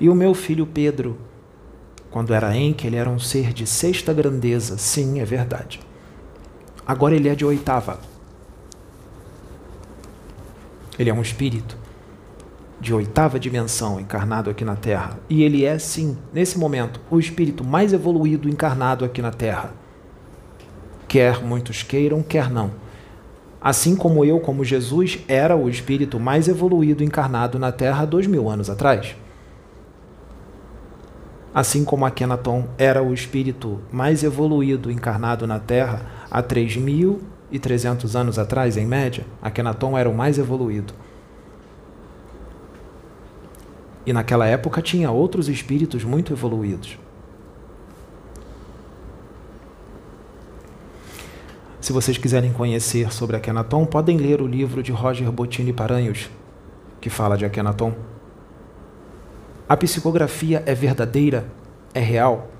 E 0.00 0.08
o 0.08 0.14
meu 0.14 0.32
filho 0.32 0.66
Pedro, 0.66 1.18
quando 2.10 2.32
era 2.32 2.56
Enki, 2.56 2.86
ele 2.86 2.96
era 2.96 3.10
um 3.10 3.18
ser 3.18 3.52
de 3.52 3.66
sexta 3.66 4.12
grandeza. 4.12 4.78
Sim, 4.78 5.20
é 5.20 5.24
verdade. 5.24 5.80
Agora 6.86 7.14
ele 7.14 7.28
é 7.28 7.34
de 7.34 7.44
oitava. 7.44 8.00
Ele 10.98 11.10
é 11.10 11.14
um 11.14 11.22
espírito 11.22 11.81
de 12.82 12.92
oitava 12.92 13.38
dimensão 13.38 14.00
encarnado 14.00 14.50
aqui 14.50 14.64
na 14.64 14.74
Terra. 14.74 15.16
E 15.30 15.44
ele 15.44 15.64
é, 15.64 15.78
sim, 15.78 16.18
nesse 16.32 16.58
momento, 16.58 17.00
o 17.08 17.20
espírito 17.20 17.62
mais 17.62 17.92
evoluído 17.92 18.48
encarnado 18.48 19.04
aqui 19.04 19.22
na 19.22 19.30
Terra. 19.30 19.72
Quer 21.06 21.40
muitos 21.44 21.84
queiram, 21.84 22.24
quer 22.24 22.50
não. 22.50 22.72
Assim 23.60 23.94
como 23.94 24.24
eu, 24.24 24.40
como 24.40 24.64
Jesus, 24.64 25.20
era 25.28 25.54
o 25.54 25.68
espírito 25.68 26.18
mais 26.18 26.48
evoluído 26.48 27.04
encarnado 27.04 27.56
na 27.56 27.70
Terra 27.70 28.04
dois 28.04 28.26
mil 28.26 28.50
anos 28.50 28.68
atrás. 28.68 29.14
Assim 31.54 31.84
como 31.84 32.04
Akenaton 32.04 32.66
era 32.76 33.00
o 33.00 33.14
espírito 33.14 33.80
mais 33.92 34.24
evoluído 34.24 34.90
encarnado 34.90 35.46
na 35.46 35.60
Terra 35.60 36.00
há 36.28 36.42
3.300 36.42 38.18
anos 38.18 38.40
atrás, 38.40 38.76
em 38.76 38.86
média, 38.86 39.24
Akenaton 39.40 39.96
era 39.96 40.10
o 40.10 40.14
mais 40.14 40.36
evoluído. 40.36 40.94
E 44.04 44.12
naquela 44.12 44.46
época 44.46 44.82
tinha 44.82 45.10
outros 45.10 45.48
espíritos 45.48 46.04
muito 46.04 46.32
evoluídos. 46.32 46.98
Se 51.80 51.92
vocês 51.92 52.16
quiserem 52.16 52.52
conhecer 52.52 53.12
sobre 53.12 53.36
Akhenaton, 53.36 53.84
podem 53.84 54.16
ler 54.16 54.40
o 54.40 54.46
livro 54.46 54.82
de 54.82 54.92
Roger 54.92 55.30
Bottini 55.32 55.72
Paranhos, 55.72 56.30
que 57.00 57.10
fala 57.10 57.36
de 57.36 57.44
Akhenaton. 57.44 57.92
A 59.68 59.76
psicografia 59.76 60.62
é 60.64 60.74
verdadeira, 60.74 61.46
é 61.92 61.98
real. 61.98 62.50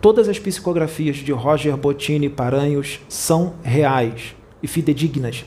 Todas 0.00 0.28
as 0.28 0.38
psicografias 0.38 1.16
de 1.16 1.32
Roger 1.32 1.76
Bottini 1.76 2.28
Paranhos 2.28 3.00
são 3.08 3.54
reais 3.64 4.36
e 4.62 4.68
fidedignas. 4.68 5.44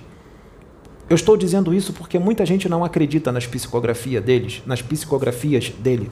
Eu 1.11 1.15
estou 1.15 1.35
dizendo 1.35 1.73
isso 1.73 1.91
porque 1.91 2.17
muita 2.17 2.45
gente 2.45 2.69
não 2.69 2.85
acredita 2.85 3.33
nas 3.33 3.45
psicografias 3.45 4.23
deles, 4.23 4.63
nas 4.65 4.81
psicografias 4.81 5.67
dele. 5.67 6.09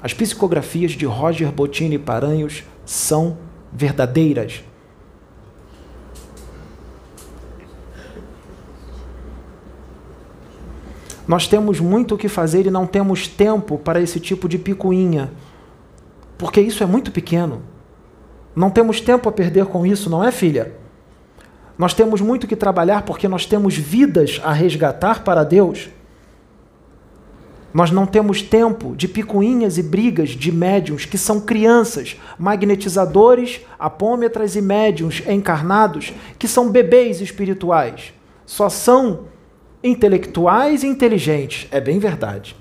As 0.00 0.14
psicografias 0.14 0.92
de 0.92 1.04
Roger 1.04 1.52
Bottini 1.52 1.98
Paranhos 1.98 2.64
são 2.86 3.36
verdadeiras. 3.70 4.64
Nós 11.26 11.46
temos 11.46 11.78
muito 11.78 12.14
o 12.14 12.18
que 12.18 12.28
fazer 12.28 12.64
e 12.64 12.70
não 12.70 12.86
temos 12.86 13.28
tempo 13.28 13.76
para 13.76 14.00
esse 14.00 14.18
tipo 14.18 14.48
de 14.48 14.56
picuinha, 14.56 15.30
porque 16.38 16.62
isso 16.62 16.82
é 16.82 16.86
muito 16.86 17.12
pequeno. 17.12 17.60
Não 18.56 18.70
temos 18.70 19.02
tempo 19.02 19.28
a 19.28 19.32
perder 19.32 19.66
com 19.66 19.84
isso, 19.84 20.08
não 20.08 20.24
é, 20.24 20.32
filha? 20.32 20.77
Nós 21.78 21.94
temos 21.94 22.20
muito 22.20 22.48
que 22.48 22.56
trabalhar 22.56 23.02
porque 23.02 23.28
nós 23.28 23.46
temos 23.46 23.76
vidas 23.76 24.40
a 24.42 24.52
resgatar 24.52 25.22
para 25.22 25.44
Deus. 25.44 25.88
Nós 27.72 27.92
não 27.92 28.04
temos 28.04 28.42
tempo 28.42 28.96
de 28.96 29.06
picuinhas 29.06 29.78
e 29.78 29.82
brigas 29.82 30.30
de 30.30 30.50
médiums 30.50 31.04
que 31.04 31.16
são 31.16 31.40
crianças, 31.40 32.16
magnetizadores, 32.36 33.60
apômetras 33.78 34.56
e 34.56 34.62
médiums 34.62 35.22
encarnados 35.28 36.12
que 36.38 36.48
são 36.48 36.70
bebês 36.70 37.20
espirituais. 37.20 38.12
Só 38.44 38.68
são 38.68 39.26
intelectuais 39.84 40.82
e 40.82 40.88
inteligentes, 40.88 41.68
é 41.70 41.80
bem 41.80 41.98
verdade. 41.98 42.56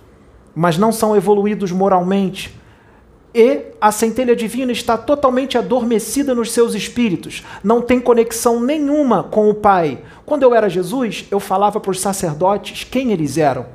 Mas 0.53 0.78
não 0.78 0.91
são 0.91 1.15
evoluídos 1.15 1.72
moralmente, 1.72 2.56
e 3.39 3.65
a 3.79 3.91
centelha 3.91 4.35
divina 4.35 4.71
está 4.71 4.97
totalmente 4.97 5.59
adormecida 5.59 6.33
nos 6.33 6.51
seus 6.51 6.73
espíritos, 6.73 7.45
não 7.63 7.83
tem 7.83 7.99
conexão 7.99 8.59
nenhuma 8.59 9.21
com 9.21 9.47
o 9.47 9.53
Pai. 9.53 10.01
Quando 10.25 10.41
eu 10.41 10.55
era 10.55 10.67
Jesus, 10.67 11.27
eu 11.29 11.39
falava 11.39 11.79
para 11.79 11.91
os 11.91 11.99
sacerdotes 11.99 12.83
quem 12.83 13.11
eles 13.11 13.38
eram. 13.38 13.67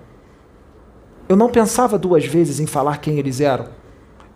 Eu 1.29 1.37
não 1.37 1.49
pensava 1.49 1.97
duas 1.97 2.25
vezes 2.27 2.59
em 2.59 2.67
falar 2.67 2.97
quem 2.97 3.21
eles 3.21 3.41
eram. 3.41 3.69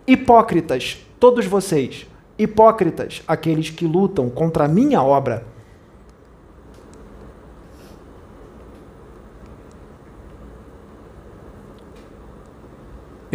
Hipócritas, 0.06 0.98
todos 1.18 1.44
vocês, 1.44 2.06
hipócritas, 2.38 3.24
aqueles 3.26 3.68
que 3.68 3.84
lutam 3.84 4.30
contra 4.30 4.66
a 4.66 4.68
minha 4.68 5.02
obra. 5.02 5.44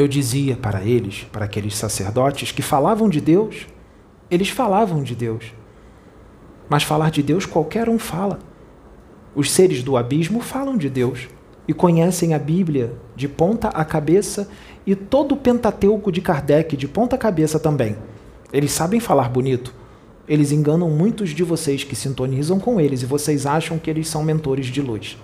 Eu 0.02 0.08
dizia 0.08 0.58
para 0.58 0.84
eles, 0.84 1.28
para 1.32 1.45
aqueles 1.45 1.78
sacerdotes 1.78 2.52
que 2.52 2.64
falavam 2.64 3.08
de 3.08 3.22
Deus, 3.22 3.68
eles 4.32 4.49
falavam 4.49 5.04
de 5.04 5.14
Deus. 5.14 5.54
Mas 6.68 6.82
falar 6.82 7.12
de 7.12 7.22
Deus 7.22 7.45
qualquer 7.45 7.88
um 7.88 7.99
fala. 7.99 8.39
Os 9.36 9.52
seres 9.52 9.84
do 9.84 9.95
abismo 9.95 10.39
falam 10.39 10.76
de 10.76 10.89
Deus 10.89 11.30
e 11.68 11.74
conhecem 11.74 12.34
a 12.34 12.39
Bíblia 12.39 12.95
de 13.16 13.28
ponta 13.28 13.68
a 13.68 13.86
cabeça 13.86 14.49
e 14.88 14.95
todo 14.95 15.34
o 15.34 15.38
Pentateuco 15.38 16.12
de 16.12 16.20
Kardec 16.20 16.76
de 16.76 16.88
ponta 16.88 17.16
a 17.16 17.20
cabeça 17.20 17.60
também. 17.60 17.95
Eles 18.52 18.72
sabem 18.72 18.99
falar 18.99 19.30
bonito. 19.30 19.72
Eles 20.28 20.52
enganam 20.52 20.89
muitos 20.89 21.30
de 21.30 21.43
vocês 21.43 21.84
que 21.84 21.95
sintonizam 21.95 22.60
com 22.60 22.82
eles 22.82 23.04
e 23.04 23.06
vocês 23.06 23.45
acham 23.45 23.78
que 23.78 23.88
eles 23.88 24.08
são 24.08 24.24
mentores 24.24 24.66
de 24.66 24.82
luz. 24.82 25.16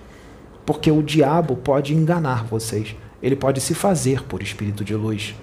Porque 0.64 0.88
o 0.88 1.02
diabo 1.02 1.56
pode 1.56 1.92
enganar 1.92 2.44
vocês. 2.44 2.94
Ele 3.22 3.36
pode 3.36 3.60
se 3.60 3.74
fazer 3.74 4.22
por 4.24 4.42
espírito 4.42 4.84
de 4.84 4.94
luz. 4.94 5.34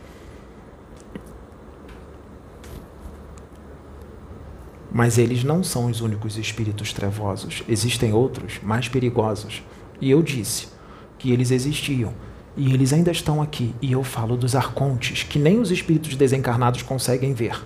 Mas 4.91 5.17
eles 5.17 5.43
não 5.43 5.61
são 5.61 5.88
os 5.88 5.99
únicos 5.99 6.38
espíritos 6.38 6.93
trevosos. 6.93 7.63
Existem 7.67 8.13
outros 8.13 8.59
mais 8.63 8.88
perigosos. 8.88 9.61
E 9.99 10.09
eu 10.09 10.23
disse 10.23 10.69
que 11.17 11.32
eles 11.32 11.51
existiam. 11.51 12.13
E 12.55 12.73
eles 12.73 12.93
ainda 12.93 13.11
estão 13.11 13.41
aqui. 13.41 13.76
E 13.82 13.91
eu 13.91 14.03
falo 14.03 14.38
dos 14.38 14.55
arcontes, 14.55 15.23
que 15.23 15.38
nem 15.38 15.59
os 15.59 15.69
espíritos 15.69 16.15
desencarnados 16.15 16.82
conseguem 16.82 17.34
ver. 17.34 17.61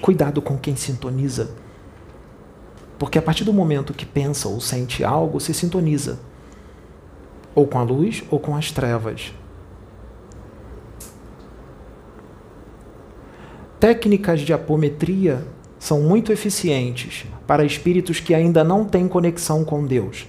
Cuidado 0.00 0.40
com 0.40 0.56
quem 0.56 0.74
sintoniza. 0.74 1.54
Porque 2.98 3.18
a 3.18 3.22
partir 3.22 3.44
do 3.44 3.52
momento 3.52 3.92
que 3.92 4.06
pensa 4.06 4.48
ou 4.48 4.58
sente 4.58 5.04
algo, 5.04 5.38
se 5.38 5.52
sintoniza. 5.52 6.18
Ou 7.58 7.66
com 7.66 7.80
a 7.80 7.82
luz 7.82 8.22
ou 8.30 8.38
com 8.38 8.54
as 8.54 8.70
trevas. 8.70 9.34
Técnicas 13.80 14.42
de 14.42 14.52
apometria 14.52 15.44
são 15.76 16.00
muito 16.00 16.30
eficientes 16.30 17.26
para 17.48 17.64
espíritos 17.64 18.20
que 18.20 18.32
ainda 18.32 18.62
não 18.62 18.84
têm 18.84 19.08
conexão 19.08 19.64
com 19.64 19.84
Deus. 19.84 20.28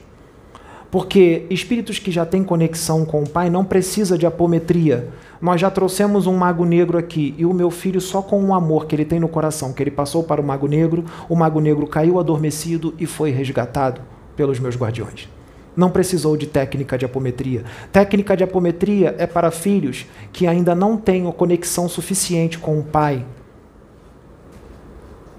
Porque 0.89 1.45
espíritos 1.51 1.99
que 1.99 2.09
já 2.09 2.25
têm 2.25 2.43
conexão 2.43 3.05
com 3.05 3.21
o 3.21 3.30
Pai 3.30 3.47
não 3.47 3.63
precisa 3.63 4.17
de 4.17 4.25
apometria. 4.25 5.09
Nós 5.39 5.61
já 5.61 5.69
trouxemos 5.69 6.25
um 6.25 6.36
mago 6.36 6.65
negro 6.65 6.97
aqui 6.97 7.36
e 7.38 7.45
o 7.45 7.53
meu 7.53 7.69
filho 7.69 8.01
só 8.01 8.23
com 8.23 8.43
o 8.43 8.55
amor 8.55 8.88
que 8.88 8.95
ele 8.95 9.05
tem 9.05 9.19
no 9.19 9.30
coração, 9.30 9.71
que 9.71 9.84
ele 9.84 9.91
passou 9.91 10.23
para 10.23 10.41
o 10.41 10.43
mago 10.43 10.67
negro, 10.67 11.05
o 11.30 11.36
mago 11.36 11.59
negro 11.59 11.86
caiu 11.86 12.19
adormecido 12.19 12.95
e 12.97 13.05
foi 13.05 13.30
resgatado 13.30 14.01
pelos 14.36 14.59
meus 14.59 14.75
guardiões. 14.75 15.30
Não 15.80 15.89
precisou 15.89 16.36
de 16.36 16.45
técnica 16.45 16.97
de 16.97 17.05
apometria. 17.05 17.63
Técnica 17.89 18.36
de 18.36 18.43
apometria 18.43 19.15
é 19.17 19.25
para 19.25 19.49
filhos 19.49 20.05
que 20.34 20.45
ainda 20.45 20.75
não 20.75 20.97
têm 20.97 21.23
conexão 21.32 21.88
suficiente 21.88 22.59
com 22.59 22.77
o 22.77 22.84
pai, 22.84 23.25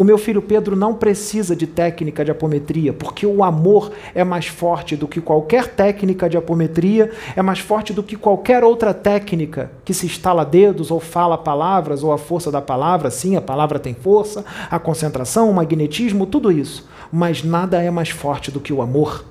o 0.00 0.04
meu 0.04 0.16
filho 0.16 0.40
Pedro 0.40 0.74
não 0.74 0.94
precisa 0.94 1.54
de 1.54 1.66
técnica 1.66 2.24
de 2.24 2.30
apometria, 2.30 2.90
porque 2.90 3.26
o 3.26 3.44
amor 3.44 3.92
é 4.14 4.24
mais 4.24 4.46
forte 4.46 4.96
do 4.96 5.06
que 5.06 5.20
qualquer 5.20 5.68
técnica 5.68 6.26
de 6.26 6.38
apometria, 6.38 7.10
é 7.36 7.42
mais 7.42 7.58
forte 7.58 7.92
do 7.92 8.02
que 8.02 8.16
qualquer 8.16 8.64
outra 8.64 8.94
técnica 8.94 9.70
que 9.84 9.92
se 9.92 10.06
estala 10.06 10.42
dedos 10.42 10.90
ou 10.90 11.00
fala 11.00 11.36
palavras 11.36 12.02
ou 12.02 12.14
a 12.14 12.16
força 12.16 12.50
da 12.50 12.62
palavra. 12.62 13.10
Sim, 13.10 13.36
a 13.36 13.42
palavra 13.42 13.78
tem 13.78 13.92
força, 13.92 14.42
a 14.70 14.78
concentração, 14.78 15.50
o 15.50 15.54
magnetismo, 15.54 16.24
tudo 16.24 16.50
isso. 16.50 16.88
Mas 17.12 17.44
nada 17.44 17.82
é 17.82 17.90
mais 17.90 18.08
forte 18.08 18.50
do 18.50 18.58
que 18.58 18.72
o 18.72 18.80
amor. 18.80 19.26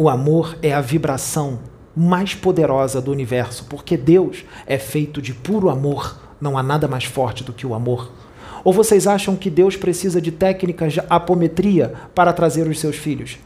O 0.00 0.08
amor 0.08 0.56
é 0.62 0.72
a 0.72 0.80
vibração 0.80 1.58
mais 1.96 2.32
poderosa 2.32 3.00
do 3.02 3.10
universo, 3.10 3.64
porque 3.64 3.96
Deus 3.96 4.44
é 4.64 4.78
feito 4.78 5.20
de 5.20 5.34
puro 5.34 5.68
amor. 5.68 6.20
Não 6.40 6.56
há 6.56 6.62
nada 6.62 6.86
mais 6.86 7.02
forte 7.02 7.42
do 7.42 7.52
que 7.52 7.66
o 7.66 7.74
amor. 7.74 8.12
Ou 8.62 8.72
vocês 8.72 9.08
acham 9.08 9.34
que 9.34 9.50
Deus 9.50 9.76
precisa 9.76 10.20
de 10.20 10.30
técnicas 10.30 10.92
de 10.92 11.02
apometria 11.10 11.94
para 12.14 12.32
trazer 12.32 12.68
os 12.68 12.78
seus 12.78 12.94
filhos? 12.94 13.40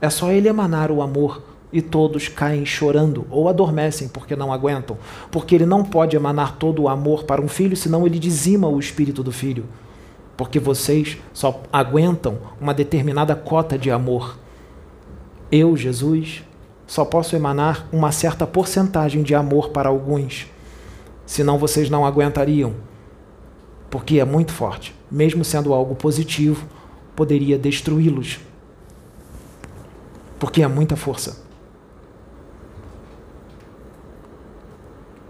É 0.00 0.08
só 0.08 0.32
ele 0.32 0.48
emanar 0.48 0.90
o 0.90 1.02
amor 1.02 1.42
e 1.70 1.82
todos 1.82 2.26
caem 2.26 2.64
chorando 2.64 3.26
ou 3.28 3.46
adormecem 3.46 4.08
porque 4.08 4.34
não 4.34 4.50
aguentam, 4.50 4.96
porque 5.30 5.54
ele 5.54 5.66
não 5.66 5.84
pode 5.84 6.16
emanar 6.16 6.56
todo 6.56 6.84
o 6.84 6.88
amor 6.88 7.24
para 7.24 7.42
um 7.42 7.48
filho, 7.48 7.76
senão 7.76 8.06
ele 8.06 8.18
dizima 8.18 8.66
o 8.66 8.80
espírito 8.80 9.22
do 9.22 9.30
filho. 9.30 9.66
Porque 10.38 10.58
vocês 10.58 11.18
só 11.34 11.60
aguentam 11.70 12.38
uma 12.58 12.72
determinada 12.72 13.36
cota 13.36 13.76
de 13.76 13.90
amor. 13.90 14.38
Eu, 15.50 15.76
Jesus, 15.76 16.42
só 16.86 17.04
posso 17.04 17.36
emanar 17.36 17.88
uma 17.92 18.10
certa 18.10 18.46
porcentagem 18.46 19.22
de 19.22 19.34
amor 19.34 19.70
para 19.70 19.88
alguns. 19.88 20.46
Senão 21.24 21.58
vocês 21.58 21.88
não 21.88 22.04
aguentariam. 22.04 22.74
Porque 23.88 24.18
é 24.18 24.24
muito 24.24 24.52
forte. 24.52 24.94
Mesmo 25.10 25.44
sendo 25.44 25.72
algo 25.72 25.94
positivo, 25.94 26.66
poderia 27.14 27.56
destruí-los. 27.56 28.40
Porque 30.38 30.62
é 30.62 30.68
muita 30.68 30.96
força. 30.96 31.44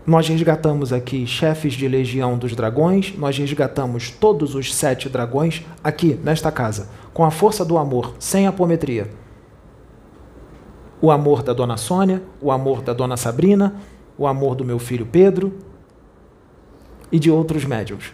Nós 0.07 0.29
resgatamos 0.29 0.93
aqui 0.93 1.27
chefes 1.27 1.75
de 1.75 1.89
legião 1.89 2.39
dos 2.39 2.55
dragões, 2.55 3.13
nós 3.19 3.37
resgatamos 3.37 4.11
todos 4.11 4.55
os 4.55 4.73
sete 4.73 5.09
dragões 5.09 5.65
aqui, 5.83 6.15
nesta 6.23 6.53
casa, 6.53 6.89
com 7.13 7.25
a 7.25 7.31
força 7.31 7.65
do 7.65 7.77
amor, 7.77 8.15
sem 8.21 8.47
apometria 8.47 9.11
o 11.01 11.11
amor 11.11 11.43
da 11.43 11.53
dona 11.53 11.77
Sônia, 11.77 12.23
o 12.41 12.51
amor 12.51 12.83
da 12.83 12.93
dona 12.93 13.17
Sabrina, 13.17 13.77
o 14.17 14.27
amor 14.27 14.55
do 14.55 14.65
meu 14.65 14.79
filho 14.79 15.07
Pedro 15.07 15.53
e 17.13 17.19
de 17.19 17.31
outros 17.31 17.65
médiums. 17.65 18.13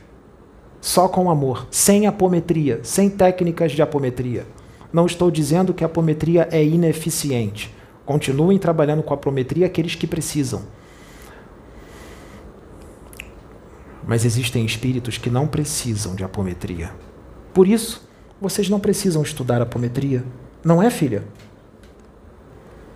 Só 0.80 1.06
com 1.08 1.30
amor, 1.30 1.66
sem 1.70 2.06
apometria, 2.06 2.80
sem 2.82 3.08
técnicas 3.08 3.72
de 3.72 3.82
apometria. 3.82 4.46
Não 4.92 5.06
estou 5.06 5.30
dizendo 5.30 5.72
que 5.72 5.84
a 5.84 5.86
apometria 5.86 6.48
é 6.50 6.62
ineficiente. 6.62 7.72
Continuem 8.04 8.58
trabalhando 8.58 9.02
com 9.02 9.14
a 9.14 9.16
apometria 9.16 9.66
aqueles 9.66 9.94
que 9.94 10.06
precisam. 10.06 10.62
Mas 14.04 14.24
existem 14.24 14.66
espíritos 14.66 15.16
que 15.16 15.30
não 15.30 15.46
precisam 15.46 16.16
de 16.16 16.24
apometria. 16.24 16.90
Por 17.54 17.68
isso, 17.68 18.06
vocês 18.40 18.68
não 18.68 18.80
precisam 18.80 19.22
estudar 19.22 19.62
apometria. 19.62 20.24
Não 20.64 20.82
é, 20.82 20.90
filha? 20.90 21.22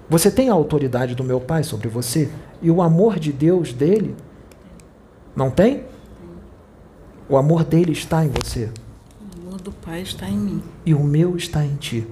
Você 0.08 0.30
tem 0.30 0.48
a 0.48 0.52
autoridade 0.52 1.14
do 1.14 1.24
meu 1.24 1.40
Pai 1.40 1.64
sobre 1.64 1.88
você 1.88 2.30
e 2.62 2.70
o 2.70 2.80
amor 2.80 3.18
de 3.18 3.32
Deus 3.32 3.72
dele? 3.72 4.14
Não 5.34 5.50
tem? 5.50 5.84
O 7.28 7.36
amor 7.36 7.64
dele 7.64 7.92
está 7.92 8.24
em 8.24 8.28
você. 8.28 8.70
O 9.20 9.48
amor 9.48 9.60
do 9.60 9.72
Pai 9.72 10.02
está 10.02 10.28
em 10.28 10.38
mim. 10.38 10.62
E 10.84 10.94
o 10.94 11.02
meu 11.02 11.36
está 11.36 11.64
em 11.64 11.74
ti. 11.74 12.06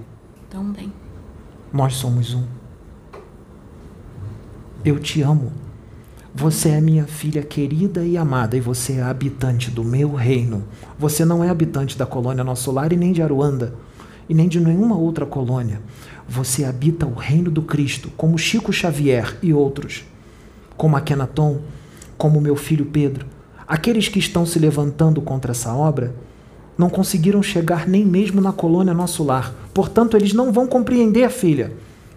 Também. 0.49 0.91
Nós 1.71 1.95
somos 1.95 2.33
um. 2.33 2.43
Eu 4.83 4.99
te 4.99 5.21
amo. 5.21 5.51
Você 6.33 6.69
é 6.69 6.81
minha 6.81 7.05
filha 7.05 7.41
querida 7.41 8.05
e 8.05 8.17
amada 8.17 8.57
e 8.57 8.59
você 8.59 8.93
é 8.93 9.03
habitante 9.03 9.71
do 9.71 9.85
meu 9.85 10.13
reino. 10.13 10.65
Você 10.99 11.23
não 11.23 11.41
é 11.41 11.49
habitante 11.49 11.97
da 11.97 12.05
colônia 12.05 12.43
Nosso 12.43 12.73
Lar 12.73 12.91
e 12.91 12.97
nem 12.97 13.13
de 13.13 13.21
Aruanda 13.21 13.73
e 14.27 14.33
nem 14.33 14.47
de 14.47 14.59
nenhuma 14.59 14.97
outra 14.97 15.25
colônia. 15.25 15.81
Você 16.27 16.63
habita 16.63 17.05
o 17.05 17.13
reino 17.13 17.51
do 17.51 17.61
Cristo, 17.61 18.11
como 18.17 18.37
Chico 18.37 18.73
Xavier 18.73 19.37
e 19.41 19.53
outros, 19.53 20.03
como 20.75 20.95
Akenaton, 20.95 21.61
como 22.17 22.41
meu 22.41 22.55
filho 22.55 22.85
Pedro. 22.85 23.27
Aqueles 23.67 24.07
que 24.07 24.19
estão 24.19 24.45
se 24.45 24.59
levantando 24.59 25.21
contra 25.21 25.51
essa 25.51 25.73
obra 25.73 26.15
não 26.77 26.89
conseguiram 26.89 27.41
chegar 27.41 27.87
nem 27.87 28.05
mesmo 28.05 28.41
na 28.41 28.51
colônia 28.51 28.93
Nosso 28.93 29.23
Lar. 29.23 29.53
Portanto, 29.73 30.17
eles 30.17 30.33
não 30.33 30.51
vão 30.51 30.67
compreender, 30.67 31.29
filha. 31.29 31.71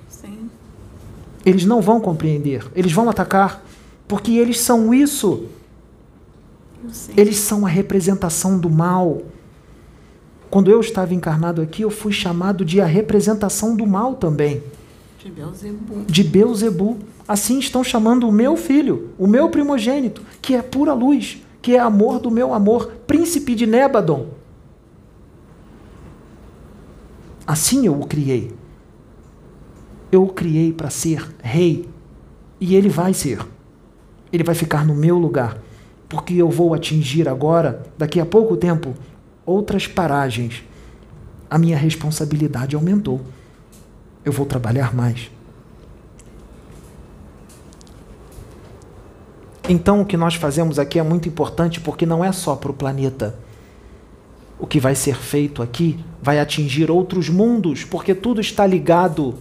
Sim. 0.08 0.50
Eles 1.44 1.64
não 1.64 1.80
vão 1.80 2.00
compreender. 2.00 2.66
Eles 2.74 2.92
vão 2.92 3.08
atacar, 3.08 3.64
porque 4.06 4.32
eles 4.32 4.60
são 4.60 4.92
isso. 4.92 5.46
Eles 7.16 7.36
são 7.36 7.66
a 7.66 7.68
representação 7.68 8.58
do 8.58 8.70
mal. 8.70 9.22
Quando 10.50 10.70
eu 10.70 10.80
estava 10.80 11.12
encarnado 11.14 11.60
aqui, 11.60 11.82
eu 11.82 11.90
fui 11.90 12.12
chamado 12.12 12.64
de 12.64 12.80
a 12.80 12.86
representação 12.86 13.76
do 13.76 13.86
mal 13.86 14.14
também. 14.14 14.62
De 15.22 15.30
Beuzebu. 15.30 16.04
De 16.06 16.24
Beuzebu. 16.24 16.98
Assim 17.26 17.58
estão 17.58 17.84
chamando 17.84 18.26
o 18.26 18.32
meu 18.32 18.56
filho, 18.56 19.10
o 19.18 19.26
meu 19.26 19.50
primogênito, 19.50 20.22
que 20.40 20.54
é 20.54 20.62
pura 20.62 20.94
luz, 20.94 21.42
que 21.60 21.76
é 21.76 21.78
amor 21.78 22.18
do 22.18 22.30
meu 22.30 22.54
amor, 22.54 22.90
príncipe 23.06 23.54
de 23.54 23.66
Nébadon. 23.66 24.28
Assim 27.46 27.86
eu 27.86 28.00
o 28.00 28.06
criei. 28.06 28.54
Eu 30.10 30.24
o 30.24 30.28
criei 30.28 30.72
para 30.72 30.88
ser 30.88 31.28
rei. 31.42 31.86
E 32.58 32.74
ele 32.74 32.88
vai 32.88 33.12
ser. 33.12 33.40
Ele 34.32 34.44
vai 34.44 34.54
ficar 34.54 34.86
no 34.86 34.94
meu 34.94 35.18
lugar. 35.18 35.58
Porque 36.08 36.34
eu 36.34 36.48
vou 36.48 36.72
atingir 36.72 37.28
agora, 37.28 37.82
daqui 37.98 38.18
a 38.18 38.24
pouco 38.24 38.56
tempo, 38.56 38.94
outras 39.48 39.86
paragens, 39.86 40.62
a 41.48 41.58
minha 41.58 41.76
responsabilidade 41.76 42.76
aumentou. 42.76 43.20
eu 44.24 44.32
vou 44.32 44.44
trabalhar 44.44 44.94
mais. 44.94 45.30
Então, 49.66 50.02
o 50.02 50.04
que 50.04 50.18
nós 50.18 50.34
fazemos 50.34 50.78
aqui 50.78 50.98
é 50.98 51.02
muito 51.02 51.28
importante 51.28 51.80
porque 51.80 52.04
não 52.04 52.22
é 52.22 52.30
só 52.30 52.54
para 52.56 52.70
o 52.70 52.74
planeta. 52.74 53.38
O 54.58 54.66
que 54.66 54.78
vai 54.78 54.94
ser 54.94 55.16
feito 55.16 55.62
aqui 55.62 55.98
vai 56.20 56.38
atingir 56.38 56.90
outros 56.90 57.30
mundos, 57.30 57.84
porque 57.84 58.14
tudo 58.14 58.42
está 58.42 58.66
ligado. 58.66 59.34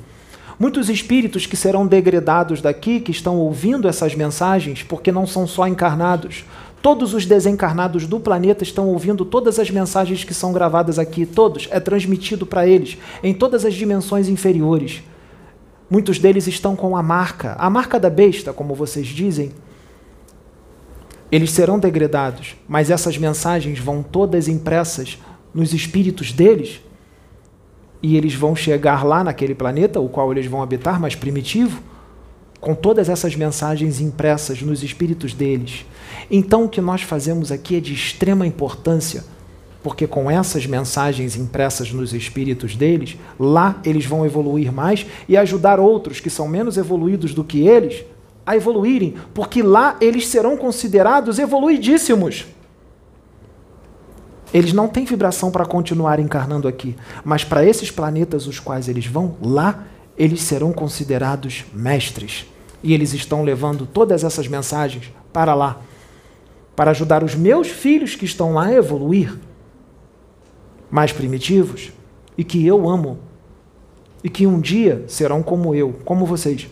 Muitos 0.58 0.90
espíritos 0.90 1.46
que 1.46 1.58
serão 1.58 1.86
degradados 1.86 2.62
daqui, 2.62 3.02
que 3.02 3.12
estão 3.12 3.38
ouvindo 3.38 3.90
essas 3.90 4.16
mensagens, 4.16 4.84
porque 4.84 5.12
não 5.12 5.28
são 5.28 5.46
só 5.46 5.68
encarnados, 5.68 6.46
Todos 6.88 7.14
os 7.14 7.26
desencarnados 7.26 8.08
do 8.08 8.18
planeta 8.18 8.64
estão 8.64 8.88
ouvindo 8.88 9.26
todas 9.26 9.60
as 9.60 9.70
mensagens 9.70 10.24
que 10.24 10.34
são 10.34 10.54
gravadas 10.54 10.98
aqui, 10.98 11.26
todos, 11.26 11.68
é 11.70 11.82
transmitido 11.82 12.46
para 12.46 12.66
eles, 12.66 12.98
em 13.22 13.34
todas 13.34 13.66
as 13.66 13.74
dimensões 13.74 14.30
inferiores. 14.30 15.04
Muitos 15.90 16.18
deles 16.18 16.48
estão 16.48 16.78
com 16.78 16.96
a 16.96 17.04
marca, 17.04 17.58
a 17.60 17.70
marca 17.70 18.00
da 18.00 18.10
besta, 18.10 18.54
como 18.54 18.74
vocês 18.74 19.06
dizem, 19.06 19.52
eles 21.30 21.52
serão 21.52 21.78
degradados, 21.78 22.56
mas 22.70 22.90
essas 22.90 23.18
mensagens 23.18 23.80
vão 23.80 24.02
todas 24.02 24.48
impressas 24.48 25.22
nos 25.54 25.74
espíritos 25.74 26.32
deles. 26.32 26.80
E 28.02 28.16
eles 28.16 28.34
vão 28.34 28.56
chegar 28.56 29.04
lá 29.04 29.26
naquele 29.26 29.54
planeta, 29.54 30.00
o 30.00 30.08
qual 30.08 30.32
eles 30.32 30.46
vão 30.46 30.64
habitar, 30.64 31.02
mais 31.02 31.16
primitivo, 31.16 31.84
com 32.60 32.74
todas 32.74 33.10
essas 33.10 33.36
mensagens 33.36 34.02
impressas 34.02 34.62
nos 34.62 34.84
espíritos 34.84 35.34
deles. 35.34 35.86
Então, 36.30 36.66
o 36.66 36.70
que 36.70 36.82
nós 36.82 37.02
fazemos 37.02 37.52
aqui 37.52 37.78
é 37.78 37.80
de 37.80 37.94
extrema 37.94 38.46
importância, 38.46 39.24
porque 39.84 40.08
com 40.08 40.30
essas 40.30 40.66
mensagens 40.66 41.36
impressas 41.36 41.92
nos 41.92 42.14
espíritos 42.14 42.76
deles, 42.76 43.18
lá 43.40 43.80
eles 43.86 44.06
vão 44.06 44.26
evoluir 44.26 44.72
mais 44.72 45.06
e 45.30 45.38
ajudar 45.38 45.80
outros 45.80 46.20
que 46.20 46.30
são 46.30 46.48
menos 46.48 46.78
evoluídos 46.78 47.34
do 47.34 47.44
que 47.44 47.68
eles 47.68 48.04
a 48.46 48.56
evoluírem, 48.56 49.16
porque 49.34 49.62
lá 49.62 49.98
eles 50.00 50.28
serão 50.28 50.56
considerados 50.56 51.38
evoluidíssimos. 51.38 52.46
Eles 54.54 54.72
não 54.72 54.88
têm 54.88 55.04
vibração 55.04 55.52
para 55.52 55.66
continuar 55.66 56.20
encarnando 56.20 56.68
aqui, 56.68 56.96
mas 57.26 57.44
para 57.44 57.66
esses 57.66 57.92
planetas 57.92 58.48
os 58.48 58.60
quais 58.60 58.88
eles 58.88 59.06
vão, 59.06 59.36
lá 59.42 59.84
eles 60.18 60.42
serão 60.42 60.74
considerados 60.74 61.66
mestres. 61.74 62.46
E 62.82 62.94
eles 62.94 63.14
estão 63.14 63.44
levando 63.44 63.86
todas 63.86 64.24
essas 64.24 64.48
mensagens 64.48 65.12
para 65.32 65.54
lá, 65.54 65.82
para 66.76 66.92
ajudar 66.92 67.24
os 67.24 67.36
meus 67.36 67.68
filhos 67.68 68.16
que 68.16 68.26
estão 68.26 68.54
lá 68.54 68.66
a 68.66 68.74
evoluir, 68.74 69.38
mais 70.90 71.12
primitivos, 71.12 71.92
e 72.38 72.44
que 72.44 72.66
eu 72.66 72.90
amo, 72.90 73.20
e 74.24 74.30
que 74.30 74.48
um 74.48 74.60
dia 74.60 75.04
serão 75.08 75.44
como 75.44 75.76
eu, 75.76 75.94
como 76.06 76.26
vocês. 76.26 76.68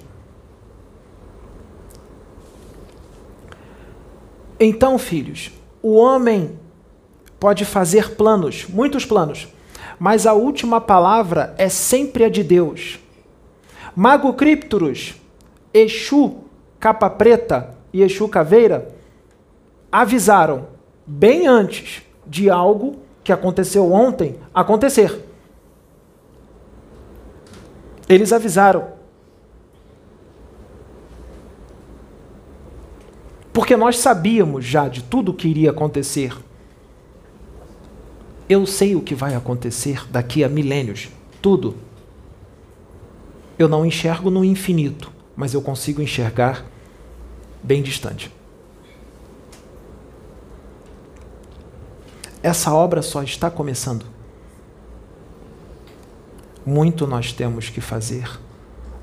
Então, 4.60 4.98
filhos, 4.98 5.52
o 5.82 5.96
homem 5.96 6.58
pode 7.40 7.66
fazer 7.66 8.16
planos, 8.16 8.66
muitos 8.70 9.06
planos, 9.06 9.48
mas 10.00 10.26
a 10.26 10.34
última 10.34 10.80
palavra 10.80 11.54
é 11.58 11.68
sempre 11.68 12.24
a 12.24 12.30
de 12.30 12.44
Deus. 12.44 13.00
Mago 13.96 14.34
Cripturus, 14.34 15.16
Exu 15.74 16.44
Capa 16.80 17.10
Preta 17.10 17.76
e 17.94 18.02
Exu 18.02 18.28
Caveira 18.28 18.94
avisaram 19.92 20.68
bem 21.08 21.48
antes 21.48 22.04
de 22.28 22.50
algo 22.50 22.98
que 23.24 23.32
aconteceu 23.32 23.92
ontem 23.92 24.36
acontecer. 24.54 25.24
Eles 28.08 28.34
avisaram. 28.34 28.94
Porque 33.54 33.78
nós 33.78 33.98
sabíamos 33.98 34.66
já 34.66 34.90
de 34.90 35.02
tudo 35.02 35.32
o 35.32 35.34
que 35.34 35.48
iria 35.48 35.72
acontecer. 35.72 36.36
Eu 38.50 38.66
sei 38.66 38.96
o 38.96 39.02
que 39.02 39.16
vai 39.16 39.34
acontecer 39.34 40.06
daqui 40.12 40.44
a 40.44 40.50
milênios. 40.50 41.10
Tudo. 41.42 41.76
Eu 43.58 43.70
não 43.70 43.86
enxergo 43.86 44.30
no 44.30 44.44
infinito, 44.44 45.12
mas 45.36 45.54
eu 45.54 45.62
consigo 45.62 46.02
enxergar 46.02 46.66
bem 47.64 47.82
distante. 47.82 48.32
Essa 52.44 52.74
obra 52.74 53.02
só 53.02 53.24
está 53.24 53.50
começando. 53.50 54.06
Muito 56.66 57.08
nós 57.08 57.32
temos 57.32 57.70
que 57.70 57.82
fazer. 57.82 58.30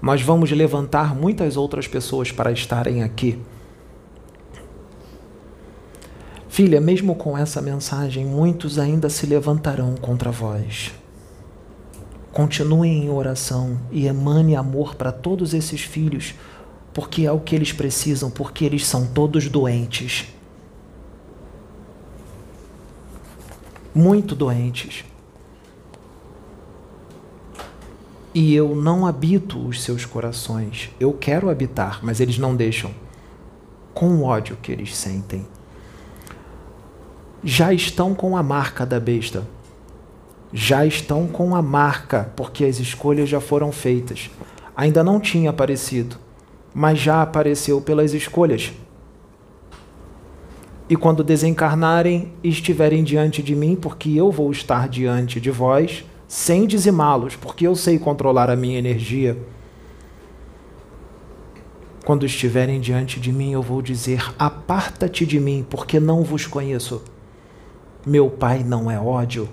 Nós 0.01 0.21
vamos 0.23 0.51
levantar 0.51 1.15
muitas 1.15 1.57
outras 1.57 1.89
pessoas 1.89 2.31
para 2.31 2.53
estarem 2.53 3.03
aqui. 3.03 3.41
Filha, 6.49 6.81
mesmo 6.81 7.15
com 7.15 7.39
essa 7.39 7.63
mensagem, 7.63 8.27
muitos 8.27 8.79
ainda 8.79 9.09
se 9.09 9.27
levantarão 9.27 9.95
contra 9.97 10.31
vós. 10.31 10.93
Continuem 12.33 13.05
em 13.05 13.11
oração 13.11 13.79
e 13.91 14.07
emane 14.07 14.57
amor 14.57 14.95
para 14.95 15.13
todos 15.13 15.53
esses 15.53 15.83
filhos, 15.83 16.35
porque 16.95 17.27
é 17.27 17.33
o 17.33 17.39
que 17.39 17.55
eles 17.55 17.73
precisam, 17.73 18.31
porque 18.31 18.65
eles 18.65 18.87
são 18.87 19.07
todos 19.07 19.49
doentes. 19.49 20.27
Muito 23.95 24.35
doentes. 24.35 25.05
E 28.35 28.55
eu 28.55 28.75
não 28.75 29.07
habito 29.07 29.59
os 29.59 29.83
seus 29.83 30.07
corações. 30.07 30.91
Eu 30.99 31.13
quero 31.13 31.51
habitar, 31.51 32.01
mas 32.03 32.19
eles 32.19 32.39
não 32.39 32.57
deixam. 32.57 32.91
Com 33.93 34.09
o 34.17 34.25
ódio 34.25 34.57
que 34.57 34.73
eles 34.73 34.97
sentem 34.97 35.47
já 37.45 37.73
estão 37.73 38.15
com 38.15 38.37
a 38.37 38.43
marca 38.43 38.87
da 38.87 39.01
besta. 39.01 39.43
Já 40.53 40.85
estão 40.85 41.27
com 41.27 41.57
a 41.57 41.63
marca, 41.63 42.31
porque 42.37 42.65
as 42.65 42.79
escolhas 42.79 43.29
já 43.29 43.41
foram 43.41 43.73
feitas. 43.73 44.31
Ainda 44.77 45.03
não 45.03 45.19
tinha 45.19 45.51
aparecido, 45.51 46.17
mas 46.75 46.99
já 46.99 47.23
apareceu 47.23 47.81
pelas 47.81 48.13
escolhas. 48.13 48.73
E 50.89 50.97
quando 50.97 51.25
desencarnarem 51.25 52.33
e 52.43 52.51
estiverem 52.51 53.03
diante 53.03 53.43
de 53.43 53.55
mim, 53.55 53.75
porque 53.75 54.11
eu 54.11 54.31
vou 54.31 54.51
estar 54.51 54.89
diante 54.89 55.41
de 55.41 55.51
vós, 55.51 56.05
sem 56.29 56.67
dizimá-los, 56.67 57.37
porque 57.37 57.67
eu 57.67 57.75
sei 57.75 57.99
controlar 57.99 58.51
a 58.51 58.57
minha 58.57 58.79
energia. 58.79 59.39
Quando 62.05 62.27
estiverem 62.27 62.81
diante 62.81 63.21
de 63.21 63.33
mim, 63.33 63.53
eu 63.53 63.63
vou 63.63 63.81
dizer: 63.81 64.35
Aparta-te 64.39 65.25
de 65.25 65.39
mim, 65.39 65.65
porque 65.69 66.01
não 66.01 66.23
vos 66.23 66.47
conheço. 66.47 67.03
Meu 68.05 68.29
pai 68.29 68.65
não 68.65 68.91
é 68.91 68.99
ódio. 68.99 69.49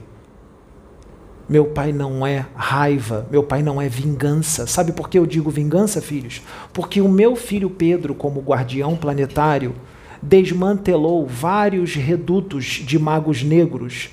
Meu 1.49 1.65
pai 1.65 1.91
não 1.91 2.27
é 2.27 2.45
raiva, 2.55 3.25
meu 3.31 3.41
pai 3.41 3.63
não 3.63 3.81
é 3.81 3.89
vingança. 3.89 4.67
Sabe 4.67 4.91
por 4.91 5.09
que 5.09 5.17
eu 5.17 5.25
digo 5.25 5.49
vingança, 5.49 5.99
filhos? 5.99 6.43
Porque 6.71 7.01
o 7.01 7.09
meu 7.09 7.35
filho 7.35 7.71
Pedro, 7.71 8.13
como 8.13 8.39
guardião 8.39 8.95
planetário, 8.95 9.73
desmantelou 10.21 11.25
vários 11.25 11.95
redutos 11.95 12.65
de 12.65 12.99
magos 12.99 13.41
negros 13.41 14.11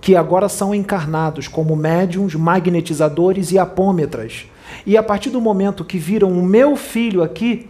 que 0.00 0.14
agora 0.14 0.48
são 0.48 0.72
encarnados 0.72 1.48
como 1.48 1.74
médiums, 1.74 2.36
magnetizadores 2.36 3.50
e 3.50 3.58
apômetras. 3.58 4.46
E 4.86 4.96
a 4.96 5.02
partir 5.02 5.30
do 5.30 5.40
momento 5.40 5.84
que 5.84 5.98
viram 5.98 6.30
o 6.30 6.44
meu 6.44 6.76
filho 6.76 7.20
aqui, 7.22 7.68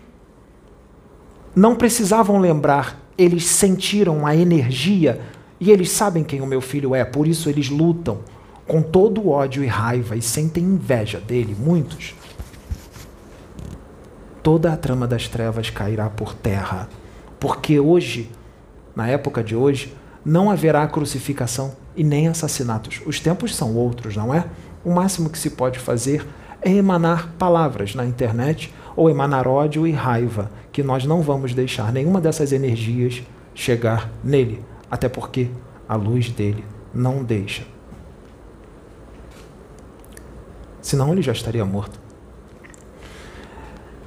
não 1.56 1.74
precisavam 1.74 2.38
lembrar, 2.38 3.00
eles 3.16 3.46
sentiram 3.46 4.26
a 4.26 4.36
energia 4.36 5.20
e 5.58 5.70
eles 5.70 5.90
sabem 5.90 6.22
quem 6.22 6.42
o 6.42 6.46
meu 6.46 6.60
filho 6.60 6.94
é, 6.94 7.02
por 7.04 7.26
isso 7.26 7.48
eles 7.48 7.70
lutam 7.70 8.18
com 8.66 8.82
todo 8.82 9.28
ódio 9.28 9.62
e 9.62 9.66
raiva 9.66 10.16
e 10.16 10.22
sentem 10.22 10.64
inveja 10.64 11.20
dele, 11.20 11.56
muitos. 11.58 12.14
Toda 14.42 14.72
a 14.72 14.76
trama 14.76 15.06
das 15.06 15.28
trevas 15.28 15.70
cairá 15.70 16.08
por 16.08 16.34
terra, 16.34 16.88
porque 17.38 17.78
hoje, 17.78 18.30
na 18.94 19.08
época 19.08 19.42
de 19.42 19.54
hoje, 19.54 19.94
não 20.24 20.50
haverá 20.50 20.86
crucificação 20.86 21.72
e 21.96 22.04
nem 22.04 22.28
assassinatos. 22.28 23.00
Os 23.06 23.20
tempos 23.20 23.54
são 23.54 23.74
outros, 23.74 24.16
não 24.16 24.34
é? 24.34 24.46
O 24.84 24.92
máximo 24.92 25.30
que 25.30 25.38
se 25.38 25.50
pode 25.50 25.78
fazer 25.78 26.26
é 26.60 26.70
emanar 26.70 27.32
palavras 27.38 27.94
na 27.94 28.04
internet 28.04 28.72
ou 28.94 29.10
emanar 29.10 29.48
ódio 29.48 29.86
e 29.86 29.92
raiva, 29.92 30.50
que 30.70 30.82
nós 30.82 31.04
não 31.04 31.22
vamos 31.22 31.54
deixar 31.54 31.92
nenhuma 31.92 32.20
dessas 32.20 32.52
energias 32.52 33.22
chegar 33.54 34.10
nele 34.22 34.62
até 34.92 35.08
porque 35.08 35.48
a 35.88 35.96
luz 35.96 36.28
dele 36.28 36.62
não 36.92 37.24
deixa. 37.24 37.62
Senão 40.82 41.12
ele 41.12 41.22
já 41.22 41.32
estaria 41.32 41.64
morto. 41.64 41.98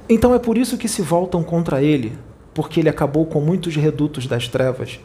Então 0.08 0.32
é 0.32 0.38
por 0.38 0.56
isso 0.56 0.78
que 0.78 0.86
se 0.86 1.02
voltam 1.02 1.42
contra 1.42 1.82
ele, 1.82 2.12
porque 2.54 2.78
ele 2.78 2.88
acabou 2.88 3.26
com 3.26 3.40
muitos 3.40 3.74
redutos 3.74 4.26
das 4.28 4.46
trevas. 4.46 5.00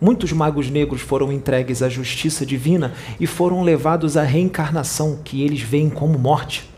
Muitos 0.00 0.30
magos 0.32 0.70
negros 0.70 1.00
foram 1.00 1.32
entregues 1.32 1.82
à 1.82 1.88
justiça 1.88 2.46
divina 2.46 2.94
e 3.18 3.26
foram 3.26 3.62
levados 3.62 4.16
à 4.16 4.22
reencarnação, 4.22 5.18
que 5.24 5.42
eles 5.42 5.60
veem 5.60 5.90
como 5.90 6.16
morte. 6.16 6.70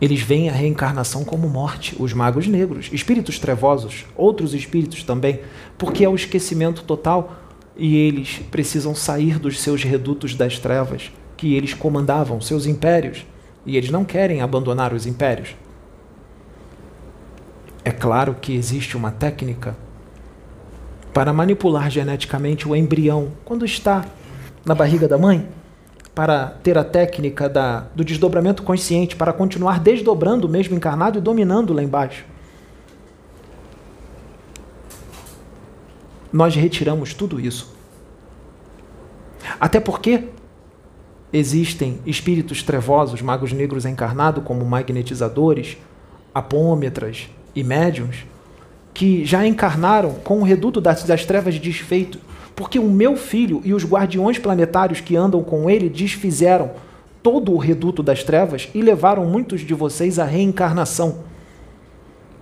Eles 0.00 0.20
veem 0.22 0.48
a 0.48 0.52
reencarnação 0.52 1.22
como 1.24 1.48
morte, 1.48 1.94
os 2.00 2.12
magos 2.12 2.48
negros, 2.48 2.88
espíritos 2.92 3.38
trevosos, 3.38 4.06
outros 4.16 4.54
espíritos 4.54 5.04
também, 5.04 5.40
porque 5.78 6.04
é 6.04 6.08
o 6.08 6.16
esquecimento 6.16 6.82
total 6.82 7.36
e 7.76 7.96
eles 7.96 8.40
precisam 8.50 8.94
sair 8.94 9.38
dos 9.38 9.60
seus 9.60 9.84
redutos 9.84 10.34
das 10.34 10.58
trevas, 10.58 11.12
que 11.40 11.54
eles 11.54 11.72
comandavam, 11.72 12.38
seus 12.38 12.66
impérios, 12.66 13.24
e 13.64 13.74
eles 13.74 13.88
não 13.88 14.04
querem 14.04 14.42
abandonar 14.42 14.92
os 14.92 15.06
impérios. 15.06 15.56
É 17.82 17.90
claro 17.90 18.36
que 18.38 18.54
existe 18.54 18.94
uma 18.94 19.10
técnica 19.10 19.74
para 21.14 21.32
manipular 21.32 21.90
geneticamente 21.90 22.68
o 22.68 22.76
embrião 22.76 23.32
quando 23.42 23.64
está 23.64 24.04
na 24.66 24.74
barriga 24.74 25.08
da 25.08 25.16
mãe 25.16 25.48
para 26.14 26.46
ter 26.62 26.76
a 26.76 26.84
técnica 26.84 27.48
da, 27.48 27.86
do 27.94 28.04
desdobramento 28.04 28.62
consciente, 28.62 29.16
para 29.16 29.32
continuar 29.32 29.80
desdobrando 29.80 30.46
o 30.46 30.50
mesmo 30.50 30.76
encarnado 30.76 31.16
e 31.16 31.22
dominando 31.22 31.72
lá 31.72 31.82
embaixo. 31.82 32.26
Nós 36.30 36.54
retiramos 36.54 37.14
tudo 37.14 37.40
isso. 37.40 37.74
Até 39.58 39.80
porque 39.80 40.28
existem 41.32 41.98
espíritos 42.04 42.62
trevosos, 42.62 43.22
magos 43.22 43.52
negros 43.52 43.84
encarnados, 43.86 44.44
como 44.44 44.64
magnetizadores, 44.64 45.76
apômetras 46.34 47.28
e 47.54 47.62
médiums, 47.62 48.24
que 48.92 49.24
já 49.24 49.46
encarnaram 49.46 50.14
com 50.24 50.40
o 50.40 50.44
reduto 50.44 50.80
das, 50.80 51.04
das 51.04 51.24
trevas 51.24 51.58
desfeito 51.58 52.18
porque 52.60 52.78
o 52.78 52.90
meu 52.90 53.16
filho 53.16 53.62
e 53.64 53.72
os 53.72 53.86
guardiões 53.86 54.38
planetários 54.38 55.00
que 55.00 55.16
andam 55.16 55.42
com 55.42 55.70
ele 55.70 55.88
desfizeram 55.88 56.72
todo 57.22 57.54
o 57.54 57.56
reduto 57.56 58.02
das 58.02 58.22
trevas 58.22 58.68
e 58.74 58.82
levaram 58.82 59.24
muitos 59.24 59.62
de 59.62 59.72
vocês 59.72 60.18
à 60.18 60.26
reencarnação. 60.26 61.20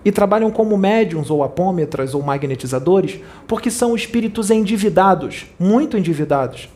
E 0.05 0.11
trabalham 0.11 0.51
como 0.51 0.77
médiums 0.77 1.31
ou 1.31 1.45
apômetras 1.45 2.15
ou 2.17 2.23
magnetizadores, 2.23 3.21
porque 3.47 3.71
são 3.71 3.95
espíritos 3.95 4.51
endividados, 4.51 5.47
muito 5.57 5.97
endividados. 5.97 6.69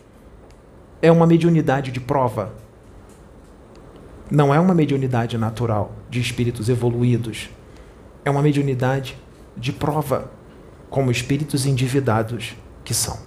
É 1.03 1.11
uma 1.11 1.27
mediunidade 1.27 1.91
de 1.91 1.99
prova. 1.99 2.55
Não 4.31 4.55
é 4.55 4.61
uma 4.61 4.73
mediunidade 4.73 5.37
natural 5.37 5.93
de 6.09 6.21
espíritos 6.21 6.69
evoluídos. 6.69 7.51
É 8.25 8.31
uma 8.31 8.41
mediunidade 8.41 9.19
de 9.57 9.73
prova, 9.73 10.31
como 10.89 11.11
espíritos 11.11 11.67
endividados 11.67 12.55
que 12.85 12.95
são. 12.95 13.19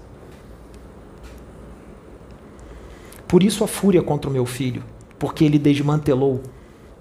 Por 3.28 3.44
isso 3.44 3.64
a 3.64 3.68
fúria 3.68 4.02
contra 4.02 4.30
o 4.30 4.34
meu 4.34 4.46
filho, 4.46 4.84
porque 5.20 5.44
ele 5.44 5.60
desmantelou, 5.60 6.42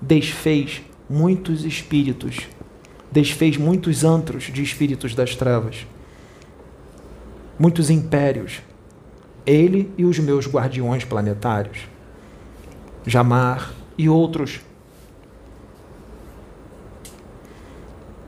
desfez 0.01 0.83
muitos 1.09 1.65
espíritos, 1.65 2.49
desfez 3.13 3.57
muitos 3.57 4.03
antros 4.03 4.45
de 4.45 4.63
espíritos 4.63 5.15
das 5.15 5.37
trevas, 5.37 5.87
muitos 7.59 7.91
impérios, 7.91 8.61
ele 9.47 9.93
e 9.97 10.05
os 10.05 10.19
meus 10.19 10.47
guardiões 10.47 11.05
planetários, 11.05 11.89
Jamar 13.07 13.71
e 13.99 14.09
outros. 14.09 14.63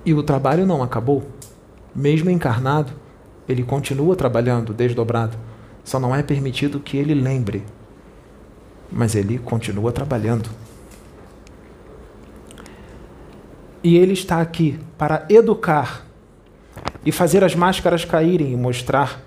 E 0.04 0.12
o 0.12 0.22
trabalho 0.22 0.66
não 0.66 0.82
acabou. 0.82 1.26
Mesmo 1.94 2.28
encarnado, 2.28 2.92
ele 3.48 3.62
continua 3.62 4.14
trabalhando 4.14 4.74
desdobrado. 4.74 5.38
Só 5.82 5.98
não 5.98 6.14
é 6.14 6.22
permitido 6.22 6.78
que 6.78 6.98
ele 6.98 7.14
lembre 7.14 7.64
mas 8.90 9.14
ele 9.14 9.38
continua 9.38 9.92
trabalhando. 9.92 10.48
E 13.82 13.96
ele 13.96 14.12
está 14.12 14.40
aqui 14.40 14.78
para 14.98 15.26
educar 15.28 16.06
e 17.04 17.12
fazer 17.12 17.44
as 17.44 17.54
máscaras 17.54 18.04
caírem 18.04 18.52
e 18.52 18.56
mostrar 18.56 19.22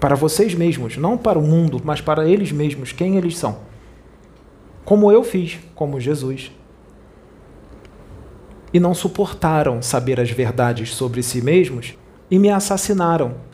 para 0.00 0.14
vocês 0.14 0.54
mesmos, 0.54 0.96
não 0.96 1.16
para 1.16 1.38
o 1.38 1.42
mundo, 1.42 1.80
mas 1.84 2.00
para 2.00 2.28
eles 2.28 2.52
mesmos, 2.52 2.92
quem 2.92 3.16
eles 3.16 3.36
são. 3.36 3.58
Como 4.84 5.10
eu 5.10 5.24
fiz, 5.24 5.58
como 5.74 6.00
Jesus. 6.00 6.52
E 8.72 8.78
não 8.78 8.94
suportaram 8.94 9.80
saber 9.80 10.20
as 10.20 10.30
verdades 10.30 10.94
sobre 10.94 11.22
si 11.22 11.40
mesmos 11.40 11.94
e 12.30 12.38
me 12.38 12.50
assassinaram 12.50 13.46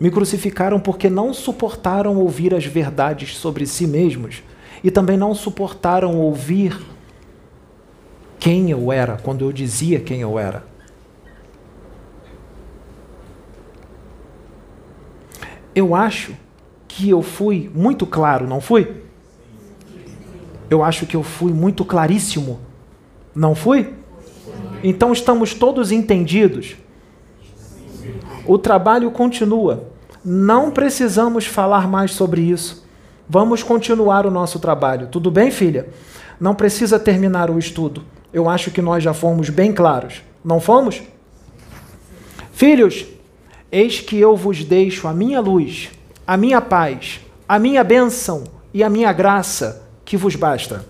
me 0.00 0.10
crucificaram 0.10 0.80
porque 0.80 1.10
não 1.10 1.34
suportaram 1.34 2.16
ouvir 2.16 2.54
as 2.54 2.64
verdades 2.64 3.36
sobre 3.36 3.66
si 3.66 3.86
mesmos 3.86 4.42
e 4.82 4.90
também 4.90 5.18
não 5.18 5.34
suportaram 5.34 6.16
ouvir 6.16 6.80
quem 8.38 8.70
eu 8.70 8.90
era 8.90 9.18
quando 9.18 9.44
eu 9.44 9.52
dizia 9.52 10.00
quem 10.00 10.22
eu 10.22 10.38
era. 10.38 10.64
Eu 15.74 15.94
acho 15.94 16.34
que 16.88 17.10
eu 17.10 17.22
fui 17.22 17.70
muito 17.74 18.06
claro, 18.06 18.46
não 18.46 18.60
fui? 18.60 19.02
Eu 20.68 20.82
acho 20.82 21.06
que 21.06 21.16
eu 21.16 21.22
fui 21.22 21.52
muito 21.52 21.84
claríssimo, 21.84 22.60
não 23.34 23.54
fui? 23.54 23.94
Então 24.82 25.12
estamos 25.12 25.54
todos 25.54 25.92
entendidos. 25.92 26.76
O 28.46 28.58
trabalho 28.58 29.10
continua. 29.10 29.88
Não 30.24 30.70
precisamos 30.70 31.46
falar 31.46 31.88
mais 31.88 32.12
sobre 32.12 32.42
isso. 32.42 32.84
Vamos 33.28 33.62
continuar 33.62 34.26
o 34.26 34.30
nosso 34.30 34.58
trabalho. 34.58 35.06
Tudo 35.06 35.30
bem, 35.30 35.50
filha? 35.50 35.88
Não 36.38 36.54
precisa 36.54 36.98
terminar 36.98 37.50
o 37.50 37.58
estudo. 37.58 38.02
Eu 38.32 38.48
acho 38.48 38.70
que 38.70 38.82
nós 38.82 39.02
já 39.02 39.14
fomos 39.14 39.50
bem 39.50 39.72
claros. 39.72 40.22
Não 40.44 40.60
fomos? 40.60 41.02
Filhos, 42.52 43.06
eis 43.70 44.00
que 44.00 44.18
eu 44.18 44.36
vos 44.36 44.64
deixo 44.64 45.06
a 45.06 45.14
minha 45.14 45.40
luz, 45.40 45.90
a 46.26 46.36
minha 46.36 46.60
paz, 46.60 47.20
a 47.48 47.58
minha 47.58 47.82
bênção 47.84 48.44
e 48.72 48.82
a 48.82 48.90
minha 48.90 49.12
graça, 49.12 49.82
que 50.04 50.16
vos 50.16 50.36
basta. 50.36 50.84